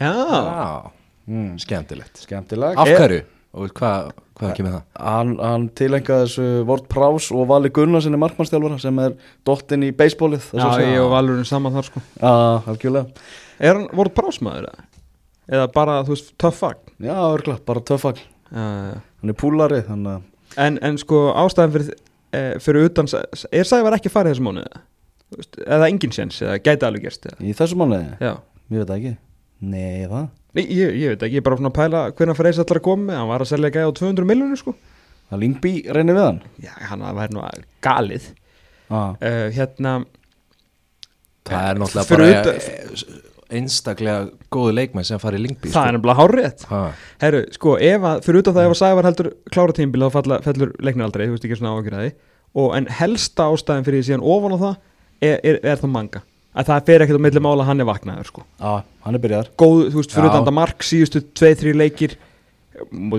Já, 0.00 0.88
mm. 1.28 1.52
skemmtilegt. 1.60 2.24
Skemmtileg. 2.24 2.80
Af 2.80 2.88
Er- 2.88 3.02
hverju? 3.02 3.20
Og 3.50 3.72
hvað, 3.74 4.12
hvað 4.38 4.52
kemur 4.54 4.74
það? 4.76 4.82
hann, 5.02 5.30
hann 5.42 5.64
tilengaði 5.74 6.26
þessu 6.28 6.44
Vort 6.68 6.84
Prás 6.92 7.26
og 7.34 7.48
Vali 7.50 7.72
Gunnarsinni 7.74 8.20
markmannstjálfara 8.22 8.76
sem 8.78 9.00
er 9.02 9.16
dottinn 9.48 9.88
í 9.88 9.90
beisbólið 9.98 10.52
Já, 10.54 10.68
ég 10.84 11.00
og 11.02 11.10
Valurinn 11.10 11.48
saman 11.48 11.74
þar 11.74 11.88
sko. 11.88 12.02
Já, 12.14 12.30
algjörlega. 12.70 13.26
Er 13.58 13.74
hann 13.74 13.88
voruð 13.90 14.14
brásmaður 14.20 14.68
eða? 14.70 14.86
Eða 15.50 15.66
bara, 15.74 15.96
þú 16.06 16.14
veist, 16.14 16.32
töff 16.38 16.60
fagn 16.62 16.92
Já, 17.02 17.16
örgla, 17.34 17.56
bara 17.66 17.80
já 17.82 18.20
Hann 18.54 19.30
er 19.32 19.36
púlari, 19.38 19.80
þannig 19.86 20.16
að 20.18 20.58
En, 20.58 20.78
en 20.82 20.96
sko 20.98 21.28
ástæðan 21.38 21.72
fyrir, 21.76 21.90
e, 22.34 22.40
fyrir 22.62 22.86
utan 22.88 23.06
Er 23.54 23.66
Sævar 23.68 23.94
ekki 23.98 24.10
farið 24.10 24.34
þessu 24.36 24.46
mánuði? 24.46 24.82
Þú 25.30 25.38
veist, 25.42 25.58
Eða 25.66 25.88
engin 25.92 26.14
séns, 26.14 26.38
eða 26.42 26.58
gæti 26.66 26.86
alveg 26.88 27.04
gerst 27.06 27.26
eða? 27.30 27.38
í 27.46 27.54
þessu 27.58 27.78
mánuði, 27.78 28.08
Já. 28.22 28.32
Ég 28.70 28.82
veit 28.84 28.92
ekki. 28.96 29.12
Nei, 29.60 30.06
það 30.10 30.28
Nei, 30.54 30.64
ég, 30.66 30.94
ég 30.98 31.12
veit 31.14 31.22
ekki, 31.26 31.36
ég 31.38 31.42
er 31.42 31.46
bara 31.46 31.58
svona 31.60 31.70
að 31.70 31.76
pæla 31.78 31.98
hvernig 32.18 32.38
Freyrs 32.40 32.58
ætlar 32.64 32.80
að 32.80 32.86
koma 32.88 33.04
með, 33.06 33.18
hann 33.20 33.28
var 33.30 33.44
að 33.44 33.50
selja 33.52 33.70
gæði 33.70 33.86
á 33.86 33.98
200 34.00 34.26
miljonir 34.26 34.58
sko. 34.58 34.72
Það 35.30 35.42
Lingby 35.44 35.72
reynir 35.94 36.16
við 36.18 36.24
hann? 36.26 36.40
Já, 36.64 36.72
hann 36.90 37.04
væri 37.20 37.36
nú 37.36 37.42
galið. 37.86 38.24
Ah. 38.90 39.12
uh, 39.14 39.44
Hérna, 39.54 39.92
Það 41.46 41.68
er 41.70 41.78
náttúrulega 41.80 42.10
bara 42.10 42.26
utan- 42.30 42.58
eh, 42.58 43.29
einstaklega 43.58 44.30
góðu 44.54 44.72
leikmenn 44.78 45.06
sem 45.08 45.20
fari 45.22 45.38
í 45.40 45.44
Lingby 45.44 45.72
það 45.74 45.88
er 45.90 45.96
nefnilega 45.96 46.18
hárrétt. 46.20 46.64
Ha, 46.70 46.80
Herru, 47.22 47.42
sko, 47.56 47.76
ef 47.82 48.06
að, 48.10 48.22
fyrir 48.26 48.42
utan 48.44 48.56
það 48.56 48.68
ef 48.68 48.74
að 48.74 48.80
Sævar 48.80 49.08
heldur 49.10 49.30
klára 49.54 49.76
tímbil 49.76 50.04
þá 50.06 50.10
falla, 50.18 50.40
fellur 50.46 50.72
leiknir 50.80 51.06
aldrei, 51.08 51.26
þú 51.28 51.36
veist 51.36 51.46
ekki 51.48 51.58
svona 51.60 51.74
ágjur 51.78 51.98
að 51.98 52.06
því. 52.06 52.12
Og 52.60 52.72
en 52.80 52.88
helsta 53.00 53.46
ástæðin 53.52 53.86
fyrir 53.86 54.02
því 54.02 54.08
síðan 54.10 54.26
ofan 54.34 54.56
á 54.56 54.58
það 54.64 54.74
er, 55.20 55.36
er, 55.52 55.60
er 55.62 55.78
það 55.84 55.94
manga. 55.98 56.24
Að 56.50 56.66
það 56.72 56.88
fer 56.88 57.04
ekkert 57.04 57.20
á 57.22 57.24
milli 57.28 57.40
mála 57.46 57.62
að 57.62 57.68
hann 57.70 57.82
er 57.84 57.86
vaknaður 57.86 58.26
sko. 58.32 58.42
ah, 58.58 58.80
Hann 59.04 59.14
er 59.14 59.22
byrjar 59.22 59.52
góð, 59.60 59.84
þú 59.92 60.00
veist, 60.00 60.14
fyrir 60.16 60.26
Já. 60.26 60.32
utan 60.34 60.48
það 60.48 60.56
mark 60.58 60.82
síðustu 60.82 61.20
2-3 61.38 61.74
leikir 61.78 62.16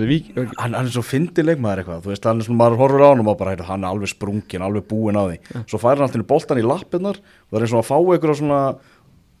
vík 0.08 0.32
hann, 0.58 0.72
hann 0.74 0.86
er 0.88 0.90
svo 0.92 1.02
fyndi 1.06 1.44
leikmaður 1.44 1.82
eitthvað 1.82 2.02
Þú 2.04 2.10
veist, 2.12 2.24
hann 2.28 2.40
er 2.40 2.46
svona, 2.48 2.58
maður 2.60 2.78
horfur 2.80 3.04
á 3.04 3.08
hann 3.12 3.22
og 3.22 3.26
maður 3.28 3.38
bara 3.42 3.52
heyrðu, 3.54 3.66
Hann 3.68 3.84
er 3.84 3.92
alveg 3.92 4.10
sprungin, 4.12 4.64
alveg 4.66 4.86
búinn 4.90 5.18
á 5.20 5.24
því. 5.28 5.36
Svo 5.70 5.80
fær 5.82 5.96
hann 6.00 6.06
alltaf 6.08 6.26
boltan 6.28 6.60
í 6.60 6.64
lappirnar 6.66 7.20
Og 7.20 7.52
það 7.52 7.58
er 7.60 7.66
eins 7.66 7.74
og 7.76 7.82
að 7.82 7.88
fá 7.88 7.96
einhverja 8.00 8.38
svona 8.40 8.60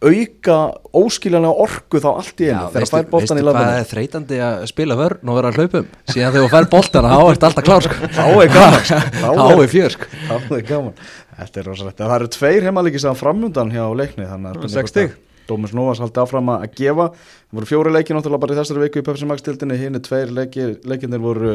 auka 0.02 0.56
óskiljanlega 0.98 1.64
orku 1.64 2.00
þá 2.02 2.08
allt 2.12 2.42
í 2.42 2.48
einu 2.50 2.68
þegar 2.72 2.82
veistu, 2.82 2.96
fær 2.96 3.08
veistu 3.12 3.36
í 3.36 3.38
hvað 3.38 3.46
lappirnar 3.48 3.80
er 3.80 3.88
þreytandi 3.92 4.38
að 4.42 4.64
spila 4.72 4.96
vörn 4.98 5.30
og 5.32 5.38
vera 5.38 5.52
að 5.52 5.60
hlaupum 5.60 5.90
síðan 6.10 6.34
þegar 6.36 6.52
fær 6.56 6.68
boltana 6.72 7.12
þá 7.12 7.22
ert 7.32 7.46
alltaf 7.48 7.66
klár 7.68 7.86
sko. 7.86 8.10
Þá 8.16 8.24
er 8.32 8.54
gaman 8.56 8.78
sko. 8.82 9.00
þá 9.22 9.52
er 9.56 9.72
fjör 9.72 9.96
sko. 9.96 10.08
Það 10.28 10.56
er 10.58 10.64
gaman 10.72 11.04
Þetta 11.42 11.62
er 11.62 11.68
rosalegt 11.70 12.00
Það 12.02 12.14
eru 12.18 12.30
tveir 12.36 12.66
heimalíki 12.68 13.02
sem 13.02 13.18
framundan 13.18 13.70
hjá 13.72 13.84
leikni 13.96 14.26
Þannig 14.28 14.50
að 14.50 14.52
Já, 14.52 14.58
spurning 14.58 14.74
sex 14.74 14.82
hvort 14.82 14.90
að 14.90 14.92
stig. 14.92 15.14
Dómus 15.48 15.72
Nóas 15.74 16.00
haldi 16.02 16.20
áfram 16.22 16.50
að 16.52 16.66
gefa 16.78 17.06
Það 17.16 17.56
voru 17.58 17.70
fjóri 17.70 17.94
leiki 17.96 18.14
náttúrulega 18.16 18.42
bara 18.44 18.54
í 18.54 18.58
þessari 18.60 18.82
viku 18.84 19.00
í 19.00 19.06
Pepsi 19.08 19.28
Max 19.30 19.46
tildinni 19.46 19.78
Hinn 19.80 19.98
er 19.98 20.04
tveir 20.04 20.34
leiki 20.36 20.68
Leikinir 20.86 21.22
voru 21.24 21.54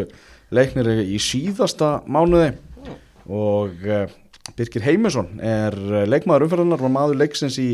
leiknir 0.57 0.89
í 1.05 1.19
síðasta 1.23 1.91
mánuði 2.09 2.49
Og 3.29 3.85
uh, 3.87 4.03
Birkir 4.57 4.83
Heimisson 4.87 5.37
er 5.43 5.77
uh, 5.77 6.03
leikmaður 6.09 6.47
umferðarnar 6.47 6.83
Var 6.83 6.93
maður 6.97 7.21
leiksins 7.21 7.59
í 7.61 7.69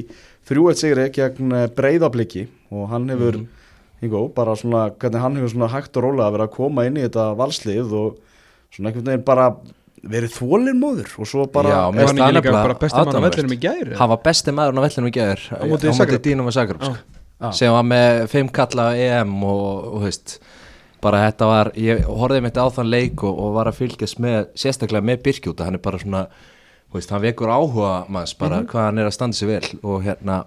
3-1 0.49 0.79
sigri 0.81 1.09
gegn 1.15 1.53
uh, 1.55 1.67
breyðabliki 1.71 2.47
Og 2.73 2.89
hann 2.91 3.07
hefur 3.13 3.37
mm. 3.39 3.47
Hingó, 4.03 4.25
bara 4.35 4.57
svona, 4.59 4.89
hvernig 4.99 5.21
hann 5.23 5.37
hefur 5.39 5.53
svona 5.53 5.69
hægt 5.71 5.95
og 5.95 6.03
rólega 6.03 6.27
að 6.27 6.35
vera 6.35 6.47
að 6.49 6.55
koma 6.57 6.83
inn 6.89 6.97
í 6.99 7.05
þetta 7.05 7.29
valslið 7.39 7.93
og 7.95 8.17
svona 8.73 8.89
einhvern 8.89 9.07
veginn 9.07 9.25
bara 9.27 9.45
verið 10.03 10.33
þólinmóður 10.35 11.13
og 11.23 11.29
svo 11.29 11.45
bara 11.51 11.71
Já, 11.71 11.81
mér 11.95 12.09
hann 12.09 12.19
það 12.19 12.33
líka 12.35 12.55
bara 12.57 12.75
besti 12.81 13.03
mann 13.07 13.15
á 13.15 13.23
vellinum 13.23 13.55
í 13.55 13.59
gæri 13.63 13.99
hann 13.99 14.11
var 14.11 14.19
besti 14.25 14.55
maðurinn 14.55 14.81
á 14.81 14.85
vellinu 14.85 15.11
í 15.11 15.15
gæður 15.15 15.43
Á 15.47 15.63
móti 15.71 15.93
Zagreb. 15.95 16.23
Dínum 16.25 16.51
sko. 16.51 16.91
Já. 17.39 17.51
sem 17.55 17.71
var 17.71 17.87
með 17.87 18.25
fimm 18.33 18.51
kalla 18.51 18.89
á 18.91 18.99
EM 18.99 19.31
og, 19.47 19.87
og 19.93 20.03
veist 20.07 20.37
bara 21.03 21.23
þetta 21.25 21.47
var, 21.47 21.71
ég 21.79 22.03
horfði 22.07 22.43
mitt 22.43 22.59
á 22.59 22.67
þann 22.71 22.91
leik 22.91 23.23
og, 23.23 23.39
og 23.39 23.55
var 23.57 23.71
að 23.71 23.79
fylgjast 23.81 24.19
með, 24.23 24.51
sérstaklega 24.59 25.03
með 25.03 25.23
Birkjúta, 25.25 25.67
hann 25.67 25.79
er 25.79 25.83
bara 25.83 25.99
svona 25.99 26.21
veist, 26.93 27.09
hann 27.13 27.21
vekur 27.23 27.49
áhuga 27.53 27.93
manns 28.13 28.33
bara 28.37 28.61
hvað 28.69 28.87
hann 28.89 29.01
er 29.01 29.09
að 29.09 29.15
standa 29.17 29.37
sér 29.37 29.47
vel 29.53 29.79
og 29.83 30.03
hérna 30.05 30.43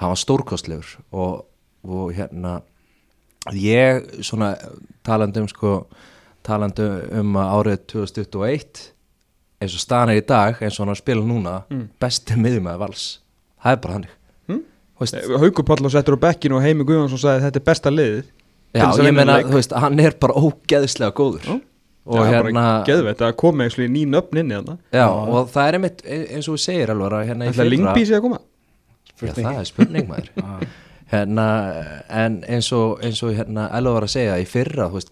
hann 0.00 0.12
var 0.12 0.20
stórkostlegur 0.20 0.92
og, 1.12 1.44
og 1.84 2.12
hérna 2.16 2.60
ég 3.56 4.04
svona 4.26 4.54
talandi 5.06 5.40
um 5.42 5.48
sko 5.50 5.74
talandi 6.46 6.86
um 7.20 7.36
að 7.40 7.52
árið 7.56 7.82
2021 7.94 8.86
eins 9.60 9.74
og 9.76 9.82
staðan 9.82 10.14
er 10.14 10.20
í 10.22 10.26
dag 10.28 10.60
eins 10.64 10.78
og 10.80 10.86
hann 10.88 10.96
spila 10.96 11.24
núna 11.24 11.58
besti 12.00 12.36
miðjumæði 12.40 12.80
vals. 12.80 13.06
Það 13.62 13.72
er 13.76 13.82
bara 13.84 13.98
hannig 13.98 14.16
Mm. 14.50 14.64
Haukur 15.40 15.64
Páll 15.64 15.84
og 15.86 15.92
settur 15.92 16.16
á 16.18 16.20
bekkinu 16.20 16.56
og 16.58 16.62
Heimi 16.64 16.84
Guðjónsson 16.84 17.20
sagði 17.22 17.44
þetta 17.46 17.60
er 17.60 17.64
besta 17.64 17.90
liðið. 17.92 18.24
Já, 18.74 18.82
ég 19.42 19.52
veist, 19.54 19.72
hann 19.72 20.00
er 20.00 20.16
bara 20.20 20.34
ógeðislega 20.34 21.12
góður. 21.16 21.44
Já. 21.46 21.60
Og 22.06 22.20
Já, 22.20 22.30
hérna 22.30 22.52
bara 22.56 22.84
geðveitt 22.88 23.24
að 23.26 23.34
koma 23.42 23.66
eitthvað 23.66 23.90
ný 23.92 24.04
nöfn 24.08 24.40
inn 24.40 24.52
í 24.52 24.56
þarna. 24.56 24.76
Já, 24.96 25.06
og 25.10 25.50
það 25.52 25.66
er 25.66 25.78
einmitt 25.78 26.04
e- 26.04 26.22
eins 26.36 26.48
og 26.48 26.56
við 26.56 26.64
segir 26.64 26.94
alveg 26.94 27.16
að 27.18 27.26
hérna 27.28 27.48
í 27.48 27.52
Ætla 27.52 27.68
Lingby 27.68 28.04
sé 28.08 28.16
að 28.16 28.24
koma? 28.26 28.40
Já, 29.20 29.32
það 29.36 29.50
er 29.52 29.68
spurning 29.68 30.08
maður. 30.08 30.30
Hérna, 31.10 31.44
en 32.06 32.36
eins 32.46 32.68
og, 32.70 33.00
eins 33.02 33.18
og 33.26 33.32
hérna, 33.34 33.64
Elva 33.74 33.96
var 33.96 34.04
að 34.06 34.12
segja 34.12 34.36
í 34.38 34.44
fyrra, 34.46 34.84
þú 34.92 35.00
veist 35.00 35.08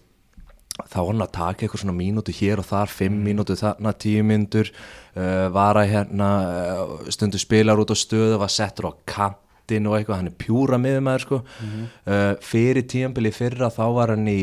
þá 0.87 0.95
var 1.01 1.09
hann 1.09 1.25
að 1.25 1.33
taka 1.35 1.65
eitthvað 1.65 1.81
svona 1.83 1.95
mínútu 1.97 2.35
hér 2.35 2.61
og 2.61 2.67
þar 2.69 2.93
fimm 2.93 3.17
mínútu 3.25 3.57
þarna, 3.59 3.93
tíu 3.99 4.23
mínútur 4.23 4.69
uh, 4.71 5.49
var 5.51 5.79
að 5.79 5.91
hérna 5.93 6.29
uh, 6.47 6.93
stundu 7.11 7.41
spilar 7.41 7.81
út 7.81 7.91
á 7.91 7.97
stöðu, 7.99 8.37
var 8.39 8.53
settur 8.53 8.87
á 8.87 8.91
kantinn 9.09 9.89
og 9.89 9.97
eitthvað, 9.97 10.21
hann 10.21 10.31
er 10.31 10.37
pjúra 10.39 10.79
miðumæður 10.81 11.25
sko, 11.25 11.41
uh, 11.43 12.31
fyrir 12.45 12.87
tíambili 12.89 13.33
fyrra 13.35 13.71
þá 13.73 13.83
var 13.97 14.15
hann 14.15 14.29
í 14.31 14.39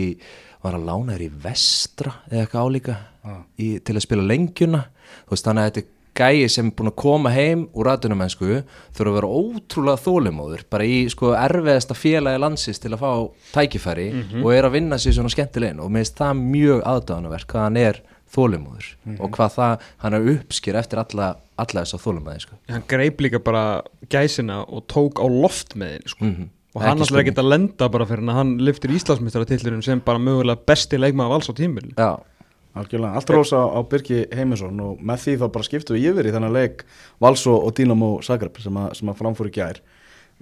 var 0.67 0.79
að 0.79 0.89
lána 0.91 1.17
þér 1.17 1.27
í 1.27 1.35
vestra 1.47 2.15
eða 2.31 2.45
eitthvað 2.45 2.71
álíka 2.71 2.97
í, 3.59 3.69
til 3.81 3.97
að 3.97 4.05
spila 4.07 4.27
lengjuna 4.31 4.83
veist 5.31 5.47
þannig 5.47 5.63
að 5.63 5.71
þetta 5.71 5.85
er 5.85 5.93
gæi 6.17 6.49
sem 6.49 6.71
er 6.71 6.75
búin 6.79 6.89
að 6.89 6.97
koma 7.03 7.31
heim 7.35 7.67
úr 7.77 7.91
aðdunamennsku 7.93 8.47
þurfa 8.97 9.11
að 9.11 9.17
vera 9.19 9.33
ótrúlega 9.37 10.01
þólimóður 10.01 10.63
bara 10.73 10.87
í 10.89 11.03
sko 11.13 11.35
erfiðasta 11.37 11.97
félagi 11.99 12.41
landsins 12.41 12.81
til 12.81 12.95
að 12.97 13.03
fá 13.03 13.11
tækifæri 13.53 14.07
og 14.43 14.49
er 14.55 14.65
að 14.69 14.79
vinna 14.79 14.97
sér 15.03 15.19
svona 15.19 15.33
skemmtilegin 15.35 15.83
og 15.85 15.91
mér 15.93 16.07
finnst 16.07 16.23
það 16.23 16.41
mjög 16.41 16.85
aðdáðanverk 16.95 17.51
hvað 17.53 17.67
hann 17.67 17.81
er 17.83 18.01
þólimóður 18.37 18.89
og 19.21 19.31
hvað 19.37 19.53
það, 19.59 19.85
hann 20.03 20.17
er 20.19 20.31
uppskýr 20.33 20.81
eftir 20.81 20.99
alla, 21.05 21.29
alla 21.63 21.85
þessa 21.85 22.01
þólimæði 22.03 22.43
sko. 22.47 22.57
hann 22.73 22.89
greip 22.91 23.21
líka 23.23 23.39
bara 23.45 23.65
gæsina 24.11 24.63
og 24.67 24.87
tók 24.91 25.21
á 25.23 25.27
loft 25.29 25.77
með 25.77 25.99
henni 25.99 26.15
sko. 26.15 26.25
Mhm. 26.25 26.49
Og 26.77 26.85
hann 26.85 27.01
alltaf 27.01 27.23
ekki 27.23 27.37
að 27.41 27.53
lenda 27.55 27.91
bara 27.93 28.07
fyrir 28.09 28.25
hann 28.27 28.37
hann 28.37 28.55
lyftir 28.69 28.93
Íslandsmyndstaratitlurinn 28.99 29.85
sem 29.85 30.03
bara 30.05 30.21
mögulega 30.21 30.61
besti 30.69 31.01
leikmaður 31.01 31.39
vals 31.39 31.49
á 31.49 31.55
tímil 31.57 31.89
Já, 31.97 32.11
Algjörlega, 32.77 33.17
allt 33.17 33.31
rosa 33.33 33.63
á 33.73 33.81
Birki 33.89 34.27
Heimisson 34.37 34.81
og 34.85 35.01
með 35.01 35.23
því 35.23 35.35
þá 35.41 35.47
bara 35.55 35.67
skiptum 35.67 35.97
við 35.97 36.11
yfir 36.11 36.29
í 36.29 36.33
þennan 36.35 36.53
leik 36.53 36.83
Valsó 37.25 37.55
og 37.57 37.73
Dynamo 37.79 38.11
Zagreb 38.27 38.59
sem 38.61 38.77
að, 38.77 38.91
sem 38.99 39.09
að 39.09 39.21
framfóru 39.23 39.53
gær. 39.55 39.81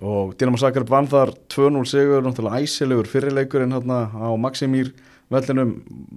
Og 0.02 0.32
Dynamo 0.40 0.58
Zagreb 0.58 0.90
vann 0.90 1.06
þar 1.06 1.30
2-0 1.54 1.84
sigur, 1.86 2.24
náttúrulega 2.26 2.64
æsilegur 2.64 3.10
fyrirleikurinn 3.12 3.76
hérna 3.76 4.00
á 4.10 4.34
Maximír 4.34 4.90
vellinum 5.32 5.72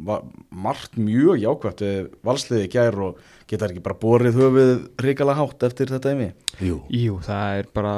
var 0.05 0.25
margt 0.51 0.97
mjög 0.99 1.39
jákvæmt 1.41 1.81
við 1.83 2.11
valsliði 2.27 2.69
gær 2.73 2.97
og 3.07 3.21
geta 3.47 3.69
ekki 3.69 3.83
bara 3.83 3.97
borið 4.01 4.37
höfuð 4.41 4.71
ríkala 5.03 5.35
hátt 5.37 5.63
eftir 5.67 5.91
þetta 5.93 6.11
einmi 6.11 6.29
jú. 6.59 6.81
Jú, 6.91 7.17
það 7.23 7.61
er 7.61 7.69
bara 7.77 7.95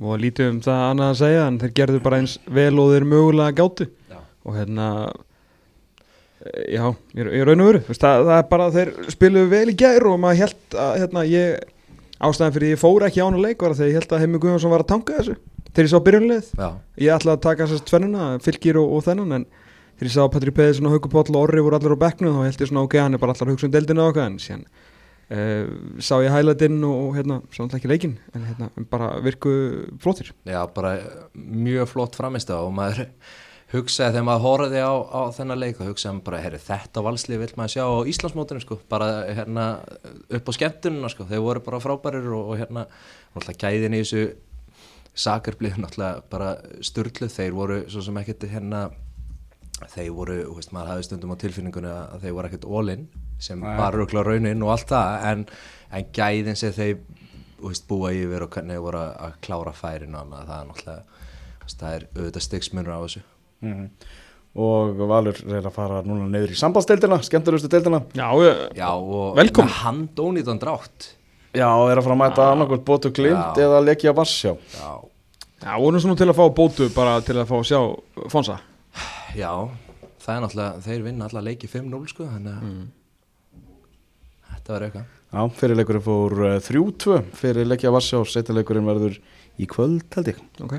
og 0.00 0.20
lítið 0.20 0.54
um 0.54 0.60
það 0.64 0.84
annað 0.88 1.12
að 1.12 1.18
segja 1.22 1.46
en 1.46 1.58
þeir 1.62 1.74
gerðu 1.80 2.04
bara 2.06 2.20
eins 2.22 2.36
vel 2.50 2.72
og 2.82 2.94
þeir 2.94 3.08
mögulega 3.12 3.56
gátu. 3.60 3.88
Já. 4.10 4.18
og 4.44 4.56
hérna 4.58 4.88
eh, 6.42 6.74
já, 6.74 6.84
ég, 7.14 7.32
ég 7.38 7.46
raun 7.46 7.64
og 7.64 7.70
veru 7.70 7.84
það, 7.90 8.24
það 8.30 8.36
er 8.38 8.48
bara 8.50 8.70
þeir 8.74 8.94
spiluðu 9.14 9.52
vel 9.54 9.68
í 9.70 9.76
gær 9.78 10.08
og 10.10 10.18
maður 10.24 10.42
held 10.44 10.80
að 10.86 10.92
hérna, 11.04 11.24
ég, 11.30 11.70
ástæðan 12.18 12.58
fyrir 12.58 12.74
ég 12.74 12.82
fór 12.82 13.06
ekki 13.06 13.22
ána 13.22 13.46
leik 13.46 13.62
var 13.62 13.76
að 13.76 13.84
þegar 13.84 13.92
ég 13.92 14.00
held 14.00 14.16
að 14.16 14.24
Heimi 14.24 14.42
Guðjónsson 14.42 14.74
var 14.74 14.84
að 14.84 14.92
tanga 14.96 15.20
þessu 15.20 15.38
þegar 15.70 15.86
ég 15.86 15.92
sá 15.94 16.00
byrjunleið 16.08 16.52
Já, 16.58 16.68
ég 16.98 17.14
ætlaði 17.14 17.36
að 17.36 17.44
taka 17.46 17.66
þessast 17.68 17.86
tvennuna, 17.86 18.30
fylgir 18.42 18.80
og, 18.80 18.96
og 18.96 19.04
þennan 19.06 19.36
en 19.38 19.46
þegar 20.00 20.08
ég 20.08 20.14
sá 20.14 20.22
að 20.22 20.30
Patrik 20.32 20.54
Peðisson 20.56 20.86
og 20.88 20.94
Haukur 20.94 21.10
Páll 21.12 21.34
og 21.34 21.42
Orri 21.42 21.60
voru 21.60 21.76
allir 21.76 21.92
á 21.92 22.00
bekknu 22.00 22.30
þá 22.32 22.38
held 22.46 22.62
ég 22.62 22.68
svona 22.70 22.84
ok, 22.86 22.94
hann 23.04 23.16
er 23.16 23.20
bara 23.20 23.34
allar 23.34 23.50
hugsa 23.52 23.66
um 23.68 23.72
deildinu 23.74 24.00
og 24.00 24.14
okkar 24.14 24.30
en 24.30 24.38
síðan 24.40 24.62
uh, 24.64 25.74
sá 26.00 26.14
ég 26.24 26.32
hæladinn 26.32 26.78
og, 26.88 27.10
hérna, 27.18 27.36
náttúrulega 27.44 27.76
ekki 27.76 27.90
leikinn 27.90 28.14
en 28.32 28.46
hérna, 28.48 28.70
bara 28.88 29.10
virku 29.20 29.52
flottir. 30.00 30.32
Já, 30.48 30.62
bara 30.72 30.94
mjög 31.36 31.90
flott 31.92 32.16
framist 32.16 32.52
og 32.56 32.72
maður 32.78 33.02
hugsaði 33.74 34.14
þegar 34.16 34.26
maður 34.30 34.46
horfði 34.46 34.80
á, 34.88 34.92
á 35.04 35.20
þennan 35.36 35.60
leik 35.60 35.82
og 35.84 35.92
hugsaði 35.92 36.24
bara, 36.30 36.40
herri, 36.46 36.62
þetta 36.64 37.04
valslið 37.04 37.44
vil 37.44 37.50
maður 37.60 37.74
sjá 37.76 37.84
á 37.84 38.08
Íslandsmótinu 38.14 38.64
sko, 38.64 38.80
bara 38.88 39.10
hérna 39.28 39.66
upp 40.32 40.48
á 40.48 40.52
skemmtununa 40.56 41.12
sko, 41.12 41.28
þeir 41.28 41.44
voru 41.44 41.66
bara 41.68 41.82
frábærir 41.84 42.32
og, 42.32 42.54
og 42.54 42.64
hérna, 42.64 42.88
náttúrulega 43.36 43.68
gæðin 43.68 44.00
í 44.00 44.02
þessu 44.02 44.24
sakarblið 45.28 45.76
náttúrulega 45.76 46.24
bara 46.32 46.56
sturluð, 46.88 47.36
þeir 47.36 47.54
voru 47.54 47.78
svo 47.92 48.02
sem 48.08 48.18
ekkert 48.24 48.48
hérna 48.50 48.88
þeir 49.88 50.10
voru, 50.12 50.54
veist, 50.56 50.72
maður 50.72 50.88
hafði 50.92 51.02
stundum 51.08 51.32
á 51.32 51.36
tilfinningunni 51.40 51.88
að 51.88 52.20
þeir 52.24 52.32
voru 52.36 52.48
ekkert 52.50 52.64
all-in 52.68 53.08
sem 53.38 53.60
Nei. 53.60 53.76
var 53.78 53.92
röglega 53.96 54.24
raunin 54.26 54.62
og 54.62 54.70
allt 54.74 54.88
það 54.88 55.24
en, 55.32 55.46
en 55.92 56.04
gæðin 56.12 56.56
sem 56.56 56.72
þeir 56.72 56.98
veist, 57.62 57.86
búa 57.88 58.10
yfir 58.12 58.42
og 58.42 58.50
hvernig 58.50 58.76
þeir 58.76 58.84
voru 58.84 58.98
að- 58.98 59.16
að 59.26 59.32
klára 59.40 59.72
færin 59.72 60.14
og 60.14 60.20
annað, 60.26 60.46
það 60.48 60.60
er 60.60 60.66
náttúrulega 60.70 61.02
veist, 61.64 61.78
það 61.80 61.94
er 61.96 62.06
auðvitað 62.16 62.46
stigsmunur 62.48 62.92
á 62.92 63.00
þessu 63.06 63.22
Mhm. 63.62 63.90
og 64.56 64.96
Valur 65.08 65.36
er 65.54 65.62
að 65.68 65.72
fara 65.72 66.02
núna 66.02 66.26
neyður 66.28 66.50
í 66.54 66.58
sambandsdeildina, 66.58 67.18
skemmtilegustu 67.22 67.68
deildina 67.68 68.02
Já, 68.14 68.28
Já, 68.74 68.88
og 68.96 69.36
Velkomin. 69.36 69.68
með 69.70 69.80
handónýtan 69.84 70.58
drátt 70.60 71.14
Já, 71.54 71.66
er 71.90 71.98
að 71.98 72.04
fara 72.04 72.14
að 72.16 72.22
mæta 72.22 72.52
annarkvæmt 72.54 72.84
bótu 72.84 73.10
glimt 73.12 73.56
Já. 73.56 73.62
eða 73.66 73.84
leikja 73.84 74.12
Varsjá 74.14 74.56
Já, 74.74 75.04
já, 75.62 75.76
vonum 75.78 76.00
svona 76.00 76.16
til 76.16 76.26
að 76.28 76.36
fá 76.40 76.48
bótu 76.54 76.88
bara 76.94 77.20
til 77.20 77.34
að 77.36 77.46
fá 77.46 77.56
að 77.60 77.68
sjá 77.68 77.80
Fonsa 78.30 78.60
já 79.36 79.52
Það 80.20 80.34
er 80.36 80.42
náttúrulega, 80.44 80.80
þeir 80.84 81.02
vinna 81.06 81.26
alla 81.30 81.40
leiki 81.46 81.68
5-0 81.72 82.08
sko, 82.12 82.26
þannig 82.28 82.52
að 82.52 82.64
Mm. 82.66 82.88
þetta 84.50 84.74
var 84.74 84.84
eitthvað. 84.84 85.04
Já, 85.30 85.40
fyrirleikurinn 85.60 86.02
fór 86.04 86.34
uh, 86.44 86.56
3-2 86.60 87.14
fyrir 87.38 87.68
leikja 87.70 87.92
Varsjá, 87.94 88.18
setjarleikurinn 88.28 88.84
verður 88.88 89.16
í 89.62 89.68
kvöld 89.70 90.04
held 90.18 90.28
ég. 90.32 90.40
Ok. 90.66 90.74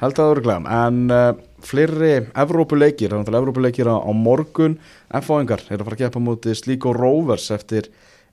Held 0.00 0.14
að 0.16 0.20
það 0.22 0.30
voru 0.32 0.42
glæðum, 0.46 0.66
en 0.72 1.00
uh, 1.12 1.40
fleiri 1.68 2.10
Evrópuleikir, 2.42 3.12
það 3.12 3.14
er 3.14 3.20
náttúrulega 3.22 3.42
Evrópuleikir 3.44 3.90
á, 3.92 3.96
á 4.00 4.10
morgun. 4.16 4.78
F-áingar 5.20 5.62
er 5.68 5.76
að 5.78 5.84
fara 5.90 5.98
að 5.98 6.02
keppa 6.06 6.22
múti 6.24 6.54
Slíko 6.56 6.94
Rovers 6.96 7.50
eftir 7.54 7.90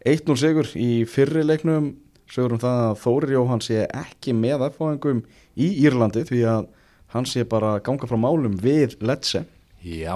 1-0 0.07 0.37
sigur 0.39 0.71
í 0.79 0.89
fyrri 1.11 1.43
leiknum. 1.45 1.91
Sigur 2.31 2.55
um 2.55 2.61
það 2.63 2.81
að 2.87 2.97
Þórir 3.03 3.35
Jóhann 3.37 3.61
sé 3.63 3.83
ekki 3.91 4.33
með 4.35 4.65
F-áingum 4.71 5.21
í 5.59 5.69
Írlandi 5.85 6.23
því 6.27 6.41
að 6.55 6.65
hann 7.13 7.27
sé 7.29 7.43
bara 7.47 7.77
ganga 7.83 8.07
frá 8.09 8.17
málum 8.19 8.57
við 8.59 8.97
Lecce 9.05 9.43
Já, 9.85 10.15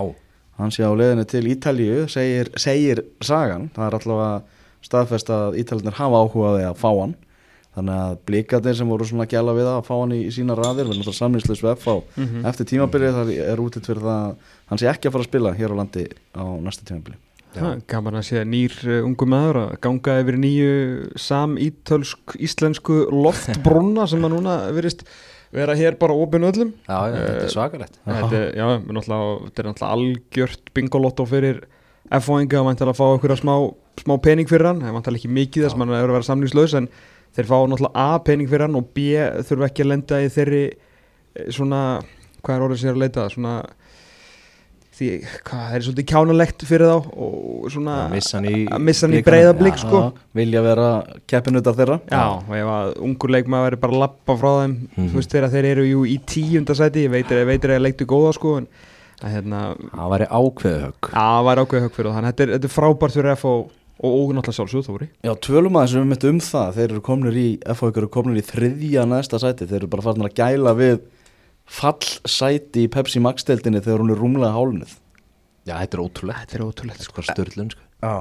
Hann 0.59 0.69
sé 0.69 0.83
á 0.85 0.91
leiðinu 0.93 1.23
til 1.25 1.47
Ítalíu, 1.49 2.03
segir, 2.11 2.49
segir 2.59 2.99
sagan, 3.23 3.69
það 3.73 3.85
er 3.87 3.95
allavega 3.97 4.41
staðfest 4.85 5.29
að 5.33 5.55
Ítalinir 5.61 5.95
hafa 5.97 6.19
áhugaði 6.21 6.65
að 6.67 6.75
fá 6.81 6.89
hann 6.99 7.15
þannig 7.71 7.95
að 8.03 8.17
blikarnir 8.27 8.75
sem 8.75 8.89
voru 8.91 9.05
svona 9.07 9.25
gæla 9.31 9.53
við 9.55 9.69
að 9.71 9.85
fá 9.87 9.93
hann 9.95 10.11
í, 10.11 10.19
í 10.27 10.31
sína 10.35 10.57
raðir 10.59 10.89
verður 10.89 10.99
náttúrulega 10.99 11.17
samlýsleis 11.21 11.61
við 11.63 11.71
FH 11.77 11.95
Mhm. 12.19 12.45
eftir 12.51 12.67
tímabilið 12.67 13.15
þar 13.15 13.31
er 13.47 13.61
útlitt 13.63 13.87
fyrir 13.87 14.03
það 14.03 14.21
að 14.27 14.35
hann 14.69 14.81
sé 14.83 14.89
ekki 14.91 15.07
að 15.07 15.13
fara 15.15 15.23
að 15.23 15.29
spila 15.31 15.53
hér 15.55 15.71
á 15.71 15.79
landi 15.79 16.05
á 16.35 16.43
næsta 16.67 16.83
tímabili 16.85 17.17
Já. 17.55 17.61
Já, 17.63 17.81
gaman 17.87 18.15
að 18.19 18.27
sé 18.27 18.43
nýr 18.47 18.75
uh, 18.87 19.05
ungu 19.07 19.25
maður 19.27 19.57
að 19.63 19.71
ganga 19.83 20.19
yfir 20.21 20.37
nýju 20.39 20.69
samítölsk 21.19 22.35
íslensku 22.39 23.05
loftbrunna 23.11 24.05
sem 24.07 24.23
að 24.23 24.35
núna 24.35 24.53
verist 24.75 25.03
vera 25.53 25.75
hér 25.75 25.97
bara 25.99 26.13
opinu 26.15 26.47
öllum. 26.51 26.73
Já, 26.87 26.97
já 27.11 27.15
þetta 27.15 27.35
Eh, 27.37 27.43
er 27.43 27.53
svakalegt. 27.55 27.99
þetta 28.07 28.35
er, 28.39 28.51
já, 28.55 28.65
þetta 28.79 29.63
er 29.63 29.67
náttúrulega 29.69 29.91
algjört 29.95 30.73
bingolotto 30.73 31.25
fyrir 31.27 31.61
F-fóinga 32.11 32.59
og 32.61 32.65
mæntilega 32.67 32.91
að 32.91 32.99
fá 32.99 33.05
einhverja 33.13 33.39
smá, 33.41 33.55
smá 34.03 34.15
pening 34.21 34.47
fyrir 34.49 34.65
hann, 34.67 34.81
það 34.81 34.95
mæntilega 34.97 35.21
ekki 35.21 35.33
mikið 35.35 35.63
þess 35.65 35.75
að 35.75 35.79
hann 35.83 35.93
er 35.95 36.03
að 36.07 36.15
vera 36.17 36.27
samlýslaus 36.29 36.73
en 36.79 36.87
þeir 37.35 37.47
fá 37.51 37.57
náttúrulega 37.67 37.91
A 37.95 38.19
pening 38.19 38.49
fyrir 38.51 38.65
hann 38.67 38.75
og 38.79 38.89
B 38.95 39.05
þurfa 39.47 39.67
ekki 39.69 39.83
að 39.85 39.91
lenda 39.93 40.19
í 40.23 40.27
þeirri 40.33 40.63
eh, 40.71 41.47
svona, 41.51 41.81
hvað 42.43 42.55
er 42.57 42.65
orðið 42.67 42.81
sér 42.83 42.95
að 42.97 43.03
leita? 43.05 43.27
Svona 43.31 43.53
því, 45.01 45.17
hvað, 45.47 45.63
það 45.65 45.75
er 45.77 45.85
svolítið 45.87 46.07
kjánalegt 46.11 46.65
fyrir 46.69 46.87
þá 46.91 47.09
og 47.25 47.65
svona 47.73 47.95
Að 48.05 48.13
missa 48.15 48.37
hann 48.37 48.47
í 48.51 48.53
blikunum. 48.69 49.25
breiðablík 49.27 49.75
Já. 49.77 49.81
sko 49.83 50.01
vilja 50.37 50.61
vera 50.65 50.89
keppinutar 51.27 51.75
þeirra 51.81 51.99
Já, 52.11 52.23
og 52.37 52.55
ef 52.61 52.71
að 52.75 52.93
ungur 53.09 53.33
leikmaður 53.35 53.67
verður 53.69 53.81
bara 53.85 54.01
lappa 54.05 54.37
frá 54.37 54.51
þeim, 54.61 54.77
Mhm. 54.95 55.09
þú 55.11 55.19
veist 55.21 55.31
þegar 55.35 55.49
þeir 55.55 55.65
eru 55.71 55.85
jú 55.91 56.05
í 56.05 56.17
tíunda 56.25 56.73
sæti, 56.75 57.05
ég 57.07 57.11
veitir, 57.11 57.45
að 57.75 57.81
leiktu 57.85 58.05
góða 58.05 58.33
sko, 58.33 58.57
en 58.57 58.67
að 59.21 59.29
hérna 59.35 59.59
Það 59.91 60.09
væri 60.15 60.27
ákveðu 60.31 60.81
högg 60.81 61.11
það 61.13 61.45
væri 61.45 61.61
ákveðið 61.65 61.85
högg 61.85 61.95
fyrir 61.95 62.09
það, 62.09 62.15
þannig 62.17 62.27
að 62.27 62.33
þetta 62.33 62.43
er, 62.43 62.53
þetta 62.57 62.69
er 62.71 62.75
frábært 62.77 63.15
fyrir 63.17 63.35
FH 63.35 63.45
og, 63.45 63.69
og 64.01 64.31
náttúrulega 64.33 64.57
sjálfsögð 64.57 64.87
Þóri 64.89 65.07
Já, 65.23 65.33
tölum 65.45 65.75
aðeins 65.77 65.95
um 66.01 66.09
þetta 66.15 66.29
um 66.31 66.39
það 66.41 66.73
þeir 66.79 66.89
eru 66.89 67.01
komnir 67.05 67.35
í, 67.37 67.59
FH 67.69 67.97
eru 68.01 68.07
komnir 68.09 68.37
í 68.41 68.45
fallsæti 71.71 72.85
í 72.85 72.91
Pepsi 72.91 73.21
Max-deildinni 73.23 73.83
þegar 73.83 74.03
hún 74.03 74.13
er 74.13 74.21
rúmlega 74.21 74.55
hálnuð 74.55 74.97
Já, 75.61 75.75
þetta 75.77 75.97
er 75.97 76.01
ótrúlegt. 76.01 76.39
Þetta 76.41 76.57
er 76.57 76.63
ótrúlegt 76.65 77.03
sko. 77.05 77.21
Sko 77.21 77.35
störlun 77.35 77.67
sko. 77.69 77.83
Já. 78.01 78.15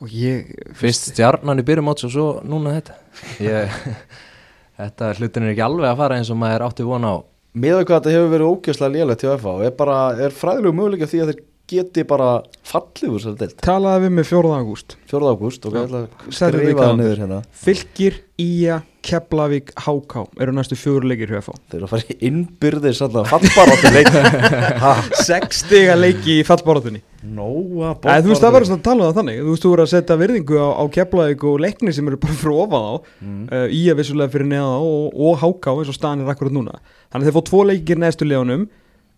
Og 0.00 0.12
ég, 0.12 0.50
Fyrst 0.76 1.10
stjarnan 1.10 1.60
í 1.60 1.64
byrjum 1.64 1.88
áts 1.92 2.06
og 2.08 2.12
svo 2.12 2.26
núna 2.44 2.74
þetta. 2.76 2.98
Ég, 3.44 3.78
Þetta 4.80 5.10
hlutin 5.18 5.44
er 5.44 5.52
ekki 5.54 5.64
alveg 5.64 5.90
að 5.90 5.98
fara 6.00 6.18
eins 6.20 6.30
og 6.32 6.38
maður 6.40 6.66
átti 6.68 6.86
vona 6.88 7.12
á. 7.12 7.18
Hvað 7.60 7.90
þetta 7.90 8.12
hefur 8.14 8.30
verið 8.32 8.50
ógeðslega 8.52 8.94
lélegt 8.94 9.24
hjá 9.24 9.32
FH 9.34 9.54
er, 9.66 9.72
bara, 9.76 9.96
er 10.22 10.36
fræðilegu 10.36 10.76
möguleika 10.78 11.08
því 11.10 11.22
að 11.24 11.32
þeir 11.32 11.40
geti 11.70 12.04
bara 12.10 12.30
fallið 12.70 13.08
úr 13.14 13.20
þessari 13.22 13.40
deild. 13.44 13.56
Talaði 13.64 14.04
við 14.08 14.14
mig 14.18 14.28
4. 14.30 14.52
ágúst. 14.60 14.96
4. 15.10 15.32
ágúst 15.34 15.66
og 15.70 15.76
ég 15.78 15.86
ætla 15.88 16.04
að 16.04 16.30
skrifa 16.34 16.84
það 16.86 16.96
niður 17.00 17.22
hérna. 17.24 17.40
Fylgir, 17.64 18.18
Ía, 18.40 18.78
Keflavík, 19.04 19.70
Háká 19.84 20.22
eru 20.40 20.52
næstu 20.56 20.76
fjóru 20.80 21.08
leikir 21.10 21.28
hjá 21.28 21.42
FH 21.42 21.58
Þeir 21.68 21.76
eru 21.76 21.86
að 21.86 21.90
fara 21.92 22.06
í 22.08 22.16
innbyrðis 22.28 23.00
alltaf 23.04 23.28
fallbaráttu 23.34 23.90
leik. 23.92 24.08
Ha, 24.84 24.92
Sex 25.24 25.60
stiga 25.66 25.96
leiki 25.98 26.38
í 26.40 26.46
fallbáratunni 26.48 27.02
Nóa 27.36 27.90
Æ, 28.00 28.22
Þú 28.24 28.30
veist 28.32 28.44
það 28.44 28.54
verður 28.56 28.68
svona 28.70 28.80
að 28.80 28.86
tala 28.86 29.02
um 29.02 29.10
það 29.10 29.18
þannig. 29.20 29.40
Þú 29.44 29.52
veist 29.54 29.64
þú 29.66 29.72
verður 29.74 29.84
að 29.84 29.92
setja 29.92 30.16
virðingu 30.22 30.56
á, 30.60 30.68
á 30.72 30.84
Keflavík 30.96 31.44
og 31.50 31.58
leikni 31.66 31.92
sem 31.96 32.08
eru 32.08 32.20
bara 32.22 32.38
fyrir 32.40 32.60
ofan 32.64 32.88
á 32.88 32.92
Mm. 33.20 33.42
uh, 33.52 33.66
Ía 33.76 33.92
vissulega 33.98 34.32
fyrir 34.32 34.48
neða 34.48 34.76
og, 34.80 35.12
og 35.20 35.36
Háká 35.42 35.74
eins 35.76 35.92
og 35.92 35.96
staðan 36.00 36.24
er 36.24 36.32
akkurat 36.32 36.54
núna. 36.56 36.78
Þannig 37.12 37.26
að 37.26 37.28
þeir 37.28 37.36
fá 37.36 37.44
tvo 37.50 37.60
leikir 37.68 38.00
næstu 38.00 38.24
leonum 38.28 38.64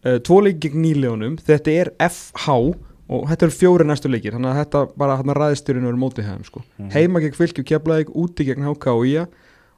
uh, 0.07 0.19
Tvo 0.25 0.41
leikir 0.47 0.75
nýleonum 0.79 1.39
Þetta 1.43 1.77
er 1.83 1.93
FH 2.09 2.57
og 3.13 3.25
þetta 3.29 3.49
eru 3.49 3.57
fjóri 3.57 3.87
næstu 3.89 4.11
leikir 4.11 4.37
Þannig 4.37 4.53
að 4.53 4.61
þetta 4.63 4.83
bara 4.99 5.21
hérna 5.21 5.39
ræðstyrinu 5.39 5.91
eru 5.91 6.01
mótið 6.01 6.29
hefðum 6.31 6.49
sko. 6.49 6.65
Heima 6.95 7.21
gegn 7.25 7.37
fylgju 7.37 7.65
Keflavík, 7.69 8.13
úti 8.17 8.47
gegn 8.49 8.65
Háká 8.67 8.95
og 8.95 9.07
Ía 9.11 9.27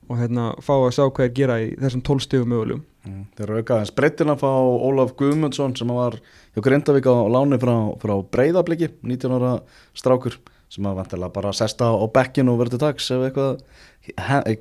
og 0.05 0.19
hérna 0.21 0.51
fá 0.61 0.75
að 0.77 0.91
sjá 0.93 1.07
hvað 1.09 1.25
er 1.25 1.33
gera 1.39 1.55
í 1.65 1.71
þessum 1.81 2.03
12 2.05 2.27
stegum 2.27 2.53
mögulegum 2.53 2.83
Mm, 3.05 3.27
Þeir 3.37 3.45
eru 3.51 3.61
auka 3.61 3.75
aðeins 3.77 3.93
breytin 3.93 4.33
að 4.33 4.39
fá 4.41 4.49
Ólaf 4.89 5.11
Guðmundsson 5.19 5.75
sem 5.77 5.91
var 5.93 6.15
hjá 6.55 6.63
Grindavík 6.65 7.05
á 7.05 7.29
láni 7.29 7.59
frá, 7.61 7.75
frá 8.01 8.15
Breiðabliki 8.33 8.89
19 9.05 9.35
ára 9.37 9.51
strákur 9.93 10.39
sem 10.73 10.87
að 10.89 11.03
vantilega 11.03 11.35
bara 11.35 11.53
sesta 11.53 11.91
á 11.93 12.05
bekkin 12.09 12.49
og 12.49 12.63
verður 12.63 12.81
dags 12.87 13.11
ef 13.13 13.27
eitthvað 13.27 13.61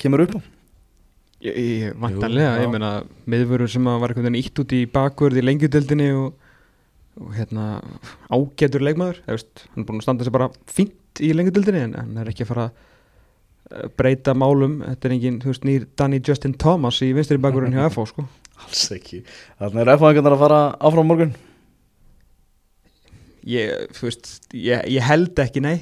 kemur 0.02 0.26
upp 0.26 0.36
á 0.36 0.40
vantanlega, 1.44 2.56
ég 2.64 2.72
meina 2.72 2.94
miðvörur 3.30 3.72
sem 3.72 3.84
var 3.84 4.14
ítt 4.16 4.62
út 4.64 4.74
í 4.76 4.86
bakvörð 4.92 5.42
í 5.42 5.44
lengjudeldinni 5.44 6.10
og, 6.16 6.38
og 7.20 7.36
hérna 7.36 7.68
ágætur 8.32 8.86
leikmaður, 8.86 9.22
veist, 9.28 9.66
hann 9.74 9.84
er 9.84 9.90
búin 9.90 10.00
að 10.00 10.08
standa 10.08 10.28
sér 10.28 10.36
bara 10.36 10.50
fínt 10.72 11.24
í 11.24 11.34
lengjudeldinni 11.36 11.86
en 11.90 11.96
hann 12.00 12.18
er 12.22 12.32
ekki 12.32 12.48
að 12.48 12.54
fara 12.54 12.68
að 12.72 13.92
breyta 13.98 14.36
málum, 14.38 14.82
þetta 14.86 15.10
er 15.10 15.16
engin, 15.18 15.40
þú 15.44 15.52
veist, 15.52 15.68
nýr 15.68 15.88
Danny 16.00 16.22
Justin 16.24 16.58
Thomas 16.60 17.02
í 17.04 17.12
vinstri 17.16 17.40
bakvörðin 17.42 17.76
hjá 17.78 17.88
FH 17.90 18.10
sko. 18.12 18.28
Alls 18.64 18.84
ekki. 18.96 19.24
Þannig 19.60 19.82
er 19.84 19.96
F-fæðingarnar 19.98 20.36
að 20.38 20.44
fara 20.44 20.60
áfram 20.80 21.10
morgun? 21.10 21.34
Ég, 23.50 23.90
veist, 24.00 24.30
ég, 24.56 24.86
ég 24.94 25.04
held 25.04 25.40
ekki 25.44 25.64
nei 25.64 25.82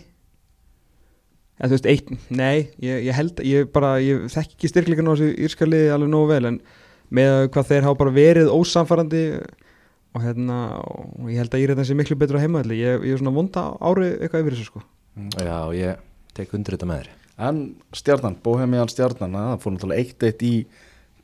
en 1.62 1.70
þú 1.70 1.78
veist, 1.78 1.90
eitt, 1.90 2.14
nei 2.34 2.72
ég, 2.82 3.04
ég 3.08 3.16
held, 3.16 3.42
ég 3.46 3.70
bara, 3.74 3.96
ég 4.02 4.26
þekki 4.34 4.58
ekki 4.58 4.72
styrkleikan 4.72 5.10
á 5.10 5.14
þessu 5.14 5.34
írskaliði 5.46 5.92
alveg 5.94 6.12
nógu 6.12 6.32
vel 6.32 6.50
en 6.50 6.62
með 7.14 7.36
hvað 7.54 7.70
þeir 7.70 7.88
hafa 7.88 8.00
bara 8.00 8.16
verið 8.16 8.54
ósamfarandi 8.54 9.24
og 10.12 10.24
hérna 10.26 10.60
og 10.82 11.32
ég 11.32 11.40
held 11.40 11.56
að 11.56 11.66
Írland 11.66 11.88
sé 11.88 11.96
miklu 11.98 12.18
betur 12.20 12.40
á 12.40 12.44
heimaðli 12.44 12.80
ég, 12.82 13.04
ég 13.08 13.16
er 13.16 13.22
svona 13.22 13.36
vonda 13.36 13.66
ári 13.80 14.14
eitthvað 14.18 14.46
yfir 14.46 14.56
þessu 14.58 14.70
sko. 14.72 14.84
Já, 15.38 15.58
ég 15.76 16.02
tek 16.36 16.56
undir 16.56 16.76
þetta 16.76 16.90
með 16.90 17.04
þér. 17.04 17.12
En 17.42 17.60
stjarnan, 17.96 18.40
Bohemian 18.44 18.92
stjarnan 18.92 19.38
það 19.38 19.62
fór 19.64 19.76
náttúrulega 19.76 20.04
eitt 20.04 20.26
eitt 20.28 20.44
í 20.46 20.56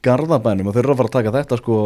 Garðabænum 0.06 0.70
og 0.70 0.78
þeir 0.78 0.86
eru 0.86 0.94
að 0.96 1.02
fara 1.02 1.12
að 1.12 1.18
taka 1.18 1.36
þetta 1.36 1.60
sko 1.60 1.78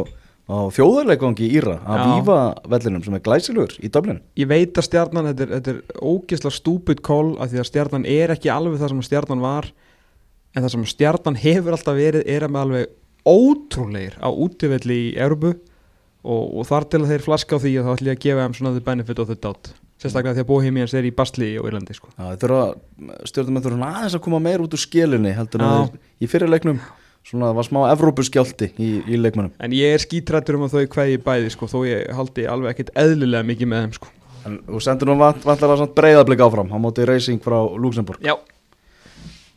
á 0.51 0.59
þjóðarleikongi 0.75 1.47
í 1.47 1.55
Íra 1.59 1.77
að 1.79 2.01
Já. 2.01 2.05
vífa 2.11 2.37
vellinum 2.73 3.03
sem 3.05 3.15
er 3.15 3.23
glæsilegur 3.25 3.75
í 3.79 3.91
Dublin 3.93 4.21
ég 4.39 4.49
veit 4.51 4.75
að 4.75 4.87
stjarnan, 4.89 5.29
þetta 5.31 5.45
er, 5.45 5.53
þetta 5.57 5.73
er 5.73 6.03
ógisla 6.11 6.51
stúpid 6.53 7.03
call 7.05 7.37
af 7.39 7.51
því 7.51 7.61
að 7.61 7.69
stjarnan 7.69 8.07
er 8.09 8.35
ekki 8.35 8.51
alveg 8.53 8.81
það 8.81 8.93
sem 8.93 9.03
stjarnan 9.07 9.43
var 9.43 9.69
en 10.51 10.65
það 10.65 10.73
sem 10.75 10.87
stjarnan 10.93 11.39
hefur 11.39 11.77
alltaf 11.77 11.99
verið 11.99 12.27
er 12.27 12.47
að 12.47 12.55
með 12.55 12.65
alveg 12.65 12.97
ótrúleir 13.31 14.17
á 14.19 14.29
útivelli 14.29 14.97
í 15.07 15.13
Európu 15.21 15.53
og, 15.55 16.43
og 16.59 16.67
þar 16.69 16.89
til 16.89 17.03
að 17.03 17.13
þeir 17.13 17.25
flaska 17.29 17.57
á 17.57 17.63
því 17.63 17.77
og 17.79 17.87
þá 17.87 17.93
ætlum 17.95 18.11
ég 18.11 18.17
að 18.17 18.25
gefa 18.25 18.45
þeim 18.45 18.57
svona 18.57 18.75
the 18.75 18.85
benefit 18.85 19.21
of 19.21 19.31
the 19.31 19.37
doubt 19.39 19.73
sérstaklega 20.01 20.39
því 20.39 20.43
að 20.43 20.49
Bohemians 20.49 20.95
er 20.97 21.05
í 21.05 21.11
Bastli 21.13 21.51
og 21.61 21.67
Írlandi 21.69 21.93
sko. 21.93 22.09
Þeir 22.17 22.39
þurfa, 22.41 23.89
aðeins 23.91 24.15
að 24.17 24.23
koma 24.25 24.39
meir 24.41 24.63
út 24.63 24.73
úr 24.73 24.81
skilunni 24.81 25.33
heldur 25.37 25.61
en 25.61 25.91
í 26.17 26.29
fyrirleiknum 26.29 26.79
svona 27.27 27.51
það 27.51 27.57
var 27.59 27.67
smá 27.67 27.79
Evrópuskjálti 27.91 28.71
í, 28.81 28.89
í 29.05 29.19
leikmannum 29.21 29.53
en 29.61 29.75
ég 29.77 29.95
er 29.95 30.01
skítrættur 30.03 30.57
um 30.57 30.65
að 30.67 30.77
þau 30.79 30.89
kveði 30.95 31.19
bæði 31.25 31.51
sko, 31.53 31.69
þó 31.71 31.77
ég 31.87 32.09
haldi 32.17 32.47
alveg 32.49 32.73
ekkit 32.73 32.93
eðlilega 33.03 33.47
mikið 33.51 33.71
með 33.71 33.85
þeim 33.85 33.95
sko. 33.99 34.11
en 34.49 34.57
þú 34.67 34.81
sendur 34.87 35.11
nú 35.11 35.17
vant, 35.21 35.45
vantlega 35.45 35.77
samt 35.83 35.95
breyðablik 35.97 36.41
áfram 36.47 36.73
á 36.73 36.77
móti 36.81 37.05
Racing 37.07 37.41
frá 37.43 37.59
Luxemburg 37.77 38.23
Já, 38.25 38.35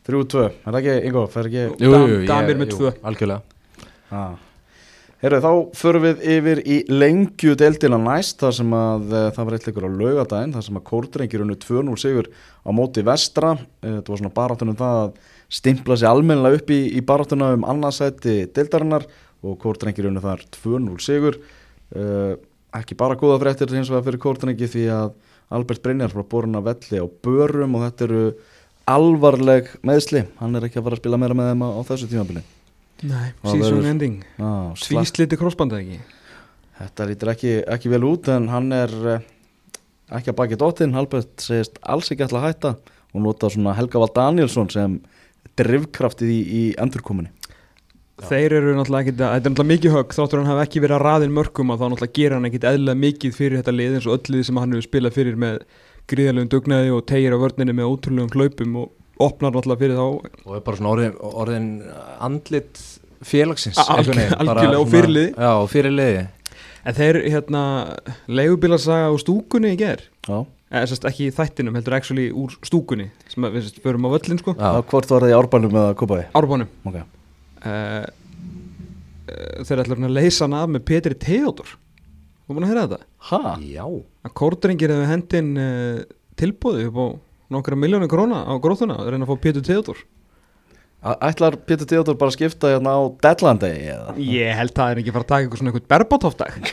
3-2, 0.05 0.45
er 0.45 0.71
það 0.75 0.79
ekki, 0.83 0.95
Ingo, 1.09 1.25
fer 1.33 1.49
ekki 1.49 1.63
Jú, 1.81 1.93
jú, 1.95 2.17
ég- 2.21 2.27
Damir 2.29 2.59
með 2.59 2.69
jú, 2.75 2.77
tvö. 2.77 2.91
Algjörlega 3.01 3.41
ah. 4.13 4.35
Herru, 5.23 5.39
þá 5.41 5.51
förum 5.79 6.03
við 6.03 6.19
yfir 6.35 6.59
í 6.69 6.75
lengju 6.91 7.55
deildina 7.57 7.97
næst 7.97 8.43
þar 8.43 8.53
sem 8.59 8.73
að 8.77 9.05
uh, 9.15 9.21
það 9.33 9.47
var 9.47 9.55
eitthvað 9.57 9.87
á 9.89 9.97
laugadaginn 9.97 10.53
þar 10.53 10.65
sem 10.67 10.77
að 10.77 10.83
kórdrengir 10.91 11.41
unnu 11.41 11.55
2-0 11.63 11.95
sigur 11.97 12.27
á 12.61 12.69
móti 12.75 13.01
vestra 13.07 13.55
uh, 13.55 13.63
þetta 13.81 14.11
var 14.11 14.21
svona 14.21 14.33
baráttunum 14.35 14.77
það 14.77 14.99
að 14.99 15.15
stimpla 15.55 15.97
sig 15.99 16.09
almennilega 16.09 16.59
upp 16.59 16.73
í, 16.73 16.79
í 16.97 17.03
baráttuna 17.05 17.53
um 17.55 17.63
annarsætti 17.67 18.45
deildarinnar 18.55 19.05
og 19.45 19.59
kórdrengir 19.61 20.09
unnu 20.09 20.23
þar 20.23 20.43
2-0 20.57 20.97
sigur. 21.03 21.39
Uh, 21.95 22.35
ekki 22.75 22.97
bara 22.99 23.17
góða 23.19 23.39
fréttir 23.43 23.71
eins 23.71 23.91
og 23.91 23.99
það 23.99 24.09
fyrir 24.09 24.23
kórtanengi 24.25 24.69
því 24.71 24.85
að 24.95 25.13
Albert 25.55 25.83
Brynjar 25.85 26.11
frá 26.11 26.25
borun 26.27 26.57
að 26.57 26.71
velli 26.71 26.99
á 26.99 27.05
börum 27.27 27.77
og 27.77 27.85
þetta 27.85 28.07
eru 28.07 28.23
alvarleg 28.89 29.69
meðsli, 29.85 30.25
hann 30.39 30.57
er 30.57 30.67
ekki 30.67 30.79
að 30.81 30.87
fara 30.87 30.97
að 30.97 31.01
spila 31.03 31.19
meira 31.21 31.37
með 31.37 31.51
þeim 31.51 31.63
á, 31.65 31.69
á 31.69 31.81
þessu 31.89 32.09
tímabili. 32.09 32.43
Nei, 33.05 33.29
season 33.43 33.87
ending. 33.89 34.19
Tvísliti 34.81 35.37
krossbandið 35.39 35.81
ekki? 35.81 35.97
Þetta 36.75 37.07
lítur 37.09 37.31
ekki, 37.31 37.53
ekki 37.71 37.91
vel 37.91 38.03
út 38.07 38.29
en 38.33 38.49
hann 38.51 38.69
er 38.75 38.93
eh, 39.13 39.25
ekki 40.17 40.33
að 40.33 40.37
baki 40.41 40.59
dóttin, 40.59 40.95
Albert 40.97 41.43
segist 41.43 41.79
alls 41.81 42.11
ekki 42.11 42.27
að 42.27 42.43
hætta 42.43 42.73
og 43.15 43.23
nota 43.23 43.49
svona 43.51 43.75
Helga 43.77 44.01
Val 44.01 44.11
Danielsson 44.15 44.71
sem 44.73 44.97
drivkraftið 45.59 46.31
í, 46.35 46.39
í 46.45 46.63
endurkominni 46.81 47.31
Þeir 48.25 48.53
eru 48.61 48.73
náttúrulega 48.77 49.03
ekkit 49.09 49.17
að, 49.19 49.31
þetta 49.33 49.49
er 49.49 49.51
náttúrulega 49.51 49.71
mikið 49.73 49.91
högg. 49.91 50.13
Þáttur 50.15 50.39
hann 50.39 50.47
hafi 50.47 50.61
ekki 50.63 50.81
verið 50.85 50.95
að 50.95 51.01
raðin 51.03 51.33
mörgum 51.35 51.73
að 51.73 51.81
þá 51.81 51.85
náttúrulega 51.91 52.15
gera 52.15 52.37
hann 52.37 52.47
ekkit 52.47 52.67
eðlilega 52.69 52.99
mikið 53.01 53.33
fyrir 53.35 53.59
þetta 53.59 53.73
lið 53.75 53.97
eins 53.97 54.07
og 54.07 54.13
öll 54.15 54.31
lið 54.35 54.45
sem 54.47 54.59
hann 54.61 54.71
hefur 54.75 54.85
spilað 54.85 55.17
fyrir 55.17 55.41
með 55.43 55.57
gríðarlegum 56.11 56.51
dugnaði 56.53 56.93
og 56.95 57.01
tegir 57.11 57.35
á 57.35 57.43
vörninni 57.43 57.75
með 57.75 57.89
ótrúlegum 57.91 58.31
hlaupum 58.37 58.77
og 58.79 59.25
opnar 59.25 59.51
náttúrulega 59.51 59.81
fyrir 59.83 59.99
þá 59.99 60.05
og 60.07 60.55
er 60.55 60.63
bara 60.69 60.79
svona 60.79 60.93
orðin, 60.93 61.17
orðin 61.43 61.67
andlit 62.29 62.81
félagsins 63.25 63.79
algjörlega, 63.83 64.79
og 64.79 64.89
fyrirliði. 64.91 65.35
já, 65.35 65.51
og 65.59 65.69
fyrirliði 65.75 66.25
En 66.85 66.93
þeir 66.93 67.17
hérna 67.33 67.61
leigubílasaga 68.29 69.09
úr 69.11 69.19
stúkunni 69.23 69.71
í 69.73 69.79
ger 69.79 70.03
Já, 70.29 70.43
eða 70.75 70.89
sérst 70.91 71.07
ekki 71.09 71.29
í 71.29 71.33
þættinum 71.35 71.77
heldur 71.77 71.95
actually 71.97 72.27
úr 72.35 72.53
stúkunni 72.65 73.07
sem 73.31 73.47
að 73.47 73.57
við 73.57 73.65
sérst 73.67 73.81
förum 73.83 74.07
á 74.07 74.09
völlin 74.15 74.41
sko. 74.41 74.55
Já, 74.57 74.69
hvort 74.91 75.11
var 75.11 75.25
það 75.25 75.33
í 75.33 75.37
árbænum 75.39 75.77
eða 75.79 75.95
kópaði 75.99 76.27
Árbánum 76.35 76.71
okay. 76.89 77.05
uh, 77.65 78.05
þeir 79.65 79.83
ætla 79.83 79.99
að 79.99 80.15
leysa 80.15 80.45
hann 80.45 80.57
af 80.59 80.71
með 80.73 80.85
Petri 80.91 81.19
Theodor 81.25 81.75
þú 82.45 82.57
búin 82.57 82.67
að 82.67 82.73
heyra 82.73 82.87
þetta? 82.87 83.07
Ha? 83.29 83.55
já. 83.65 83.85
að 84.25 84.35
kórdrengir 84.41 84.93
hefur 84.93 85.11
hendin 85.13 85.53
uh, 85.57 86.03
tilbúði 86.39 86.89
upp 86.89 86.99
á 86.99 87.07
nokkra 87.55 87.79
miljónu 87.79 88.09
króna 88.11 88.43
á 88.45 88.53
gróðuna 88.61 88.99
að 89.01 89.13
reyna 89.13 89.27
að 89.27 89.33
fá 89.33 89.43
Petri 89.47 89.65
Theodor 89.65 90.03
Ætlar 91.05 91.53
Pétur 91.69 91.85
Theodor 91.85 92.15
bara 92.17 92.31
að 92.31 92.39
skipta 92.39 92.71
hérna 92.71 92.95
á 92.97 93.01
Deadlandi 93.21 93.67
eða? 93.91 94.13
ég 94.17 94.55
held 94.57 94.71
að 94.73 94.77
það 94.79 94.91
er 94.91 94.97
ekki 95.01 95.11
fara 95.13 95.25
að 95.25 95.31
taka 95.31 95.41
eitthvað 95.43 95.59
svona 95.59 95.69
eitthvað 95.71 95.91
berbátóftag 95.93 96.53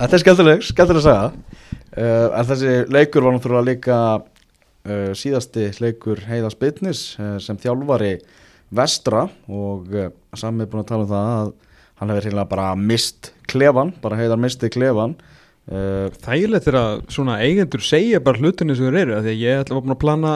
Þetta 0.00 0.14
er 0.16 0.22
skemmtileg, 0.22 0.58
skemmtileg 0.64 1.02
að 1.02 1.08
segja 1.08 1.26
uh, 1.28 2.28
En 2.38 2.46
þessi 2.48 2.70
leikur 2.96 3.22
var 3.26 3.32
náttúrulega 3.36 3.68
líka 3.68 3.98
uh, 4.22 5.10
síðasti 5.20 5.64
leikur 5.84 6.18
Heiðars 6.30 6.56
Bitnis 6.62 7.00
uh, 7.20 7.36
sem 7.44 7.56
þjálfari 7.60 8.14
vestra 8.72 9.22
og 9.52 9.92
sami 10.32 10.64
er 10.64 10.70
búin 10.72 10.84
að 10.86 10.90
tala 10.94 11.04
um 11.04 11.12
það 11.12 11.26
að 11.34 11.52
hann 12.00 12.10
hefur 12.14 12.24
reynilega 12.24 12.52
bara 12.54 12.68
mist 12.78 13.22
klefan, 13.52 13.92
bara 14.00 14.16
Heiðar 14.16 14.40
misti 14.40 14.72
klefan 14.72 15.12
þægilegt 16.24 16.66
er 16.72 16.76
að 16.80 17.04
svona 17.12 17.36
eigendur 17.44 17.84
segja 17.84 18.24
bara 18.24 18.40
hlutinni 18.40 18.72
sem 18.74 18.86
þeir 18.88 19.00
eru 19.02 19.20
því 19.20 19.32
að 19.34 19.44
ég 19.44 19.60
ætla 19.60 19.76
að 19.84 20.00
plana 20.00 20.32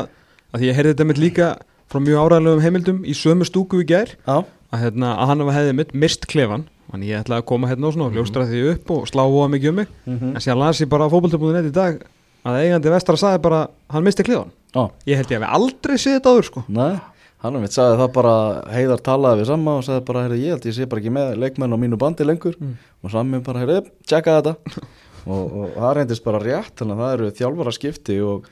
að 0.56 0.62
því 0.62 0.70
ég 0.70 0.78
heyrði 0.78 0.94
þetta 0.94 1.08
mitt 1.10 1.20
líka 1.20 1.48
frá 1.92 2.00
mjög 2.02 2.22
áræðilegum 2.24 2.64
heimildum 2.64 3.02
í 3.06 3.14
sömu 3.16 3.46
stúku 3.46 3.82
í 3.84 3.86
gær. 3.88 4.14
Já, 4.26 4.36
að, 4.72 4.80
hérna, 4.82 5.12
að 5.20 5.30
hann 5.30 5.44
hefði 5.54 5.74
mitt 5.78 5.94
mist 5.94 6.26
klefan 6.30 6.66
þannig 6.90 7.10
ég 7.12 7.24
ætla 7.24 7.40
að 7.40 7.48
koma 7.50 7.68
hérna 7.70 7.88
og 7.88 7.96
svona 7.96 8.08
og 8.08 8.16
ljóstra 8.16 8.46
því 8.48 8.62
upp 8.72 8.92
og 8.94 9.08
slá 9.10 9.24
á 9.26 9.46
mikið 9.52 9.72
um 9.72 9.80
mig. 9.82 9.90
Mhm. 10.06 10.32
en 10.34 10.42
síðan 10.42 10.62
las 10.62 10.80
ég 10.80 10.88
bara 10.90 11.06
á 11.06 11.12
fótbolta.net 11.12 11.68
í 11.68 11.74
dag 11.74 12.00
að 12.46 12.60
eigandi 12.62 12.92
vestra 12.94 13.18
sagði 13.18 13.42
bara 13.42 13.60
hann 13.90 14.06
misti 14.06 14.22
klefan 14.22 14.52
já, 14.72 14.90
ég 15.06 15.18
held 15.18 15.30
ég 15.30 15.38
að 15.40 15.44
við 15.44 15.54
aldrei 15.58 15.96
séð 15.98 16.18
þetta 16.18 16.32
áður 16.32 16.48
sko. 16.50 16.64
Nei. 16.68 17.00
Hann 17.42 17.58
mitt 17.60 17.74
sagði 17.74 17.98
það 18.00 18.12
bara, 18.16 18.34
Heiðar 18.72 19.02
talaði 19.04 19.42
við 19.42 19.48
Samma 19.50 19.74
og 19.76 19.82
sagði 19.84 20.04
bara, 20.08 20.22
heyrðu, 20.24 20.38
ég 20.40 20.54
held 20.54 20.64
ég 20.66 20.74
sé 20.76 20.86
bara 20.88 21.02
ekki 21.02 21.12
með 21.12 21.34
leikmenn 21.42 21.74
á 21.76 21.78
mínu 21.78 21.98
bandi 22.00 22.24
lengur. 22.24 22.56
Mm. 22.58 22.78
og 23.04 23.12
Sammi 23.12 23.42
bara, 23.44 23.60
heyrðu, 23.62 23.90
tjekka 24.08 24.38
þetta. 24.40 24.56
Og, 25.26 25.46
og 25.58 25.70
það 25.74 25.94
reyndist 25.98 26.22
bara 26.22 26.38
rétt 26.38 26.76
þannig 26.78 26.94
að 26.94 27.00
það 27.02 27.14
eru 27.16 27.28
þjálfara 27.34 27.70
skipti 27.74 28.16
og 28.22 28.44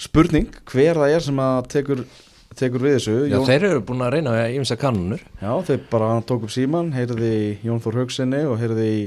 spurning 0.00 0.48
hver 0.68 0.98
það 1.00 1.14
er 1.16 1.24
sem 1.24 1.38
að 1.40 1.68
tekur, 1.72 2.02
tekur 2.58 2.84
við 2.84 2.96
þessu? 2.98 3.14
Já, 3.30 3.38
þeir 3.48 3.68
eru 3.70 3.84
búin 3.88 4.04
að 4.04 4.12
reyna 4.16 4.34
að 4.42 4.56
ímsa 4.58 4.76
kannunur 4.80 5.22
Já, 5.40 5.52
þeir 5.68 5.80
bara 5.92 6.10
tók 6.28 6.44
upp 6.46 6.52
síman, 6.52 6.92
heyrði 6.96 7.30
í 7.36 7.46
Jón 7.64 7.80
Þór 7.84 8.02
Haugsinni 8.02 8.42
og 8.48 8.58
heyrði 8.60 8.88
í 8.92 9.06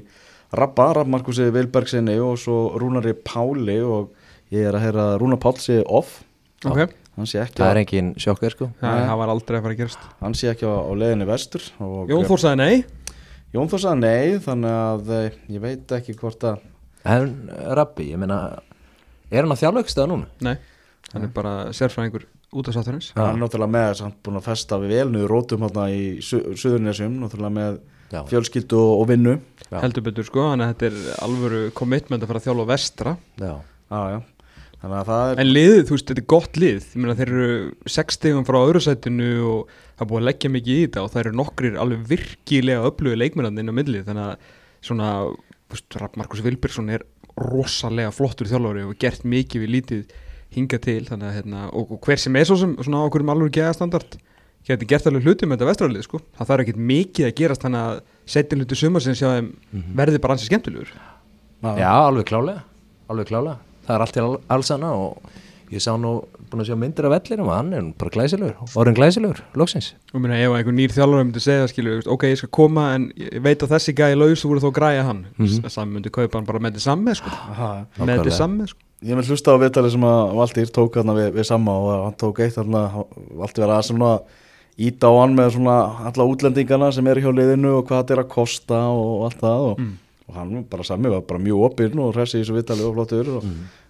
Rabba, 0.58 0.88
Rabb 0.98 1.12
Markusi 1.14 1.46
Vilbergsinni 1.54 2.16
og 2.26 2.40
svo 2.42 2.58
Rúnari 2.82 3.14
Páli 3.14 3.78
og 3.86 4.16
ég 4.50 4.66
er 4.66 4.74
að 4.80 4.88
heyra 4.88 5.04
að 5.12 5.20
Rúnar 5.22 5.38
Pál 5.44 5.54
sé 5.62 5.76
off. 5.86 6.24
Ok, 6.66 6.96
hann 7.20 7.30
sé 7.30 7.38
ekki, 7.44 7.62
það 7.62 7.70
er 7.76 7.80
engin 7.84 8.10
sjokkver 8.18 8.56
sko. 8.56 8.70
Það, 8.80 8.96
Nei. 8.98 9.06
það 9.12 9.20
var 9.22 9.34
aldrei 9.36 9.60
að 9.60 9.68
fara 9.68 9.76
að 9.76 9.84
gerast. 9.84 10.08
Hann 10.24 10.38
sé 10.40 10.50
ekki 10.50 10.66
á, 10.66 10.74
á 10.74 10.94
leiðinni 10.98 11.28
vestur 11.30 11.68
og 11.86 12.10
Jón 12.10 12.26
Þór 12.26 12.42
sagði 12.42 12.64
nei. 12.64 13.14
Jón 13.54 13.70
Þór 13.70 13.84
sagði 13.86 14.02
nei 14.08 14.42
þannig 14.48 14.80
að 14.80 15.14
eh, 15.20 15.38
ég 15.54 15.64
veit 15.68 15.94
ekki 16.00 16.18
hvort 16.18 16.50
að 16.50 16.66
en 17.14 17.30
Rabbi, 17.78 18.10
ég 18.16 18.20
meina 18.22 18.40
er 19.30 19.46
hann 19.46 19.54
að 19.54 19.62
þjálfa 19.62 19.86
ykkur 19.86 19.94
stað 19.94 20.10
núna? 20.12 20.30
nei, 20.50 20.56
hann 21.14 21.26
er 21.26 21.32
bara 21.34 21.54
sérfræðingur 21.76 22.26
út 22.54 22.70
af 22.70 22.76
sátturins 22.76 23.12
hann 23.16 23.36
er 23.36 23.40
náttúrulega 23.44 23.76
með 23.76 23.88
þess 23.92 24.02
að 24.02 24.08
hann 24.08 24.18
búin 24.26 24.42
að 24.42 24.50
festa 24.50 24.82
við 24.82 24.94
vel 24.96 25.08
niður 25.14 25.34
rótum 25.36 25.66
hérna 25.66 25.88
í 25.94 26.04
Su 26.26 26.42
Suðurnesjum 26.58 27.18
náttúrulega 27.22 27.56
með 27.60 27.80
já, 28.10 28.24
fjölskyldu 28.30 28.80
og, 28.80 28.94
og 29.04 29.08
vinnu. 29.12 29.36
Já. 29.70 29.78
heldur 29.84 30.06
betur 30.08 30.26
sko, 30.28 30.48
þannig 30.52 30.66
að 30.66 30.74
þetta 30.74 30.90
er 30.90 31.24
alvöru 31.26 31.62
commitment 31.78 32.24
að 32.26 32.32
fara 32.32 32.42
að 32.42 32.48
þjálfa 32.48 32.70
vestra. 32.72 33.16
Já, 33.38 33.54
Já, 33.90 34.00
já, 34.14 34.18
þannig 34.84 34.96
að 35.00 35.08
það 35.10 35.32
er 35.32 35.40
en 35.42 35.50
liðið, 35.50 35.80
þú 35.90 35.96
veist, 35.96 36.08
þetta 36.10 36.22
er 36.22 36.30
gott 36.34 36.58
lið. 36.62 36.90
Meina 36.94 37.16
þeir 37.18 37.32
eru 37.34 37.90
sex 37.90 38.18
stegum 38.20 38.46
frá 38.46 38.58
öðru 38.62 38.82
sætinu 38.86 39.30
og 39.50 39.72
það 39.74 40.04
er 40.06 40.10
búið 40.12 40.22
að 40.22 40.28
leggja 40.28 40.52
mikið 40.54 40.74
í 40.74 40.84
þetta 40.84 41.04
og 41.04 41.14
það 41.14 41.22
eru 41.24 41.36
nokkrir 41.40 41.80
alveg 41.84 42.04
virkilega 42.12 42.90
öflugi 42.90 43.20
leikmennandi 43.20 43.64
inn 43.66 43.74
á 43.74 43.80
milli 43.80 44.04
þannig 44.06 44.28
að 44.28 44.52
svona, 44.90 45.10
þú 45.70 45.78
veist, 45.80 46.20
Markus 46.22 46.44
Vilbergsson 46.46 46.94
er 46.94 47.06
rosalega 47.40 48.14
flottur 48.14 48.50
þjálfari 48.52 48.86
og 48.86 48.98
gert 49.02 49.26
mikið 49.26 49.66
við 49.66 49.74
lítið 49.78 50.18
hinga 50.56 50.80
til 50.82 51.04
þannig 51.08 51.30
að 51.30 51.36
hérna, 51.40 51.66
og, 51.74 51.92
og 51.94 52.00
hver 52.06 52.22
sem 52.22 52.36
er 52.40 52.48
svo 52.50 52.58
sem 52.60 52.76
svona 52.82 53.04
á 53.04 53.08
okkur 53.08 53.26
um 53.26 53.34
alveg 53.36 53.54
geðastandard 53.60 54.18
geti 54.68 54.88
gert 54.90 55.08
alveg 55.10 55.28
hluti 55.28 55.48
með 55.48 55.60
þetta 55.60 55.70
vestralið 55.70 56.08
sko 56.08 56.22
það 56.38 56.50
þarf 56.52 56.64
ekkert 56.66 56.82
mikið 56.92 57.28
að 57.30 57.36
gerast 57.40 57.66
þannig 57.66 57.86
að 57.86 58.00
setja 58.30 58.58
hluti 58.60 58.80
sumarsins 58.80 59.22
hjá 59.22 59.30
þeim 59.36 59.52
verði 59.98 60.22
bara 60.24 60.36
ansi 60.36 60.50
skemmtilegur 60.50 60.90
já, 61.64 61.92
alveg 61.92 62.26
klálega 62.30 62.66
alveg 63.10 63.30
klálega, 63.30 63.60
það 63.86 63.96
er 63.96 64.06
allt 64.06 64.18
til 64.18 64.26
all- 64.26 64.42
alls 64.58 64.74
hana 64.74 64.92
og 64.94 65.38
ég 65.70 65.82
sá 65.86 65.94
nú 66.02 66.16
búin 66.50 66.64
að 66.64 66.72
sjá 66.72 66.78
myndir 66.82 67.06
af 67.06 67.14
vellinum 67.14 67.50
og 67.50 67.54
hann 67.54 67.74
er 67.78 67.88
bara 67.98 68.10
glæsilegur 68.10 68.76
orðin 68.76 68.98
glæsilegur, 68.98 69.42
loksins 69.54 69.94
og 70.14 70.22
minna 70.24 70.38
ef 70.42 70.54
einhver 70.58 70.74
nýr 70.74 70.94
þjálfari 70.96 71.28
myndi 71.28 71.44
segja 71.46 71.70
skilu, 71.70 72.00
ok, 72.10 72.26
ég 72.34 72.42
skal 72.42 72.50
koma 72.50 72.88
en 72.98 73.12
ég 73.22 73.38
veit 73.46 73.62
að 73.62 73.76
þessi 73.76 73.94
gæði 73.98 74.18
laus 74.18 74.42
þú 74.42 74.54
voru 74.54 74.64
þó 74.66 74.70
að 74.72 74.78
græja 74.80 75.04
hann 75.06 75.26
mm. 75.38 75.46
-hmm. 75.46 75.70
sami 75.70 75.94
myndi 75.94 76.10
kaupa 76.10 76.40
hann 76.40 76.46
bara 76.50 76.60
með 76.60 76.74
þetta 76.74 76.86
samme 76.90 77.16
sko. 77.16 77.30
Með 77.30 78.08
Nákvæmlega. 78.10 78.32
samme 78.32 78.68
sko. 78.68 78.80
Ég 79.00 79.16
með 79.16 79.30
hlusta 79.32 79.54
á 79.56 79.62
viðtalið 79.62 79.94
sem 79.96 80.04
að 80.10 80.34
Valtýr 80.36 80.72
tók 80.76 80.98
hérna 81.00 81.14
við, 81.16 81.30
við 81.38 81.46
Samma 81.48 81.72
og 81.80 81.90
hann 82.04 82.16
tók 82.20 82.42
eitt 82.44 82.58
hérna, 82.60 82.82
Valtýr 83.40 83.64
var 83.64 83.78
að 83.78 83.86
svona 83.88 84.10
íta 84.80 85.08
á 85.08 85.14
hann 85.22 85.36
með 85.38 85.54
svona 85.56 85.76
alla 86.10 86.26
útlendingana 86.28 86.90
sem 86.96 87.08
eru 87.08 87.24
hjá 87.24 87.32
liðinu 87.38 87.78
og 87.80 87.86
hvað 87.88 88.02
þetta 88.04 88.16
er 88.18 88.22
að 88.26 88.32
kosta 88.34 88.80
og, 88.92 89.14
allt 89.30 89.40
það 89.44 89.66
og, 89.70 89.80
Mm. 89.80 89.94
og 90.30 90.36
hann 90.36 90.64
bara 90.70 90.84
Sammi 90.84 91.10
var 91.10 91.22
bara 91.22 91.40
mjög 91.40 91.64
opinn 91.70 92.00
og 92.00 92.14
hressi 92.16 92.40
í 92.40 92.44
þessu 92.44 92.58
viðtalið 92.60 92.90
og 92.90 92.96
flottur 93.00 93.30
og 93.38 93.44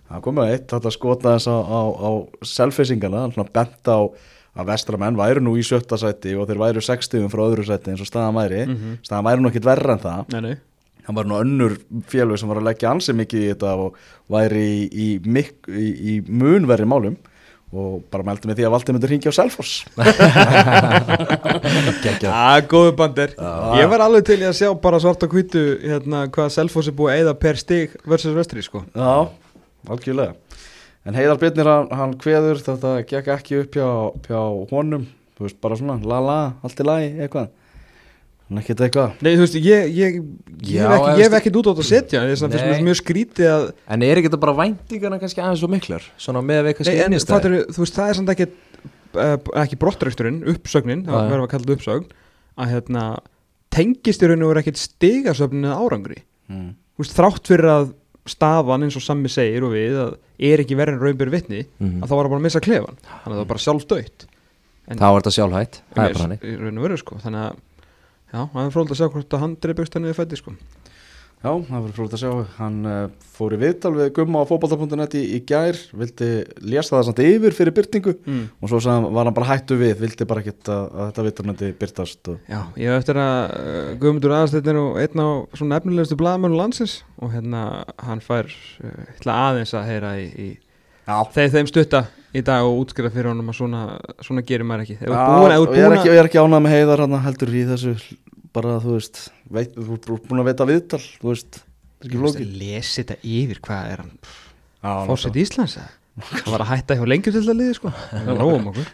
hann 0.10 0.22
kom 0.22 0.36
með 0.38 0.53
eitt 0.53 0.68
þetta 0.72 0.91
skota 0.93 1.34
þess 1.36 1.49
á, 1.49 1.57
á, 1.57 1.80
á 1.89 2.10
selfacingana, 2.45 3.22
hann 3.26 3.34
svona 3.34 3.49
bent 3.53 3.89
á 3.89 3.99
að 4.60 4.66
vestramenn 4.66 5.18
væru 5.18 5.41
nú 5.45 5.53
í 5.57 5.66
sjötta 5.66 5.97
sæti 5.97 6.34
og 6.38 6.47
þeir 6.49 6.57
væru 6.62 6.82
60 6.86 7.28
frá 7.30 7.43
öðru 7.49 7.66
sæti 7.66 7.91
eins 7.93 8.01
og 8.01 8.07
staðan 8.10 8.38
væri 8.38 8.62
Mhm. 8.68 8.97
staðan 9.05 9.26
væri 9.26 9.41
nú 9.41 9.49
ekkit 9.49 9.66
verra 9.66 9.93
en 9.93 9.99
það 10.05 10.34
nei, 10.34 10.41
nei. 10.41 10.55
Hann 11.10 11.18
var 11.18 11.26
nú 11.26 11.39
önnur 11.41 11.74
félög 12.05 12.38
sem 12.38 12.51
var 12.51 12.62
að 12.62 12.70
leggja 12.70 12.93
ansi 12.93 13.16
mikið 13.18 13.41
í 13.41 13.49
þetta 13.49 13.72
og 13.82 13.97
væri 14.30 14.68
í, 14.86 15.07
í, 15.18 15.43
í, 15.74 15.88
í 16.14 16.16
munverri 16.30 16.86
málum 16.86 17.18
og 17.70 18.01
bara 18.10 18.26
meldi 18.26 18.49
mig 18.49 18.57
því 18.57 18.66
að 18.66 18.72
Valdi 18.74 18.93
myndir 18.95 19.12
hringja 19.12 19.32
á 19.34 19.38
Selfoss. 19.38 19.74
Gekkja. 22.03 22.32
að 22.34 22.62
góðu 22.72 22.93
bandir 22.97 23.36
ég 23.78 23.91
var 23.91 24.03
alveg 24.05 24.26
til 24.26 24.39
að 24.41 24.57
sjá 24.57 24.70
bara 24.82 24.99
svart 25.01 25.26
og 25.26 25.34
hvítu 25.34 25.64
hérna, 25.84 26.26
hvað 26.34 26.53
Selfoss 26.55 26.89
er 26.89 26.95
búið 26.97 27.14
að 27.14 27.22
eyða 27.22 27.34
per 27.41 27.55
stig 27.62 27.93
versus 28.10 28.38
vestri 28.38 28.62
sko. 28.66 28.80
Já, 28.93 29.30
algjörlega. 29.89 30.34
En 31.10 31.18
Heiðar 31.18 31.39
Byrnir, 31.41 31.70
hann, 31.70 31.89
hann 31.95 32.18
kveður 32.22 32.62
þetta 32.66 32.95
gekk 33.10 33.32
ekki 33.38 33.62
upp 33.64 33.78
hjá, 33.78 33.89
hjá 34.30 34.41
honum. 34.74 35.05
Þú 35.38 35.47
veist, 35.47 35.60
bara 35.64 35.78
svona, 35.80 35.97
la 36.05 36.20
la, 36.22 36.39
allt 36.66 36.82
í 36.82 36.86
lagi 36.86 37.10
eitthvað 37.18 37.47
hann 38.50 38.60
ekkert 38.64 38.82
eitthvað. 38.86 39.12
Nei, 39.22 39.32
þú 39.38 39.43
veist, 39.45 39.58
ég, 39.62 39.91
ég, 39.93 40.16
ég, 40.66 40.80
Já, 40.80 40.88
ekki, 40.95 41.12
ég 41.20 41.28
hef 41.28 41.36
ekkert 41.39 41.60
út 41.60 41.68
á 41.68 41.72
þetta 41.72 41.84
að 41.86 41.89
setja 41.89 42.22
þess 42.26 42.43
að 42.47 42.56
finnst 42.56 42.70
mér 42.70 42.86
mjög 42.89 42.97
skrítið 43.00 43.50
að 43.54 43.66
en 43.95 44.06
er 44.08 44.18
ekki 44.22 44.30
þetta 44.32 44.41
bara 44.41 44.56
væntingarna 44.58 45.20
kannski 45.22 45.43
aðeins 45.43 45.62
svo 45.64 45.70
miklar? 45.70 46.08
Svona 46.18 46.41
með 46.41 46.60
að 46.62 46.66
við 46.66 46.72
Nei, 46.72 46.78
kannski 46.80 46.95
en 47.04 47.12
innist 47.14 47.30
fattur, 47.30 47.56
þú 47.70 47.84
veist, 47.86 48.00
það 48.00 48.10
er 48.14 48.18
samt 48.20 48.34
ekki 48.34 48.47
uh, 48.50 49.36
ekki 49.64 49.80
brottræksturinn, 49.84 50.41
uppsögnin 50.54 51.06
það 51.06 51.30
verður 51.30 51.45
að 51.45 51.52
kalla 51.54 51.68
þetta 51.68 51.78
uppsögn 51.78 52.10
að 52.60 52.74
hérna, 52.74 53.04
tengist 53.70 54.26
í 54.26 54.30
raun 54.32 54.43
og 54.43 54.52
verið 54.52 54.64
ekkit 54.66 54.82
stigasöfnin 54.82 55.70
eða 55.70 55.78
árangri. 55.86 56.18
Mm. 56.50 56.72
þú 56.97 57.04
veist, 57.06 57.14
þrátt 57.20 57.45
fyrir 57.54 57.70
að 57.70 57.91
stafan 58.30 58.84
eins 58.86 58.97
og 58.97 59.04
Sammi 59.06 59.30
segir 59.32 59.64
og 59.66 59.72
við 59.78 59.95
að 60.02 60.16
er 60.50 60.62
ekki 60.64 60.76
verið 60.78 60.97
en 60.97 61.04
raunbyrð 61.06 61.34
vitni 61.38 61.62
Mhm. 61.80 62.02
að 62.04 62.10
þá 62.10 62.14
var 62.18 62.26
það 62.26 62.30
bara 62.34 62.39
að 62.41 62.45
missa 62.50 62.60
klefan. 62.66 62.97
Þannig 63.06 63.30
að 63.30 63.38
það 63.38 63.41
var 63.43 63.50
bara 63.54 63.64
sjálf 63.64 63.86
dött 63.89 64.26
þá 64.89 65.06
er 65.06 65.18
þetta 65.22 65.34
sjálfhætt, 65.38 65.76
það 65.93 66.04
er 66.10 66.14
bara 66.18 66.24
hannig 66.26 66.43
í 66.50 66.54
raun 66.58 66.78
og 66.80 66.86
verið 66.88 67.00
sko. 67.04 67.18
Þannig 67.22 67.41
að 67.45 67.58
já, 68.30 68.41
það 68.41 68.61
er 68.65 68.75
fróld 68.75 68.93
að 68.93 69.01
sjá 69.01 69.07
hvort 69.09 69.36
að 69.36 69.43
hann 69.45 69.57
dreipugst 69.63 69.97
hann 69.97 70.07
niður 70.07 70.21
fætti 70.21 70.39
sko. 70.39 70.55
Já, 71.39 71.53
það 71.55 71.84
verður 71.86 71.93
frólægt 71.95 72.15
að 72.17 72.19
sjá, 72.19 72.32
hann 72.57 72.80
uh, 72.84 72.95
fór 73.38 73.53
í 73.55 73.57
viðtal 73.61 73.93
við 73.95 74.09
gumma 74.17 74.41
á 74.43 74.49
fótbolta.net 74.49 75.13
í, 75.15 75.21
í 75.38 75.39
gær, 75.47 75.77
vildi 75.95 76.27
lesa 76.67 76.97
það 76.97 77.05
samt 77.07 77.21
yfir 77.23 77.55
fyrir 77.55 77.75
byrtingu 77.77 78.13
mm. 78.17 78.41
og 78.59 78.71
svo 78.73 78.82
sagði, 78.84 79.11
var 79.15 79.30
hann 79.30 79.38
bara 79.38 79.47
hættu 79.53 79.77
við, 79.80 79.93
vildi 80.01 80.27
bara 80.27 80.43
ekkert 80.43 80.71
að, 80.75 80.89
að 80.89 81.07
þetta 81.07 81.25
viðtal 81.30 81.45
myndi 81.47 81.69
byrtast 81.80 82.32
og 82.34 82.51
Já, 82.51 82.59
ég 82.75 82.91
hef 82.91 82.99
eftir 82.99 83.21
að 83.23 83.38
uh, 83.55 83.80
Guðmundur 84.01 84.36
aðasteytin 84.36 84.82
og 84.82 84.99
einn 84.99 85.23
á 85.23 85.30
svona 85.61 85.80
efnilegustu 85.80 86.19
blaðmönu 86.19 86.59
landsins 86.59 86.97
og 87.23 87.32
hérna 87.38 87.63
hann 88.03 88.25
fær 88.25 88.51
uh, 88.84 89.32
aðeins 89.32 89.71
að 89.80 89.91
heyra 89.93 90.13
í, 90.19 90.27
í 90.27 90.49
Já, 91.07 91.15
þeir 91.38 91.55
þeim 91.55 91.71
stutta 91.71 92.03
í 92.36 92.43
dag 92.45 92.67
og 92.67 92.84
útskrifa 92.84 93.11
fyrir 93.13 93.32
honum 93.32 93.51
að 93.51 93.59
svona, 93.59 93.84
svona 94.25 94.43
gerir 94.45 94.67
maður 94.69 94.86
ekki. 94.86 94.97
Ert 95.01 95.13
búin, 95.13 95.55
og 95.55 95.75
ég 95.75 95.86
er 95.86 95.95
ekki, 95.97 96.09
að 96.09 96.13
ég 96.13 96.23
er 96.23 96.30
ekki 96.30 96.41
ánað 96.41 96.65
með 96.65 96.75
heiðar 96.77 97.05
hann 97.05 97.21
heldur 97.25 97.53
í 97.53 97.63
þessu 97.69 97.95
bara 98.55 98.80
þú 98.84 98.97
veist, 98.97 99.23
veit, 99.49 99.77
þú 99.77 99.99
ert 99.99 100.27
búin 100.30 100.43
að 100.43 100.51
veita 100.51 100.67
viðtal 100.69 101.01
þú 101.05 101.32
veist, 101.32 101.61
það 101.61 102.03
er 102.03 102.09
ekki 102.09 102.21
flókið. 102.23 102.51
lesi 102.63 102.99
þetta 103.01 103.17
yfir, 103.38 103.63
hvað 103.65 103.93
er 103.93 104.03
hann? 104.03 104.13
Fórsett 105.09 105.39
Íslands 105.39 105.80
eða? 105.80 105.95
Það 106.19 106.51
var 106.51 106.63
að 106.63 106.69
hætta 106.73 106.95
hjá 106.99 107.03
lengjur 107.07 107.36
til 107.36 107.41
það 107.45 107.57
liði 107.59 107.75
sko. 107.77 107.89
Það 108.09 108.25
er 108.34 108.39
róum 108.41 108.65
okkur. 108.71 108.88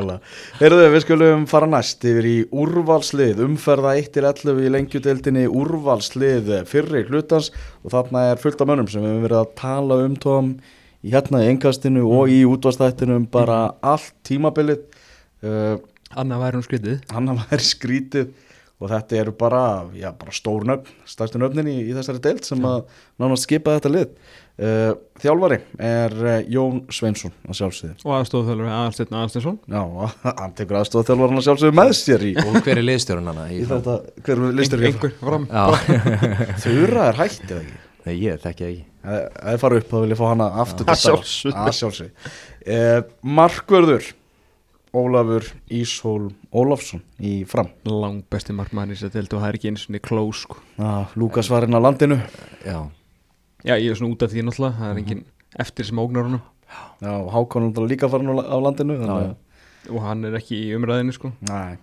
Heyrðu, 0.60 0.84
við 0.94 1.02
skulum 1.04 1.42
fara 1.50 1.68
næst 1.68 2.06
yfir 2.08 2.28
í 2.30 2.36
úrvalslið, 2.56 3.42
umferða 3.44 3.92
1-11 4.00 4.62
í 4.64 4.70
lengjudeildinni, 4.76 5.42
úrvalslið 5.60 6.52
fyrri 6.70 7.04
hlutans. 7.10 7.50
Og 7.84 7.92
þarna 7.92 8.30
er 8.30 8.40
fullt 8.40 8.64
af 8.64 8.70
mönnum 8.70 8.88
sem 8.88 9.04
við 9.04 9.12
höfum 9.12 9.26
verið 9.26 9.42
að 9.42 9.52
tala 9.60 10.00
um 10.06 10.16
tóum 10.24 10.54
í 11.04 11.14
hérna 11.14 11.44
í 11.44 11.50
engastinu 11.52 12.04
og 12.08 12.32
í 12.32 12.42
útvastættinum 12.48 13.26
bara 13.32 13.62
allt 13.80 14.12
tímabilið. 14.26 14.84
Uh, 15.40 15.78
Anna 16.10 16.40
væri 16.40 16.58
hún 16.58 16.66
skritið 16.66 17.12
hann 17.14 17.30
hafa 17.30 17.46
verið 17.52 17.68
skrítið 17.68 18.30
og 18.80 18.88
þetta 18.88 19.18
eru 19.20 19.32
bara, 19.36 19.62
já, 19.92 20.08
bara 20.16 20.32
stór 20.32 20.64
nöfn, 20.68 20.88
stærstu 21.08 21.40
nöfnin 21.40 21.68
í, 21.68 21.76
í 21.84 21.96
þessari 21.96 22.22
deild 22.24 22.46
sem 22.48 22.62
að 22.64 22.86
nánast 23.20 23.44
skipa 23.44 23.76
þetta 23.76 23.92
lið. 23.92 24.14
Uh, 24.60 24.90
þjálfari 25.20 25.58
er 25.84 26.16
uh, 26.20 26.32
Jón 26.52 26.82
Sveinsson 26.92 27.32
að 27.46 27.58
sjálfsögðu. 27.60 27.94
Og 28.04 28.16
aðstofþjálfur 28.18 28.72
Aðalsteinn 28.72 29.16
Aðalsteinsson. 29.20 29.58
Já, 29.72 29.82
hann 30.42 30.56
tekur 30.58 30.80
aðstofþjálfar 30.80 31.32
hann 31.32 31.40
að 31.40 31.46
sjálfsögðu 31.48 31.78
með 31.80 31.94
sér 32.00 32.26
í, 32.28 32.34
og 32.44 32.60
hver 32.60 32.80
er 32.80 32.86
liðstjórun 32.88 33.32
þetta, 33.72 33.96
hver 34.26 34.44
fram. 35.20 35.48
Já, 35.48 35.64
Þura 36.66 37.08
er 37.08 37.20
hættið 37.20 37.58
ekki? 37.62 37.82
Nei, 38.04 38.14
ég 38.16 38.40
þekki 38.40 38.68
ekki 38.70 38.89
Ef 39.00 39.36
þið 39.40 39.60
fara 39.62 39.76
upp 39.80 39.88
þá 39.90 39.96
vil 40.02 40.10
ég 40.14 40.18
fá 40.20 40.26
hana 40.28 40.46
aftur 40.60 40.84
til 40.84 40.92
Að 40.92 40.98
starfa. 41.00 41.24
sjálfsögðu. 41.24 41.60
Að 41.64 41.76
sjálfsögðu. 41.78 42.10
Eh, 42.66 43.02
Markvörður 43.24 44.08
Ólafur 44.92 45.46
Íshól 45.70 46.32
Ólafsson 46.52 47.02
í 47.22 47.44
fram. 47.46 47.68
Lang 47.86 48.24
besti 48.30 48.52
markmann 48.56 48.90
í 48.90 48.96
þess 48.98 49.06
að 49.08 49.12
deild 49.20 49.34
og 49.36 49.42
það 49.44 49.48
er 49.52 49.58
ekki 49.60 49.70
eins 49.70 49.84
og 49.86 49.94
niður 49.94 50.06
klós 50.08 50.40
sko. 50.44 50.56
Ah, 50.82 51.04
Lúkas 51.16 51.48
var 51.52 51.62
inn 51.68 51.76
á 51.78 51.80
landinu. 51.80 52.18
Já, 52.66 52.80
Já, 53.64 53.74
ég 53.76 53.90
er 53.92 53.94
svona 54.00 54.14
út 54.16 54.22
af 54.24 54.32
því 54.32 54.42
náttúrulega 54.48 54.78
Það 54.80 54.90
er 54.90 54.98
engin 55.02 55.24
eftir 55.60 55.84
sem 55.86 55.98
ógnar 56.00 56.24
honum. 56.26 56.42
Já, 57.02 57.12
Hákon 57.30 57.70
er 57.76 57.86
líka 57.90 58.08
farin 58.10 58.28
á 58.34 58.56
landinu 58.60 58.96
þannig, 58.98 59.30
að- 59.30 59.94
Og 59.94 60.02
hann 60.02 60.24
er 60.24 60.32
ekki 60.38 60.58
í 60.66 60.74
umræðinu 60.76 61.12
sko. 61.14 61.32
Nei, 61.48 61.76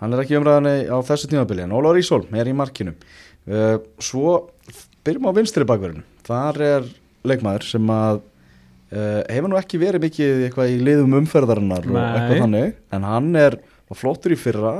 hann 0.00 0.12
er 0.14 0.18
ekki 0.22 0.36
í 0.36 0.40
umræðinni 0.40 0.88
á 0.88 0.96
þessu 1.02 1.26
tímabili 1.28 1.62
en 1.64 1.70
Ólafur 1.72 1.98
Ísól 2.00 2.26
er 2.32 2.44
í 2.46 2.54
markinu 2.54 2.94
Svo 3.46 4.38
byrjum 5.06 5.28
á 5.30 5.36
vinstri 5.36 5.66
bakverðinu 5.68 6.02
Þar 6.26 6.62
er 6.66 6.88
leikmaður 7.26 7.66
sem 7.68 7.90
að 7.92 8.20
uh, 8.20 9.22
hefur 9.30 9.50
nú 9.50 9.58
ekki 9.60 9.80
verið 9.82 10.06
mikið 10.06 10.44
eitthvað 10.48 10.72
í 10.72 10.78
liðum 10.82 11.16
umferðarinnar 11.20 11.86
og 11.86 11.96
Nei. 11.96 12.04
eitthvað 12.04 12.42
þannig 12.44 12.72
en 12.96 13.06
hann 13.06 13.28
er 13.38 13.58
var 13.86 14.00
flottur 14.00 14.34
í 14.34 14.38
fyrra 14.40 14.72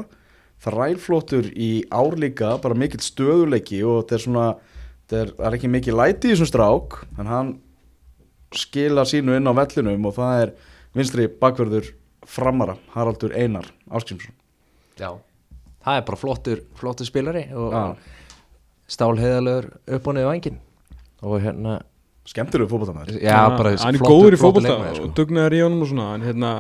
þrælflottur 0.66 1.50
í 1.52 1.70
ár 1.94 2.16
líka 2.18 2.56
bara 2.62 2.78
mikill 2.78 3.02
stöðuleiki 3.04 3.82
og 3.86 4.00
þetta 4.02 4.16
er 4.16 4.24
svona 4.24 4.46
þetta 4.56 5.20
er, 5.20 5.32
það 5.36 5.46
er 5.50 5.58
ekki 5.58 5.72
mikið 5.74 5.98
læti 6.00 6.30
í 6.30 6.34
þessum 6.34 6.50
strák 6.50 6.98
en 7.20 7.30
hann 7.30 7.52
skila 8.56 9.04
sínu 9.06 9.36
inn 9.36 9.50
á 9.50 9.52
vellinum 9.58 10.08
og 10.08 10.16
það 10.16 10.42
er 10.42 10.54
vinstri 10.96 11.28
bakverður 11.28 11.92
framara 12.26 12.78
Haraldur 12.96 13.34
Einar 13.36 13.68
Áskrimsson 13.90 14.34
já 14.98 15.12
Það 15.86 16.00
er 16.00 16.06
bara 16.08 16.18
flottur, 16.18 16.60
flottur 16.74 17.06
spilari 17.06 17.44
og 17.54 17.70
Já. 17.70 17.82
Stálheðalögur 18.91 19.68
upp 19.97 20.09
og 20.09 20.16
niður 20.16 20.30
vangin 20.30 20.59
og 21.26 21.39
hérna 21.43 21.78
skemmtilegu 22.26 22.70
fótboltamæður 22.70 23.20
Já, 23.22 23.39
bara 23.55 23.76
Hann 23.80 23.97
er 23.97 24.03
góður 24.03 24.37
í 24.37 24.41
fótbolta 24.41 24.74
leikmaður, 24.74 24.99
sko. 24.99 25.07
og 25.07 25.16
dugnaður 25.18 25.57
í 25.57 25.62
honum 25.62 25.84
og 25.87 25.91
svona 25.93 26.09
En 26.16 26.26
hérna 26.26 26.53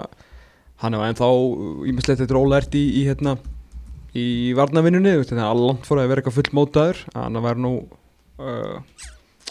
Hann 0.82 0.96
hefur 0.96 1.08
ennþá 1.10 1.28
Ímislegt 1.90 2.22
þetta 2.22 2.36
rólært 2.36 2.76
í, 2.78 2.84
í 3.00 3.04
hérna 3.08 3.36
Í 4.16 4.26
varnavinnunni 4.56 5.16
Þannig 5.26 5.44
að 5.44 5.62
langt 5.64 5.88
fór 5.88 6.00
að 6.02 6.10
vera 6.12 6.22
eitthvað 6.22 6.38
full 6.38 6.56
mótaður. 6.56 7.02
Hann 7.16 7.40
var 7.44 7.58
nú 7.60 7.72
uh, 8.40 8.78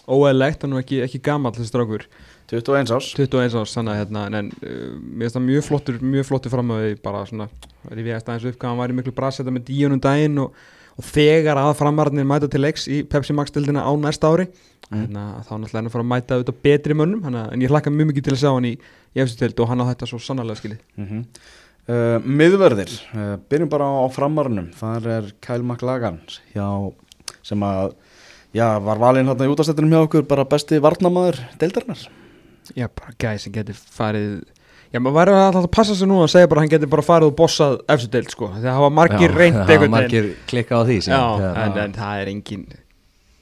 Óæðilegt, 0.06 0.62
hann 0.62 0.76
var 0.78 0.84
ekki, 0.84 1.02
ekki 1.06 1.22
gamall 1.26 1.54
þessi 1.56 1.72
strákur. 1.72 2.06
21 2.52 2.92
árs. 2.94 3.08
21 3.18 3.56
árs, 3.58 3.74
þannig 3.74 3.94
að 3.96 4.00
hérna, 4.04 4.26
en 4.30 4.52
uh, 4.54 4.74
mér 5.02 5.26
finnst 5.26 5.38
það 5.38 5.46
mjög 5.48 5.64
flottur, 5.66 5.96
mjög 6.14 6.28
flottur 6.30 6.54
framöði 6.54 6.98
bara 7.02 7.24
svona, 7.26 7.48
er 7.90 8.02
ég 8.02 8.06
vegast 8.12 8.30
aðeins 8.30 8.46
upp 8.52 8.60
hvað 8.62 8.70
hann 8.74 8.82
var 8.84 8.94
í 8.94 8.98
miklu 9.00 9.14
brasetta 9.18 9.54
með 9.54 9.66
díunum 9.72 10.02
daginn 10.04 10.44
og, 10.44 10.60
og 10.96 11.10
þegar 11.10 11.60
að 11.60 11.74
framarðinir 11.82 12.28
mæta 12.30 12.50
til 12.52 12.64
leiks 12.64 12.88
í 12.88 13.02
Pepsi 13.10 13.36
Max 13.36 13.52
dildina 13.56 13.84
á 13.84 13.92
næsta 14.00 14.32
ári 14.32 14.48
Mm. 14.86 15.16
þá 15.42 15.50
náttúrulega 15.58 15.66
er 15.66 15.80
hann 15.80 15.88
að 15.90 15.94
fara 15.96 16.04
að 16.04 16.10
mæta 16.12 16.36
auðvitað 16.36 16.58
betri 16.62 16.94
mönnum, 16.94 17.24
hana, 17.26 17.48
en 17.50 17.62
ég 17.64 17.72
hlakka 17.74 17.90
mjög 17.90 18.12
mikið 18.12 18.26
til 18.28 18.34
að 18.36 18.42
sjá 18.44 18.52
hann 18.54 18.68
í, 18.70 18.74
dild 19.40 19.62
og 19.64 19.70
hann 19.72 19.82
á 19.82 19.90
þetta 19.90 20.10
svo 20.12 20.20
sannarlega 20.22 20.60
skilið. 20.62 20.82
mm 21.00 21.24
uh, 21.90 22.20
Miðverðir 22.22 22.94
uh, 23.16 23.38
byrjum 23.50 23.72
bara 23.72 23.88
á 23.90 24.06
framarunum 24.14 24.70
þar 24.78 25.08
er 25.16 25.32
Kyle 25.42 25.66
McLagan 25.66 26.20
sem 27.46 27.66
að 27.66 27.96
já, 28.54 28.68
var 28.86 29.02
valinn 29.02 29.28
hérna 29.30 29.48
í 29.48 29.54
útastættinum 29.54 29.96
hjá 29.96 30.04
okkur 30.06 30.28
bara 30.30 30.46
besti 30.46 30.80
varnamaður 30.84 31.42
deildarinnar 31.62 32.06
Já, 32.74 32.88
bara 32.90 33.14
gæði 33.22 33.42
sem 33.44 33.54
getur 33.54 33.78
farið 33.78 34.40
Já, 34.96 35.00
maður 35.04 35.16
væri 35.18 35.34
alltaf 35.36 35.66
að 35.68 35.72
passa 35.76 35.96
sig 36.00 36.08
nú 36.08 36.22
að 36.24 36.30
segja 36.32 36.48
bara 36.48 36.62
að 36.62 36.66
hann 36.66 36.72
getur 36.72 36.92
bara 36.94 37.04
farið 37.04 37.28
og 37.32 37.36
bossað 37.42 37.74
efstu 37.92 38.10
dild, 38.14 38.30
sko, 38.32 38.48
því 38.54 38.62
að 38.62 38.68
það 38.70 38.78
hafa 38.80 38.92
margir 38.96 39.26
Já, 39.34 39.38
reynd 39.42 39.58
það 39.60 39.72
veginn. 39.74 39.92
Margir 39.96 40.30
klikka 40.48 40.80
á 40.80 40.82
því 40.88 40.96
Já, 41.02 41.20
þegar- 41.42 41.60
en, 41.66 41.80
en 41.84 41.96
það 41.98 42.22
er 42.22 42.32
engin 42.32 42.64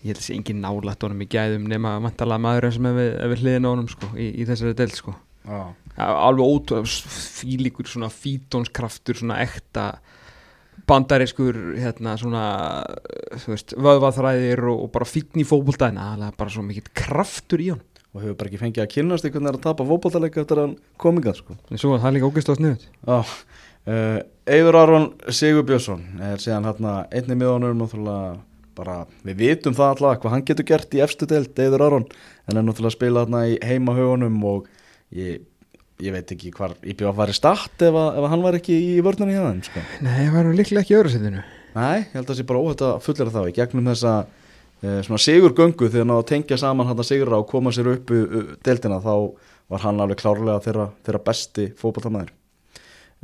ég 0.03 0.09
held 0.09 0.17
að 0.19 0.25
sé 0.25 0.33
engin 0.39 0.63
nálætt 0.65 1.05
honum 1.05 1.21
í 1.23 1.27
gæðum 1.31 1.67
nema 1.71 1.91
vantalega 2.03 2.43
maður 2.47 2.67
sem 2.75 2.89
er 2.89 2.97
við, 2.97 3.11
við 3.35 3.43
hliðin 3.45 3.67
á 3.67 3.71
honum 3.71 3.91
sko, 3.93 4.09
í, 4.17 4.25
í 4.41 4.47
þessari 4.49 4.73
deild 4.81 4.97
sko. 4.97 5.13
Já, 5.45 5.61
alveg 6.09 6.49
ótrú 6.57 6.81
fílíkur 6.83 7.87
svona 7.91 8.09
fítónskraftur 8.09 9.19
svona 9.21 9.37
ekta 9.45 9.85
bandariskur 10.89 11.55
hérna 11.79 12.15
svona 12.19 12.43
þú 13.39 13.53
veist, 13.53 13.73
vöðvaþræðir 13.77 14.63
og, 14.73 14.81
og 14.87 14.91
bara 14.95 15.07
fítn 15.07 15.43
í 15.43 15.45
fótboltæðina 15.47 16.09
það 16.17 16.25
er 16.31 16.37
bara 16.41 16.53
svo 16.57 16.63
mikill 16.65 16.89
kraftur 16.97 17.61
í 17.63 17.69
hann 17.71 17.83
og 18.13 18.21
hefur 18.21 18.37
bara 18.37 18.51
ekki 18.51 18.61
fengið 18.61 18.83
að 18.83 18.91
kynast 18.93 19.25
einhvern 19.25 19.47
veginn 19.47 19.59
að 19.59 19.65
tapa 19.65 19.85
fótboltalega 19.89 20.41
eftir 20.43 20.61
hann 20.61 20.73
komingað 21.01 21.39
sko. 21.41 21.55
svo 21.73 21.93
að 21.95 22.03
það 22.03 22.09
er 22.09 22.15
líka 22.17 22.29
ógæst 22.29 22.51
á 22.53 22.55
sniðut 22.59 22.83
Já, 22.85 23.17
uh, 23.89 24.19
Eiður 24.53 24.79
Aron 24.83 25.07
Sigur 25.33 25.65
Björnsson 25.67 26.03
er 26.21 26.43
síðan 26.43 26.67
hérna 26.69 26.97
einni 27.09 27.37
náttúrulega 27.39 28.35
bara, 28.77 28.99
við 29.25 29.41
vitum 29.41 29.77
það 29.77 29.95
alltaf 29.95 30.21
hvað 30.21 30.35
hann 30.35 30.45
getur 30.49 30.69
gert 30.69 30.93
í 30.97 31.01
efstu 31.05 31.29
deild, 31.29 31.57
Eiður 31.57 31.87
Aron 31.87 32.05
en 32.49 32.57
er 32.57 32.65
náttúrulega 32.65 32.93
að 32.93 32.97
spila 32.99 33.25
hérna 33.25 33.43
í 33.49 33.57
heimahögunum 33.65 34.37
og 34.49 34.69
ég, 35.13 35.41
ég 36.01 36.13
veit 36.13 36.35
ekki 36.37 36.53
hvar 36.53 36.77
IPVF 36.81 37.17
var 37.17 37.33
í 37.33 37.37
start 37.37 37.85
ef, 37.85 37.97
að, 37.97 38.21
ef 38.21 38.29
hann 38.29 38.45
var 38.45 38.59
ekki 38.59 38.77
í 38.77 38.95
hjá 39.01 39.43
þeim 39.49 39.65
sko. 39.65 39.83
Nei, 40.05 40.15
það 40.21 40.37
var 40.37 40.53
líklega 40.61 40.85
ekki 40.85 40.95
í 40.95 40.99
öðru 41.01 41.13
setinu 41.13 41.43
Nei, 41.73 42.05
ég 42.05 42.13
held 42.13 42.27
að 42.27 42.31
það 42.31 42.37
sé 42.37 42.47
bara 42.49 42.61
óhætt 42.61 42.85
að 42.85 42.97
fullera 43.01 43.33
þá 43.33 43.43
í 43.49 43.53
gegnum 43.57 43.87
þessa 43.89 44.15
svona 44.83 45.21
sigurgöngu 45.21 45.87
þegar 45.87 46.03
hann 46.03 46.15
á 46.15 46.19
að 46.19 46.29
tengja 46.33 46.59
saman 46.59 46.89
hann 46.89 46.99
að 46.99 47.09
sigra 47.09 47.39
og 47.39 47.49
koma 47.51 47.71
sér 47.75 47.93
upp 47.93 48.11
uh, 48.13 48.39
deildina 48.65 48.99
þá 49.03 49.13
var 49.71 49.85
hann 49.85 50.01
alveg 50.03 50.19
klárlega 50.19 50.63
þeirra, 50.65 50.89
þeirra 51.05 51.21
besti 51.27 51.69
fótballtamæður 51.79 52.33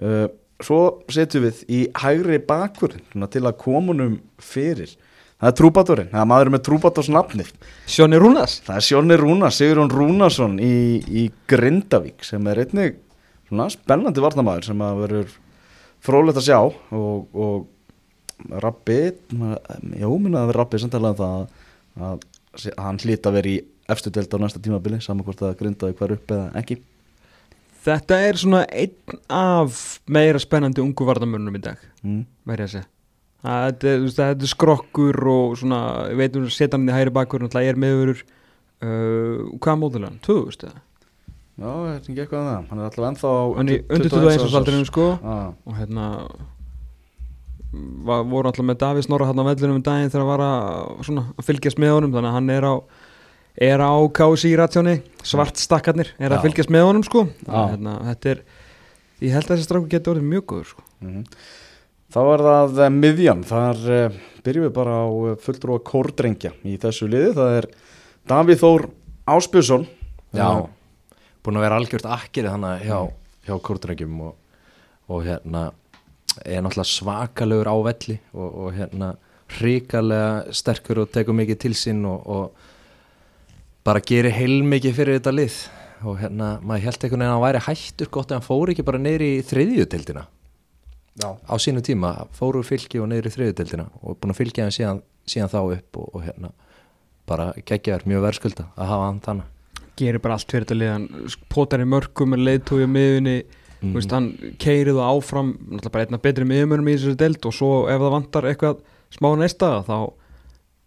uh, 0.04 0.30
Svo 0.60 1.06
setjum 1.08 1.46
við 1.46 1.60
í 1.72 1.78
hægri 1.96 2.40
bakvörðin 2.44 3.24
til 3.32 3.46
að 3.48 3.56
komunum 3.62 4.18
fyrir. 4.44 4.92
Það 5.40 5.48
er 5.48 5.56
trúbatorinn, 5.56 6.10
það 6.12 6.20
er 6.20 6.28
maður 6.28 6.50
með 6.52 6.64
trúbators 6.68 7.10
nafnið 7.16 7.52
Sjóni 7.88 8.18
Rúnas 8.20 8.58
það 8.66 8.76
er 8.76 8.86
Sjónni 8.90 9.18
Rúna, 9.22 9.52
Sigurjón 9.56 9.94
Rúnason 9.94 10.58
í, 10.60 11.00
í 11.00 11.30
Grindavík 11.48 12.26
sem 12.28 12.50
er 12.52 12.60
einnig 12.66 12.98
svona 13.48 13.70
spennandi 13.72 14.20
varnamaður 14.20 14.68
sem 14.68 14.84
að 14.84 15.00
verður 15.06 15.38
frólægt 16.04 16.42
að 16.42 16.48
sjá 16.50 16.60
og, 16.60 17.30
og 17.32 17.64
Rabbi 18.64 19.00
já, 20.00 20.08
minna 20.08 20.44
að 20.44 20.52
vera 20.52 20.62
Rabbi 20.62 20.82
sem 20.82 20.92
talaði 20.94 21.16
um 21.16 21.20
það 21.24 22.06
að, 22.06 22.24
að 22.60 22.70
hann 22.86 23.02
hlýta 23.04 23.32
að 23.32 23.38
vera 23.40 23.52
í 23.52 23.58
efstu 23.90 24.14
deild 24.14 24.34
á 24.34 24.38
næsta 24.42 24.62
tímabili 24.64 25.02
saman 25.04 25.26
hvort 25.28 25.44
að 25.44 25.58
Grindavík 25.60 26.02
var 26.02 26.14
upp 26.16 26.34
eða 26.36 26.48
ekki. 26.62 26.80
Þetta 27.86 28.20
er 28.28 28.40
svona 28.40 28.64
einn 28.68 29.20
af 29.32 29.84
meira 30.12 30.42
spennandi 30.42 30.84
ungu 30.84 31.08
varnamörnum 31.08 31.56
í 31.56 31.62
dag 31.64 31.80
mm. 32.04 32.26
væri 32.50 32.66
að 32.66 32.74
segja. 32.76 32.90
Að 33.40 33.66
þetta, 33.70 33.94
er- 33.94 34.10
þetta 34.18 34.46
er 34.48 34.52
skrokkur 34.52 35.22
og 35.32 35.56
svona, 35.62 35.80
ég 36.12 36.20
veit 36.20 36.36
um 36.36 36.50
setja 36.52 36.76
hann 36.76 36.90
í 36.90 36.96
hægri 36.96 37.16
bakkur 37.16 37.46
náttúrulega 37.46 37.74
er 37.74 37.80
meðurur 37.80 38.24
uh, 38.26 39.48
hvað 39.64 39.80
mótil 39.80 40.06
hann? 40.06 40.20
2000 40.28 40.70
eða? 40.70 40.84
Já, 41.60 41.72
þetta 41.72 41.96
er 41.96 42.12
ekki 42.14 42.22
eitthvað 42.24 42.40
um 42.42 42.50
það. 42.50 42.68
Hann 42.70 42.80
er 42.80 42.90
alltaf 42.90 43.08
ennþá 43.10 43.34
hann 43.58 43.72
er 43.72 43.80
21 43.80 43.96
undir 43.96 44.14
21 44.16 44.44
árs. 44.44 44.58
aldrinum 44.60 44.88
sko. 44.88 45.08
Ah, 45.24 45.48
og 45.68 45.80
hérna 45.80 46.06
var, 47.72 48.24
voru 48.30 48.50
alltaf 48.50 48.66
með 48.66 48.80
Davís 48.82 49.10
Norra 49.12 49.30
hann 49.30 49.42
á 49.42 49.50
vellunum 49.50 49.80
um 49.80 49.86
daginn 49.86 50.10
þegar 50.10 50.26
hann 50.26 50.32
var 50.32 50.46
að, 50.46 51.06
svona, 51.08 51.26
að 51.36 51.48
fylgjast 51.50 51.82
með 51.82 51.96
honum. 51.98 52.16
Þannig 52.16 52.32
að 52.32 52.38
hann 52.38 52.52
er 52.56 52.68
á 52.70 52.76
er 53.60 53.84
á 53.84 53.94
KSI 54.16 54.54
ratsjóni. 54.60 54.98
Svartstakkarnir 55.28 56.14
er 56.18 56.32
að 56.32 56.40
Já. 56.40 56.44
fylgjast 56.48 56.74
með 56.74 56.86
honum 56.88 57.06
sko. 57.06 57.26
Hérna, 57.48 57.98
þetta 58.12 58.34
er 58.34 58.44
ég 59.20 59.34
held 59.36 59.50
að 59.50 59.56
þessi 59.56 59.68
stráku 59.68 59.92
getur 59.92 60.16
orðið 60.16 60.30
mjög 60.32 60.46
góður 60.54 60.70
sko. 60.74 60.86
Mhm. 61.04 61.26
Þá 62.10 62.20
er 62.26 62.42
það 62.42 62.80
eh, 62.82 62.94
miðjan, 62.96 63.42
þar 63.46 63.82
uh, 63.94 64.16
byrjum 64.42 64.64
við 64.66 64.72
bara 64.74 64.94
á 64.98 65.08
uh, 65.14 65.34
fulltrúa 65.44 65.82
kórdrengja 65.86 66.56
í 66.66 66.78
þessu 66.82 67.06
liði, 67.06 67.36
það 67.38 67.58
er 67.60 67.68
Davíð 68.30 68.64
Þór 68.64 68.86
Áspjösson 69.30 69.86
Já, 70.34 70.48
búin 71.46 71.60
að 71.60 71.66
vera 71.68 71.78
algjört 71.78 72.08
akkirið 72.10 72.56
þannig 72.56 72.88
hjá, 72.88 72.98
hjá 73.46 73.54
kórdrengjum 73.68 74.18
og, 74.26 74.34
og 75.14 75.22
hérna 75.28 75.68
er 76.46 76.64
náttúrulega 76.64 76.92
svakalegur 76.94 77.70
á 77.70 77.76
velli 77.90 78.18
og, 78.34 78.50
og 78.50 78.74
hérna 78.78 79.14
hrikalega 79.58 80.54
sterkur 80.54 81.04
og 81.04 81.14
tekur 81.14 81.38
mikið 81.38 81.62
til 81.66 81.76
sín 81.78 82.06
og, 82.08 82.26
og 82.26 83.86
bara 83.86 84.02
gerir 84.06 84.36
heilmikið 84.36 84.98
fyrir 84.98 85.20
þetta 85.20 85.36
lið. 85.36 85.60
Og 86.08 86.20
hérna 86.22 86.58
maður 86.64 86.86
held 86.88 87.04
einhvern 87.04 87.20
veginn 87.20 87.28
að 87.28 87.34
hann 87.34 87.46
væri 87.48 87.64
hættur 87.66 88.12
gott 88.14 88.30
en 88.32 88.40
hann 88.40 88.46
fór 88.46 88.72
ekki 88.72 88.86
bara 88.88 89.02
neyri 89.02 89.34
í 89.40 89.42
þriðjutildina 89.44 90.28
Já. 91.20 91.36
á 91.36 91.56
sínu 91.60 91.82
tíma 91.84 92.14
fór 92.32 92.56
úr 92.56 92.64
fylki 92.64 93.02
og 93.04 93.10
neyri 93.12 93.28
í 93.28 93.34
þriðjutildina 93.34 93.90
og 94.00 94.16
búin 94.22 94.32
að 94.32 94.40
fylgja 94.40 94.64
hann 94.64 94.76
síðan, 94.76 95.02
síðan 95.28 95.52
þá 95.52 95.60
upp 95.66 96.00
og, 96.00 96.12
og 96.16 96.24
hérna 96.24 96.52
bara 97.28 97.50
geggjaður 97.68 98.08
mjög 98.08 98.24
verðskulda 98.30 98.68
að 98.78 98.92
hafa 98.94 99.10
hann 99.10 99.20
þannig 99.26 99.82
gerir 100.00 100.24
bara 100.24 100.38
allt 100.40 100.54
fyrir 100.54 100.66
þetta 100.66 100.78
lið 100.80 100.94
hann 100.94 101.08
potar 101.52 101.84
í 101.84 101.90
mörgum 101.90 102.38
leiðtói 102.40 102.88
á 102.88 102.90
miðunni 102.96 103.36
mm. 103.82 103.94
veist, 103.96 104.16
hann 104.16 104.32
keirið 104.62 105.00
og 105.00 105.10
áfram 105.18 105.54
náttúrulega 105.58 105.94
bara 105.96 106.08
einna 106.08 106.22
betri 106.24 106.48
miðumörnum 106.50 106.90
í 106.92 106.98
þessu 106.98 107.18
deild 107.20 107.46
og 107.46 107.56
svo 107.56 107.74
ef 107.92 108.02
það 108.02 108.16
vantar 108.16 108.50
eitthvað 108.50 108.82
smá 109.16 109.32
næsta 109.40 109.72
þá 109.88 109.98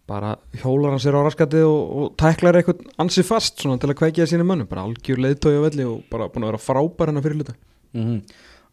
bara 0.07 0.35
hjólar 0.59 0.93
hann 0.93 1.01
sér 1.01 1.15
á 1.15 1.23
raskatið 1.23 1.65
og, 1.65 1.83
og 1.95 2.15
tæklar 2.19 2.59
eitthvað 2.59 2.83
ansi 2.99 3.23
fast 3.25 3.61
svona 3.63 3.79
til 3.79 3.91
að 3.93 3.99
kveikja 4.01 4.27
sínu 4.27 4.45
mönnum. 4.47 4.67
Bara 4.69 4.83
algjör 4.87 5.21
leiðtói 5.23 5.55
á 5.55 5.65
velli 5.69 5.87
og 5.87 6.03
bara 6.11 6.27
búin 6.31 6.43
að 6.43 6.53
vera 6.53 6.63
frábær 6.65 7.11
hennar 7.11 7.23
fyrir 7.23 7.39
hluta. 7.39 7.55
Mhm. 7.95 8.19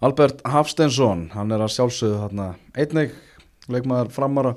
Albert 0.00 0.38
Hafsteinsson, 0.48 1.26
hann 1.34 1.52
er 1.52 1.60
að 1.60 1.74
sjálfsögðu 1.74 2.22
þarna 2.22 2.46
einnig 2.72 3.10
leikmaður 3.68 4.12
framara. 4.14 4.54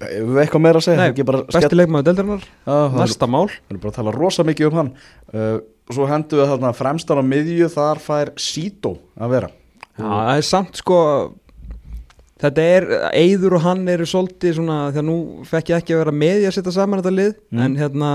Við 0.00 0.30
við 0.32 0.38
eitthvað 0.42 0.62
meira 0.64 0.80
að 0.80 0.86
segja? 0.86 1.00
Nei, 1.00 1.42
besti 1.52 1.76
leikmaður 1.76 2.06
deildarinnar, 2.08 2.46
Já, 2.48 2.72
það 2.72 2.96
er- 2.96 3.02
næsta 3.02 3.28
mál. 3.28 3.48
Við 3.48 3.70
erum 3.72 3.82
bara 3.84 3.92
að 3.92 3.98
tala 3.98 4.14
rosa 4.16 4.44
mikið 4.48 4.70
um 4.70 4.78
hann. 4.78 4.90
Uh, 5.32 5.60
Svo 5.88 6.04
hendum 6.10 6.40
við 6.42 6.50
þarna 6.52 6.72
fremstan 6.76 7.20
á 7.20 7.24
miðju 7.24 7.68
Þar 7.72 8.00
fær 8.04 8.30
Sító 8.36 8.96
að 9.16 9.30
vera. 9.36 9.48
Já, 9.98 10.04
það 10.04 10.32
er 10.36 10.46
samt 10.48 10.76
sko 10.82 10.98
Þetta 12.38 12.64
er, 12.70 12.84
Eyður 13.18 13.56
og 13.58 13.64
hann 13.64 13.80
eru 13.90 14.04
svolítið 14.06 14.52
svona, 14.60 14.76
því 14.94 15.00
að 15.00 15.06
nú 15.08 15.16
fekk 15.48 15.72
ég 15.72 15.80
ekki 15.82 15.94
að 15.96 16.02
vera 16.04 16.12
með 16.14 16.44
í 16.44 16.44
að 16.46 16.52
setja 16.54 16.74
saman 16.76 17.00
þetta 17.00 17.14
lið 17.16 17.32
Mm. 17.50 17.62
en 17.64 17.74
hérna, 17.80 18.10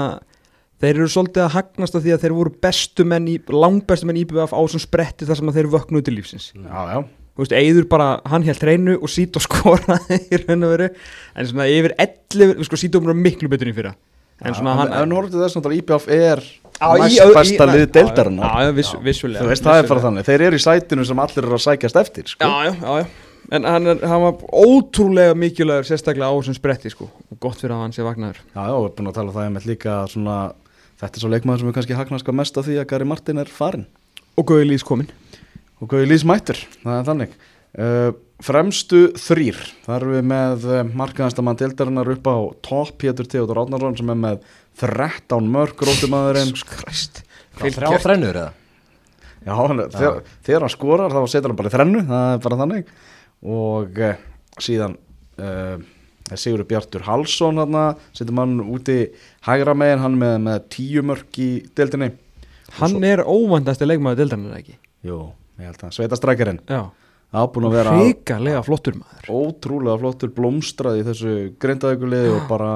þeir 0.79 0.93
eru 1.01 1.07
svolítið 1.11 1.43
að 1.43 1.51
hagnast 1.57 1.97
af 1.97 2.05
því 2.05 2.13
að 2.15 2.21
þeir 2.23 2.35
voru 2.37 2.53
bestu 2.63 3.03
menn 3.03 3.27
í, 3.27 3.35
langbestu 3.51 4.07
menn 4.07 4.21
í 4.21 4.23
IBF 4.23 4.53
á 4.55 4.61
sem 4.71 4.79
spretti 4.79 5.27
þar 5.27 5.41
sem 5.41 5.51
að 5.51 5.57
þeir 5.59 5.69
vöknuðu 5.73 6.05
til 6.07 6.15
lífsins. 6.15 6.45
Já, 6.55 6.81
já. 6.93 7.01
Þú 7.33 7.41
veist, 7.43 7.55
Eyður 7.57 7.89
bara, 7.89 8.07
hann 8.29 8.43
held 8.47 8.63
reynu 8.63 8.95
og 9.01 9.09
Sító 9.11 9.41
skoraði 9.47 10.21
í 10.31 10.39
raun 10.45 10.63
og 10.69 10.73
veru 10.77 10.87
en 10.93 11.49
svona 11.51 11.67
yfir 11.67 11.95
11, 11.99 12.63
sko 12.69 12.79
Sító 12.79 13.01
er 13.03 13.17
miklu 13.17 13.49
betur 13.51 13.73
í 13.73 13.75
fyrra 13.75 13.95
en 14.43 14.57
svona 14.57 14.75
hann 14.79 14.93
En 15.01 15.15
horfðu 15.15 15.41
þess 15.43 15.59
að 15.59 15.75
IBF 15.79 16.07
er 16.11 16.41
Já, 16.79 16.87
í- 16.97 17.01
næst 17.03 17.35
besta 17.37 17.65
í- 17.67 17.73
lið 17.73 17.83
já, 17.85 17.91
deildarinnar. 17.97 18.47
Já, 18.49 18.63
já, 18.67 18.71
viss, 18.75 18.93
vissulega 19.05 19.43
Þú 19.43 19.51
veist, 19.53 19.63
það 19.63 19.77
er 19.83 19.87
bara 19.91 20.01
þannig. 20.07 20.25
Þeir 20.27 20.41
eru 20.47 20.57
í 20.57 20.63
sætinu 20.63 21.05
sem 21.05 21.19
allir 21.23 21.43
eru 21.45 21.53
að 21.59 21.63
sækjast 21.67 21.99
eftir 22.01 22.27
sko. 22.33 22.49
Já, 22.49 22.65
já, 22.65 22.73
já, 22.81 22.97
já. 23.03 23.07
En 23.53 23.63
hann, 23.67 23.87
er, 23.91 23.99
hann 24.07 24.21
var 24.23 24.33
ótrúlega 24.55 25.35
mikilvægur 25.37 25.85
sérstaklega 25.87 26.31
á 26.31 26.33
þessum 26.39 26.55
spretti 26.57 26.89
sko. 26.89 27.09
Og 27.31 27.39
gott 27.43 27.59
fyrir 27.61 27.75
að 27.75 27.83
hann 27.85 27.93
sé 27.95 28.03
vagnaður 28.05 28.39
Já, 28.41 28.61
já, 28.63 28.73
við 28.73 28.87
erum 28.87 28.95
búin 28.97 29.11
að 29.11 29.17
tala 29.19 29.29
um 29.29 29.35
það 29.37 29.49
með 29.57 29.67
líka 29.69 29.97
svona, 30.11 30.37
Þetta 31.03 31.17
er 31.19 31.23
svo 31.25 31.29
leikmaður 31.33 31.59
sem 31.59 31.67
við 31.69 31.75
kannski 31.77 31.97
hagnast 31.99 32.25
hvað 32.25 32.37
mest 32.39 32.57
af 32.57 32.65
því 32.67 32.77
að 32.79 32.87
Gary 32.93 33.05
Martin 33.09 33.41
er 33.43 33.49
farin 33.51 33.85
og 34.37 34.45
Gauði 34.49 34.65
Lís 34.69 34.83
kominn. 34.87 35.09
Og 35.83 35.89
Gauði 35.91 36.07
Lís 36.09 36.23
mættur, 36.25 36.57
það 36.83 36.95
er 36.99 37.07
þannig. 37.09 37.33
Uh, 37.77 38.11
Fremstu 38.43 39.05
þrýr 39.15 39.59
þar 39.85 40.03
erum 40.03 40.15
við 40.17 40.25
með 40.27 40.65
uh, 40.67 40.79
markaðastamann 40.99 41.59
deildarinnar 41.59 42.09
upp 42.11 42.25
á 42.27 42.37
topp 42.65 42.97
Pétur 42.99 43.27
Theodor 43.29 43.61
Átnarsson 43.61 43.95
sem 43.99 44.09
er 44.11 44.17
með 44.19 44.47
13 44.81 45.47
mörg 45.53 45.77
grótumæðurinn 45.79 46.51
Þrjá 47.53 48.01
þrennur 48.03 48.39
eða? 48.41 48.49
Já, 49.43 49.53
hann, 49.59 49.83
þegar, 49.93 50.19
þegar 50.43 50.65
hann 50.65 50.73
skorar 50.73 51.13
þá 51.13 51.21
setur 51.31 51.51
hann 51.51 51.59
bara 51.59 51.69
í 51.69 51.73
þrennu, 51.73 52.01
það 52.07 52.29
er 52.31 52.41
bara 52.45 52.57
þannig. 52.61 52.91
Og 53.53 54.01
uh, 54.07 54.25
síðan 54.63 54.95
uh, 55.43 55.75
Sigur 56.39 56.63
Bjartur 56.67 57.03
Halsson 57.05 57.61
hann 57.61 57.77
setur 58.15 58.35
mann 58.39 58.57
úti 58.63 58.97
hægra 59.47 59.75
megin, 59.77 60.01
hann 60.03 60.17
með, 60.19 60.35
með 60.47 60.67
tíu 60.73 61.03
mörg 61.05 61.39
í 61.43 61.51
deildinni. 61.77 62.13
Hann 62.79 62.99
er 63.07 63.23
óvandasti 63.27 63.87
leikmaður 63.87 64.23
deildarinn 64.23 64.57
ekki? 64.57 64.77
Jú, 65.05 65.21
ég 65.59 65.69
held 65.69 65.83
að 65.85 65.95
sveitastrækjarinn 65.99 66.63
Já 66.71 66.87
Það 67.33 67.47
búin 67.55 67.67
að 67.67 67.75
vera 67.79 67.93
Ríkalega 67.97 68.61
flottur 68.65 68.97
maður. 68.99 69.29
ótrúlega 69.33 70.01
flottur 70.03 70.33
blómstrað 70.35 70.99
í 70.99 71.05
þessu 71.07 71.33
grindaðuguliði 71.63 72.33
og 72.35 72.45
bara 72.51 72.69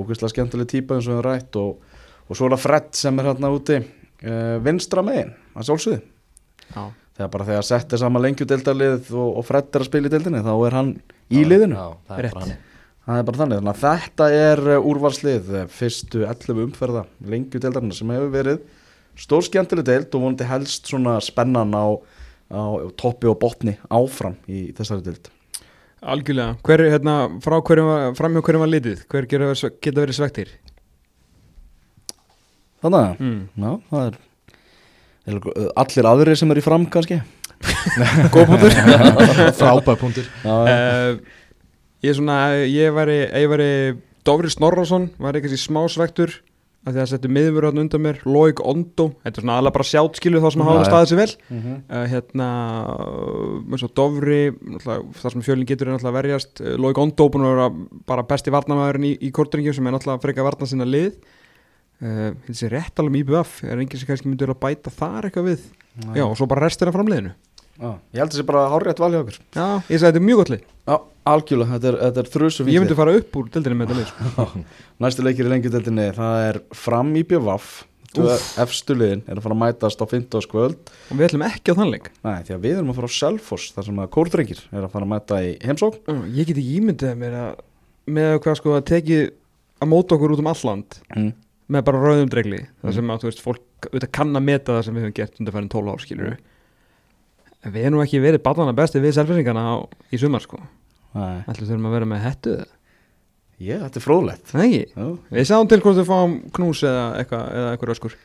ógeðslega 0.00 0.32
skemmtileg 0.32 0.70
típa 0.70 0.96
eins 0.96 1.10
og 1.10 1.18
höfum 1.18 1.26
rætt 1.26 1.58
og, 1.60 2.00
og 2.24 2.38
svo 2.38 2.48
er 2.48 2.56
það 2.56 2.64
Fred 2.64 2.88
sem 2.96 3.20
er 3.20 3.28
hérna 3.28 3.52
úti 3.52 3.78
uh, 3.82 4.56
vinstra 4.64 5.04
megin, 5.04 5.34
að 5.52 5.68
sjálfsögðu. 5.68 6.02
Já. 6.72 6.82
Þegar 7.12 7.32
bara 7.34 7.48
þegar 7.50 7.66
sett 7.68 7.92
er 7.92 8.00
sama 8.00 8.22
lengjudeildarlið 8.24 9.10
og, 9.12 9.32
og 9.42 9.44
Fred 9.44 9.68
er 9.68 9.84
að 9.84 9.90
spila 9.90 10.08
í 10.08 10.14
deildinni 10.14 10.44
þá 10.46 10.52
er 10.54 10.76
hann 10.78 10.92
í 11.28 11.42
liðinu. 11.44 11.76
Já, 11.76 11.98
það 12.08 12.22
er 12.22 12.30
það 13.02 13.18
er 13.18 13.26
bara 13.28 13.42
þannig, 13.42 13.58
þannig 13.60 13.72
að 13.74 13.82
þetta 13.82 14.30
er 14.38 14.64
uh, 14.70 14.88
úrvarslið 14.88 15.52
uh, 15.52 15.66
fyrstu 15.68 16.24
11 16.24 16.64
umferða 16.64 17.04
lengjudeildarinn 17.28 17.92
sem 17.96 18.14
hefur 18.14 18.32
verið 18.32 18.62
stór 19.18 19.44
skemmtileg 19.44 19.84
deild 19.84 20.14
og 20.16 20.24
vonandi 20.24 20.48
helst 20.48 20.88
svona 20.88 21.18
spennan 21.20 21.74
á, 21.76 21.86
á 22.52 22.62
toppi 23.00 23.30
og 23.30 23.38
botni 23.40 23.78
áfram 23.88 24.36
í 24.46 24.68
þessari 24.76 25.06
deild. 25.06 25.30
Algjörlega. 26.02 26.58
Hver, 26.66 26.82
hérna, 26.92 27.14
frá 27.44 27.56
hverjum 27.62 27.88
var, 27.88 28.06
fram 28.18 28.34
hjá 28.36 28.42
hverjum 28.44 28.64
var 28.64 28.72
litið? 28.72 29.04
Hver 29.08 29.28
geta 29.30 29.46
verið, 29.46 29.60
sve- 29.62 29.74
geta 29.80 30.02
verið 30.04 30.18
svektir 30.18 30.52
þannig 32.82 32.98
að 32.98 33.20
mm. 33.22 33.40
Já, 33.62 33.72
það 33.92 34.06
er 34.08 34.16
er 35.22 35.68
allir 35.84 36.08
aðrir 36.10 36.38
sem 36.40 36.50
er 36.50 36.58
í 36.58 36.64
fram 36.64 36.86
kannski. 36.90 37.20
Góð 38.34 38.48
punktur 38.50 38.74
Frábæð 39.60 40.00
punktur 40.00 40.30
uh, 40.42 41.12
Ég 42.02 42.10
er 42.10 42.16
svona 42.18 42.38
Ég 42.66 42.90
væri, 42.96 43.20
ég 43.30 43.46
væri 43.52 43.68
Dofri 44.26 44.50
Snorrason 44.50 45.08
var 45.22 45.38
eitthvað 45.38 45.60
smá 45.62 45.84
svektur 45.90 46.34
af 46.82 46.94
því 46.96 47.00
að 47.02 47.10
settu 47.12 47.30
miður 47.30 47.66
hann 47.68 47.78
undan 47.84 48.02
mér 48.02 48.16
Loik 48.26 48.58
Ondo 48.66 49.08
Þetta 49.22 49.38
er 49.38 49.44
svona 49.44 49.58
alveg 49.60 49.74
bara 49.76 49.86
sjátt 49.86 50.18
skilu 50.18 50.40
þá 50.42 50.48
sem 50.50 50.62
Já, 50.62 50.66
hafa 50.66 50.86
staðið 50.88 51.10
sér 51.12 51.20
vel. 51.20 51.34
Mhm. 51.54 51.76
uh, 51.86 52.06
hérna 52.12 52.48
svo 53.78 53.90
Dofri, 53.94 54.40
náttúrulega, 54.52 55.12
það 55.20 55.36
sem 55.36 55.44
fjölinn 55.46 55.68
getur 55.68 55.88
er 55.88 55.94
náttúrulega 55.96 56.12
að 56.12 56.18
verjast, 56.20 56.64
uh, 56.64 56.74
Loik 56.82 56.98
Ondo 57.02 57.28
búin 57.32 57.46
að 57.46 57.54
vera 57.54 57.68
bara 58.10 58.26
besti 58.32 58.54
varnamæðurinn 58.54 59.08
í, 59.12 59.14
í 59.22 59.30
kortringum 59.34 59.76
sem 59.76 59.86
er 59.86 59.96
náttúrulega 59.96 60.24
frekar 60.26 60.48
varna 60.48 60.66
sinna 60.66 60.88
lið. 60.88 61.14
Uh, 62.02 62.32
þessi 62.48 62.72
rétt 62.72 62.98
alveg 62.98 63.14
með 63.14 63.24
IBF 63.28 63.54
er 63.62 63.78
enginn 63.78 64.00
sem 64.00 64.08
kannski 64.10 64.26
myndir 64.32 64.50
að 64.50 64.58
bæta 64.64 64.90
þar 64.90 65.28
eitthvað 65.28 65.52
við? 65.52 65.66
Já, 66.16 66.24
og 66.26 66.34
svo 66.40 66.48
bara 66.50 66.66
restina 66.66 66.90
framliðinu 66.94 67.30
Já, 67.78 67.88
ég 68.12 68.20
held 68.20 68.28
að 68.28 68.34
það 68.34 68.40
sé 68.40 68.48
bara 68.50 68.66
hárrétt 68.72 69.00
valið 69.02 69.22
okkur. 69.22 69.38
Já, 69.56 69.66
ég 69.88 70.00
sagði 70.00 70.08
þetta 70.08 70.20
er 70.20 70.26
mjög 70.26 70.42
gott 70.42 70.52
lið. 70.52 70.66
Já, 70.82 70.96
algjörlega, 71.32 71.76
þetta 71.76 71.88
er, 71.90 71.96
þetta 72.02 72.22
er 72.22 72.32
þrjusu 72.34 72.66
ég 72.68 72.84
myndi 72.84 72.98
fara 72.98 73.14
upp 73.20 73.38
úr 73.40 73.48
dildinni 73.54 73.78
með 73.78 73.92
þetta 73.92 74.00
lið 74.00 74.10
sko. 74.12 74.66
Næstu 75.02 75.24
leikir 75.26 75.48
í 75.48 75.52
lengjudeldinni, 75.54 76.10
það 76.18 76.44
er 76.50 76.60
fram 76.76 77.16
í 77.16 77.24
BVF 77.26 77.72
Efstu 78.12 78.94
liðin 78.96 79.22
er 79.24 79.38
að 79.38 79.44
fara 79.46 79.56
að 79.56 79.60
mætast 79.62 80.02
á 80.04 80.06
15. 80.06 80.48
kvöld 80.50 80.90
og 80.92 81.16
við 81.16 81.26
ætlum 81.28 81.44
ekki 81.46 81.72
á 81.72 81.78
þannleik. 81.78 82.10
Nei, 82.26 82.42
því 82.44 82.54
að 82.56 82.64
við 82.66 82.74
erum 82.76 82.92
að 82.92 82.98
fara 82.98 83.08
á 83.08 83.16
Selfoss 83.16 83.72
þar 83.72 83.86
sem 83.88 84.02
að 84.02 84.10
kórdrengir 84.16 84.60
er 84.68 84.84
að 84.84 84.92
fara 84.92 85.06
að 85.06 85.12
mæta 85.14 85.38
í 85.40 85.52
heimsók 85.64 85.96
ég 86.10 86.50
get 86.50 86.58
ekki 86.58 86.76
ímyndið 86.76 87.14
mér 87.22 87.38
að 87.40 87.62
með 88.12 88.34
hvað 88.44 88.58
sko 88.60 88.76
að 88.76 88.86
teki 88.90 89.18
að 89.82 89.90
móta 89.92 90.16
okkur 90.18 90.34
út 90.34 90.42
um 90.42 90.52
alland 90.52 90.98
mm. 91.16 91.30
með 91.72 91.86
bara 91.88 92.02
rauðum 92.02 92.32
dregli. 92.32 92.62
Þar 92.82 92.96
sem 92.98 93.14
að 93.14 93.22
þú 93.22 93.30
veist 93.30 93.44
fólk 93.46 93.88
auðvitað 93.88 94.14
kann 94.18 94.36
að 94.36 94.48
meta 94.50 94.76
það 94.76 94.84
sem 94.86 94.98
við 94.98 95.06
höfum 95.06 95.16
gert 95.16 95.40
undir 95.40 95.56
færin 95.56 95.72
12 95.72 95.92
ár 95.92 96.04
skilur 96.04 96.34
en 97.62 97.74
við 97.74 97.88
erum 97.88 98.04
ekki 98.04 98.22
verið 98.22 98.44
barnana 98.44 98.74
besti 98.76 99.02
við 99.02 99.16
selfinsingana 99.16 99.62
á, 99.62 99.74
í 100.12 100.20
sumar 100.20 100.44
sko. 100.44 100.60
Ætlum 101.12 101.68
þurfum 101.68 101.90
að 101.90 101.98
vera 101.98 102.08
með 102.08 102.24
eða? 102.26 102.56
ég, 103.62 103.80
þetta 103.84 104.00
er 104.00 104.04
Já, 104.96 105.06
við 105.36 105.48
sáum 105.48 105.70
til 105.70 105.80
hvort 105.82 105.98
við 105.98 106.08
fáum 106.08 106.36
knús 106.56 106.82
eða 106.88 107.04
eitthvað 107.20 107.94
öskur. 107.94 108.16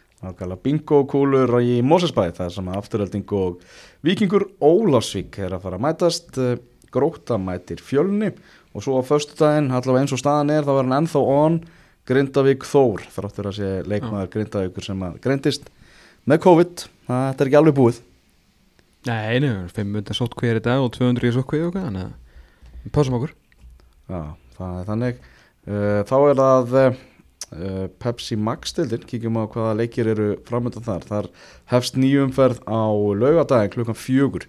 Bingo 0.63 1.03
kúlur 1.09 1.53
í 1.61 1.77
Mosesbæ 1.85 2.23
það 2.39 2.53
sem 2.55 2.69
að 2.71 2.79
afturölding 2.79 3.33
og 3.37 3.59
vikingur 4.05 4.47
Ólásvík 4.57 5.37
er 5.45 5.53
að 5.53 5.67
fara 5.67 5.77
að 5.77 5.85
mætast. 5.85 6.31
Eh, 6.41 6.57
gróta 6.87 7.35
mætir 7.37 7.81
fjölni 7.83 8.31
og 8.71 8.81
svo 8.81 8.95
á 8.97 9.03
föstudaginn, 9.03 9.73
allavega 9.75 10.05
eins 10.05 10.13
og 10.15 10.21
staðan 10.21 10.53
er 10.55 10.63
þá 10.63 10.71
er 10.71 10.85
hann 10.85 10.97
ennþá 11.01 11.23
on 11.33 11.57
Grindavík 12.07 12.63
Þór 12.63 13.03
þráttur 13.11 13.49
að 13.49 13.57
sé 13.57 13.71
leikmaður 13.83 14.29
Grindavíkur 14.31 14.87
sem 14.87 15.03
að 15.03 15.17
greindist 15.25 15.67
með 16.23 16.39
COVID. 16.47 16.85
Það 17.09 17.27
er 17.43 17.49
ekki 17.51 17.59
alveg 17.59 17.77
búið 17.77 17.99
Nei, 19.07 19.39
nei, 19.39 19.67
500 19.71 20.17
sótt 20.17 20.35
hver 20.39 20.59
í 20.59 20.63
dag 20.63 20.83
og 20.83 20.91
200 20.95 21.29
í 21.29 21.35
sótt 21.35 21.47
hver 21.51 21.69
og 21.69 21.75
hvað 21.75 21.87
þannig 21.89 22.07
að 22.09 22.91
Pásum 22.95 23.17
okkur. 23.17 23.33
Já, 24.07 24.21
það 24.55 24.75
er 24.79 24.85
þannig. 24.87 25.17
Uh, 25.67 26.01
Þá 26.07 26.15
er 26.17 26.37
það 26.39 26.75
uh, 26.77 27.81
Pepsi 27.99 28.37
Max 28.39 28.71
stildin, 28.71 29.03
kíkjum 29.07 29.39
á 29.39 29.43
hvaða 29.51 29.73
leikir 29.81 30.11
eru 30.13 30.27
framöndan 30.47 30.85
þar. 30.85 31.07
Þar 31.09 31.27
hefst 31.73 31.99
nýjumferð 31.99 32.61
á 32.63 32.87
laugadaginn 33.23 33.73
klukkan 33.75 33.99
fjögur 33.99 34.47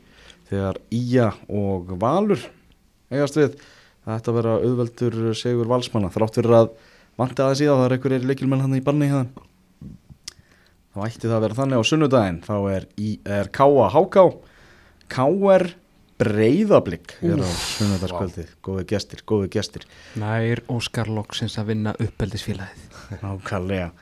Þegar 0.49 0.79
Ía 0.95 1.33
og 1.53 1.91
Valur 2.01 2.47
eigast 3.13 3.37
við. 3.37 3.59
Að 4.09 4.31
vera 4.39 4.55
auðveldur 4.63 5.19
segur 5.37 5.69
valsmanna. 5.69 6.09
Þrátt 6.15 6.39
fyrir 6.39 6.55
að 6.57 6.71
vanti 7.21 7.45
aðeins 7.45 7.61
í 7.61 7.69
það 7.69 7.81
Það 7.81 7.85
er 7.89 7.95
einhverjir 7.97 8.29
leikilmenn 8.31 8.63
hann 8.65 8.79
í 8.79 8.85
banni 8.85 9.11
hérna 9.11 9.45
Þá 10.95 11.03
ætti 11.05 11.27
það 11.29 11.35
að 11.37 11.43
vera 11.45 11.57
þannig 11.59 11.83
á 11.83 11.85
sunnudaginn. 11.91 12.39
Þá 12.47 12.55
er, 12.73 12.87
í, 12.99 13.11
er 13.29 13.51
K.A. 13.55 13.91
K.R. 15.13 15.71
Breiðablík 16.19 17.13
er 17.23 17.39
á 17.39 17.47
sunnudagskvöldið. 17.47 18.49
Góði 18.67 18.85
gestir, 18.91 19.21
góði 19.29 19.51
gestir. 19.55 19.85
Nær 20.19 20.65
Óskar 20.75 21.07
Loksins 21.15 21.55
að 21.61 21.71
vinna 21.73 21.93
uppeldisfélagið. 22.03 22.97
Nákvæmlega. 23.23 23.93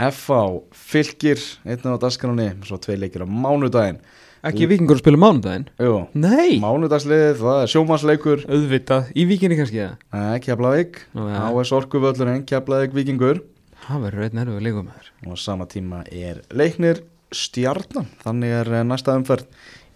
F.A. 0.00 0.40
Fylgir, 0.74 1.38
einn 1.68 1.84
á 1.86 1.94
dasgráni 2.00 2.48
Svo 2.66 2.80
tvei 2.82 2.96
leikir 2.98 3.22
á 3.22 3.28
mánudaginn. 3.28 4.00
Ekki 4.40 4.66
vikingur 4.70 4.96
að 4.96 5.02
spila 5.04 5.20
mánudaginn? 5.20 5.68
Jú, 5.84 5.94
Nei. 6.16 6.56
Mánudagsliðið, 6.62 7.34
það 7.42 7.58
er 7.60 7.72
sjómasleikur 7.74 8.44
Auðvitað, 8.48 9.10
í 9.12 9.26
vikinni 9.28 9.58
kannski 9.58 9.82
eða? 9.84 9.98
Nei, 10.16 10.40
Keflavík. 10.46 11.02
H.S. 11.12 11.74
Orkuvöllurinn, 11.76 12.46
Keflavík 12.48 12.96
Víkingur. 12.96 13.44
Það 13.84 14.06
verður 14.06 14.26
einn 14.26 14.42
erfið 14.42 14.64
leikum 14.64 14.88
með 14.88 14.96
þér 14.96 15.10
og 15.28 15.36
á 15.36 15.44
sama 15.44 15.66
tíma 15.68 16.00
er 16.08 16.40
leiknir 16.56 17.04
stjarnan, 17.34 18.08
þannig 18.24 18.54
er 18.60 18.72
eh, 18.80 18.86
næsta 18.86 19.14
umferð 19.18 19.46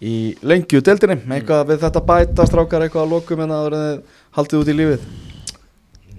í 0.03 0.15
lengju 0.43 0.81
deildinni. 0.85 1.21
Eitthvað 1.37 1.71
við 1.71 1.83
þetta 1.85 2.03
bæta 2.09 2.47
strákar 2.49 2.85
eitthvað 2.85 3.05
að 3.05 3.13
lokum 3.15 3.43
en 3.45 3.55
að 3.55 3.67
það 3.75 3.89
haldið 4.39 4.61
út 4.61 4.71
í 4.71 4.77
lífið? 4.79 5.09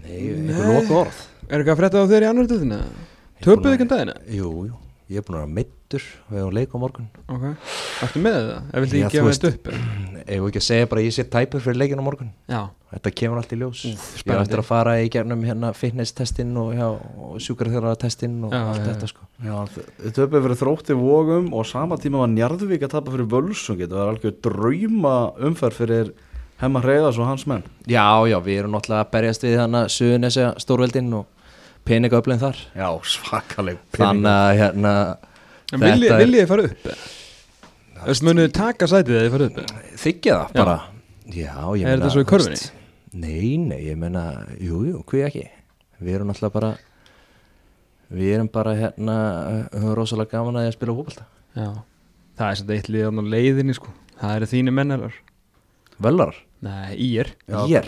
Nei, 0.07 0.21
einhver 0.33 0.71
loka 0.73 1.01
orð 1.05 1.25
Er 1.47 1.61
eitthvað 1.61 1.75
að 1.77 1.81
frétta 1.83 2.03
á 2.03 2.07
í 2.11 2.27
annar 2.27 2.47
dildina? 2.51 2.79
Töpuðu 3.45 3.77
ekki 3.77 3.85
um 3.87 3.91
dagina? 3.93 4.15
Jú, 4.27 4.53
jú, 4.67 4.79
ég 5.13 5.21
er 5.21 5.27
búin 5.27 5.37
að 5.37 5.45
vera 5.45 5.55
meittur 5.59 5.76
og 5.95 6.35
ég 6.35 6.43
á 6.43 6.51
leik 6.51 6.75
á 6.75 6.79
morgun. 6.83 7.07
Ok. 7.31 7.45
Ertu 8.03 8.23
með 8.25 8.39
það? 8.41 8.65
Ef 8.73 8.87
ekki 8.87 8.97
þú 8.97 9.11
gefa 9.15 9.35
þetta 9.37 9.51
upp? 9.53 9.71
Ef 10.27 10.41
við 10.43 10.49
ekki 10.51 10.61
að 10.63 10.67
segja 10.67 10.89
bara 10.91 11.03
að 11.03 11.07
ég 11.07 11.15
sé 11.17 11.25
tæpur 11.31 11.63
fyrir 11.63 11.79
leikin 11.79 12.03
á 12.03 12.05
morgun? 12.07 12.33
Já. 12.51 12.61
Þetta 12.97 13.13
kemur 13.21 13.41
allt 13.41 13.53
í 13.55 13.59
ljós. 13.61 13.85
Ég 13.87 13.97
á 13.99 14.03
spennandi. 14.19 14.43
eftir 14.47 14.63
að 14.63 14.69
fara 14.69 14.97
í 15.03 15.09
gegnum 15.13 15.43
hérna 15.47 15.73
fitness-testin 15.77 16.53
og, 16.59 16.73
já, 16.75 16.87
og 16.91 17.39
sjúkarþjóra-testin 17.47 18.37
og 18.47 18.55
Já, 18.55 18.61
allt 18.73 18.83
já, 18.83 18.87
þetta 18.91 19.11
sko. 19.11 19.27
Já, 19.43 19.57
þau 19.75 20.13
töpuð 20.19 20.47
fyrir 20.47 20.61
þrótti 20.63 20.97
vógum 20.99 21.51
og 21.55 21.67
sama 21.69 21.99
tíma 22.01 22.23
var 22.23 22.31
Njarðvík 22.33 22.87
að 22.87 22.95
tapa 22.95 23.13
fyrir 23.15 23.29
völsungit 23.35 23.91
það 23.91 24.01
var 24.03 24.13
algjör 24.15 24.37
drauma 24.47 25.17
umferð 25.51 25.81
fyrir 25.83 26.13
Hemma 26.63 26.81
Hreiðars 26.81 27.19
og 27.21 27.29
hans 27.29 27.45
menn. 27.51 27.67
Já, 27.85 28.07
já, 28.31 28.39
við 28.41 28.63
erum 28.63 28.73
náttúrulega 28.79 29.05
að 29.05 29.11
berjast 29.13 29.43
við 29.45 29.59
hana 29.61 29.83
Suðunesja 29.93 30.55
stórveldin 30.63 31.11
og 31.19 31.27
peningaöflin 31.87 32.41
þar. 32.41 32.63
Já, 32.73 32.89
svakaleg 33.05 33.83
Þannig 33.99 34.31
að 34.33 34.53
hérna 34.63 34.93
En 35.75 35.81
viljið 35.83 36.11
er- 36.13 36.21
vilji 36.23 36.41
þið 36.43 36.49
fara 36.53 36.63
upp? 36.71 36.91
Þú 37.97 38.07
veist, 38.07 38.23
munuð 38.23 38.45
þið 38.47 38.53
taka 38.53 38.87
sætið 38.93 39.17
eða 39.17 39.25
þið 39.27 39.33
fara 39.35 39.47
upp? 39.51 39.57
þykja 40.05 40.35
það 40.41 40.53
bara. 40.61 40.77
Já, 41.27 41.55
ég 41.75 41.83
Er 41.83 41.91
meina 41.91 41.97
þetta 41.97 42.11
svo 42.15 42.23
í 42.23 42.29
körfunni? 42.31 42.71
Nei, 43.17 43.57
nei, 43.57 43.81
ég 43.89 43.97
meina, 43.99 44.23
jú, 44.61 44.83
jú, 44.87 45.03
hví 45.11 45.23
ekki? 45.27 45.47
Við 46.03 46.15
erum 46.15 46.29
náttúrulega 46.31 46.53
bara 46.53 46.73
Við 48.13 48.35
erum 48.37 48.49
bara 48.53 48.75
hérna 48.79 49.15
höfum 49.73 49.95
rosalega 49.99 50.31
gaman 50.37 50.55
að 50.61 50.69
ég 50.69 50.75
spila 50.77 50.95
fótbolta. 50.95 51.25
Já. 51.57 51.73
Það 52.39 52.51
er 52.53 52.59
svona 52.61 52.75
eitt 52.77 52.91
liðan 52.95 53.19
á 53.19 53.25
leiðinni 53.35 53.75
sko. 53.75 53.89
Það 54.21 54.37
eru 54.37 54.47
þínu 54.53 54.75
mennarar 54.77 55.15
Völar, 56.03 56.35
Nei, 56.67 56.97
í 56.97 57.09
er 57.21 57.29
Ír? 57.69 57.85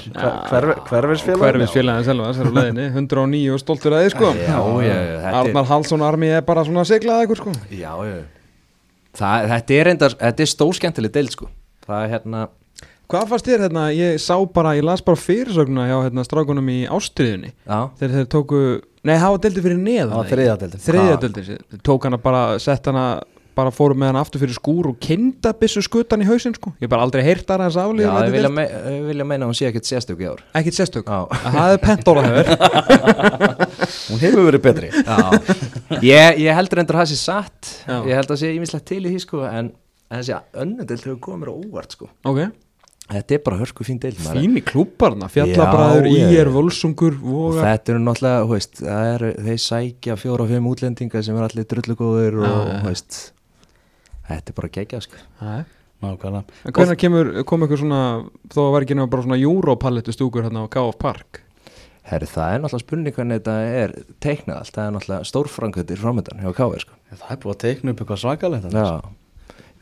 Hverfisfélag 0.88 1.40
Hverfisfélagin 1.42 2.06
selva 2.06 2.28
þessar 2.30 2.48
á 2.48 2.52
leiðinni. 2.58 2.86
109 3.00 3.54
og 3.54 3.62
stoltur 3.62 3.96
að 3.96 4.04
þið 4.06 4.12
sko. 4.14 4.30
Já, 4.36 4.58
já, 4.84 4.94
þetta 4.94 5.32
er 5.32 5.38
Arnar 5.40 5.68
Hallsson 5.72 6.04
armi 6.04 6.30
er 6.36 6.44
bara 6.46 6.64
svona 6.68 6.84
að 6.84 6.90
segla 6.92 7.16
að 7.18 7.26
ykkur 7.26 7.40
sko. 7.42 7.54
Já, 7.72 7.92
já. 8.08 8.18
Það, 9.18 9.48
þetta 9.54 9.76
er 9.78 9.88
reyndar, 9.88 10.16
þetta 10.20 10.44
er 10.44 10.50
stóskemmtileg 10.52 11.14
deild 11.16 11.34
sko. 11.34 11.48
Það 11.88 12.04
er 12.04 12.14
hérna 12.16 12.46
Hvað 13.08 13.30
fannst 13.30 13.46
þér 13.48 13.62
hérna, 13.64 13.82
ég 13.96 14.18
sá 14.20 14.34
bara, 14.52 14.74
ég 14.76 14.84
las 14.84 15.00
bara 15.00 15.16
fyrirsögna 15.16 15.86
hjá 15.88 15.94
hérna 16.04 16.24
strákunum 16.26 16.66
í 16.68 16.82
ástriðunni 16.92 17.54
Já, 17.64 17.78
þegar 17.96 18.12
þeir 18.18 18.26
tóku, 18.34 18.58
nei 19.08 19.14
fyrir 19.64 19.78
neðan 19.80 20.10
Það 20.12 20.18
var 20.20 20.28
deildin. 20.60 20.82
Þriðja 20.84 21.14
Ha. 21.14 21.20
deldi, 21.22 21.44
þeir 21.72 21.80
tók 21.88 22.04
hana 22.04 22.18
bara, 22.20 22.42
sett 22.60 22.90
hana 22.90 23.06
bara 23.58 23.72
fóru 23.74 23.96
með 23.98 24.12
hana 24.12 24.20
aftur 24.22 24.42
fyrir 24.44 24.54
skúr 24.56 24.88
og 24.92 24.98
kinda 25.02 25.50
byssu 25.58 25.82
skutan 25.82 26.22
í 26.22 26.28
hausinn 26.28 26.54
sko, 26.56 26.70
ég 26.82 26.90
bara 26.92 27.02
aldrei 27.06 27.24
heyrt 27.26 27.50
að 27.50 27.64
hans 27.66 27.78
já 27.78 27.82
aflýður 27.84 28.28
ég 28.28 28.34
vilja, 28.36 28.50
me 28.54 28.66
vilja 29.08 29.26
meina 29.26 29.44
að 29.48 29.50
hún 29.50 29.58
sé 29.58 29.66
ekkert 29.68 29.88
sérstök 29.90 30.22
í 30.22 30.28
ár. 30.30 30.44
Ekkit 30.60 30.78
sérstök, 30.78 31.10
Já, 31.10 31.26
það 31.56 31.74
er 31.74 31.82
pentóla 31.82 32.22
Hún 34.08 34.22
hefur 34.22 34.46
verið 34.48 34.62
betri. 34.64 34.88
Ég, 36.04 36.38
ég 36.44 36.54
heldur 36.56 36.82
endur 36.84 36.98
að 36.98 37.04
það 37.04 37.10
sé 37.12 37.18
satt. 37.20 37.74
Já. 37.88 37.98
Ég 38.08 38.14
held 38.20 38.32
að 38.34 38.40
sé 38.42 38.54
ímislegt 38.54 38.86
til 38.88 39.02
í 39.04 39.12
því 39.12 39.20
sko 39.24 39.42
En, 39.48 39.70
en 40.08 40.22
þessi 40.22 40.38
önnudelt 40.62 41.04
hefur 41.06 41.20
komið 41.28 41.42
mér 41.44 41.52
á 41.52 41.54
óvart 41.58 41.96
sko. 41.98 42.10
Ok, 42.28 42.40
Þetta 43.08 43.36
er 43.38 43.40
bara 43.40 43.56
hörku 43.62 43.84
fín 43.88 43.96
maður. 44.02 44.36
fín 44.36 44.58
í 44.60 44.62
klúparna 44.68 45.30
fjallabræður, 45.32 46.04
Já, 46.04 46.12
í 46.12 46.16
ég- 46.28 46.40
er, 46.42 46.50
völsungur 46.52 47.14
Og 47.24 47.56
þetta 47.56 47.94
eru 47.94 48.02
náttúrulega, 48.04 48.42
þú 48.44 48.50
veist, 48.52 48.82
eru, 48.84 49.30
þeir 49.46 49.62
sækja 49.64 50.16
fjóra 50.20 50.44
og 50.44 50.50
fimm 50.52 50.66
útlendinga 50.68 51.22
sem 51.24 51.38
er 51.40 51.46
allir 51.46 51.64
drullugóður 51.70 52.36
og, 52.44 52.68
þú 52.82 52.90
veist, 52.90 53.16
þetta 54.28 54.52
er 54.52 54.56
bara 54.60 54.72
geggjað, 54.78 55.04
sko. 55.08 55.20
Nei. 55.42 55.58
Nákvæmlega 55.98 56.44
en 56.62 56.72
hvernig 56.76 56.98
kemur, 57.02 57.28
kom 57.48 57.64
eitthvað 57.64 57.80
svona 57.80 58.00
þó 58.54 58.60
að 58.68 58.76
ekki 58.84 58.94
nema 58.94 59.10
bara 59.10 59.24
svona 59.24 59.38
Europallettu 59.42 60.12
stúkur 60.14 60.44
hérna 60.46 60.62
á 60.62 60.70
KF 60.70 60.94
Park 61.02 61.40
Herri, 62.08 62.28
það 62.30 62.52
er 62.54 62.60
náttúrulega 62.62 62.84
spurning 62.84 63.16
hvernig 63.16 63.40
þetta 63.40 63.54
er 63.82 63.94
teiknað 64.22 64.60
allt, 64.60 64.70
það 64.76 64.84
er 64.86 64.92
náttúrulega 64.94 65.26
stórfrangutir 65.28 65.98
framöndan 66.00 66.38
hjá 66.40 66.52
K.V. 66.56 66.78
sko. 66.84 66.94
Það 67.10 67.32
er 67.34 67.40
búið 67.42 67.52
að 67.56 67.58
teikna 67.64 67.92
upp 67.92 68.00
eitthvað 68.04 68.20
svakalegt. 68.22 68.70
Já, 68.78 68.86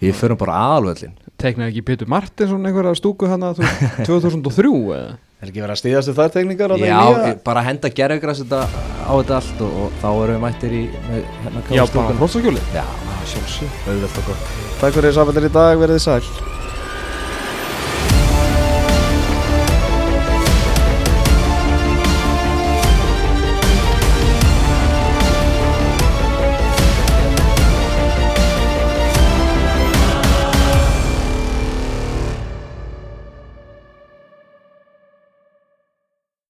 við 0.00 0.16
förum 0.18 0.40
bara 0.40 0.56
aðalvöllin. 0.64 1.12
teiknaði 1.38 1.70
ekki 1.74 1.84
Pétur 1.92 2.10
Martinsson 2.10 2.66
einhverja 2.66 2.96
stúku 2.98 3.28
hérna 3.30 3.52
þú- 3.54 4.08
2003 4.08 4.72
eða 4.96 5.14
Er 5.36 5.50
ekki 5.50 5.60
verið 5.60 5.74
að 5.74 5.80
stíðast 5.82 6.12
þær 6.16 6.30
tekningar 6.32 6.72
á 6.72 6.76
þeim 6.80 6.86
Já, 6.88 7.00
nýja? 7.04 7.32
bara 7.44 7.62
henda 7.66 7.90
gerðugræs 7.92 8.40
þetta 8.40 8.60
á 9.04 9.12
þetta 9.12 9.36
allt 9.36 9.60
og, 9.66 9.74
og 9.84 9.98
þá 10.00 10.08
erum 10.10 10.32
við 10.32 10.42
mættir 10.46 10.76
í 10.78 10.82
með, 11.10 11.26
hérna 11.44 11.64
Já, 11.68 11.82
bara 11.92 12.06
K.V. 12.08 12.18
hrossakjóli 12.22 12.62
Já, 12.72 12.84
sjálfsög 13.34 13.80
Auðvelt 13.92 14.20
og 14.22 14.30
gott 14.30 14.52
Takk 14.80 14.96
fyrir 14.96 15.16
samfélagir 15.18 15.50
í 15.50 15.56
dag, 15.58 15.80
verið 15.84 16.00
þið 16.00 16.06
sæl 16.08 16.55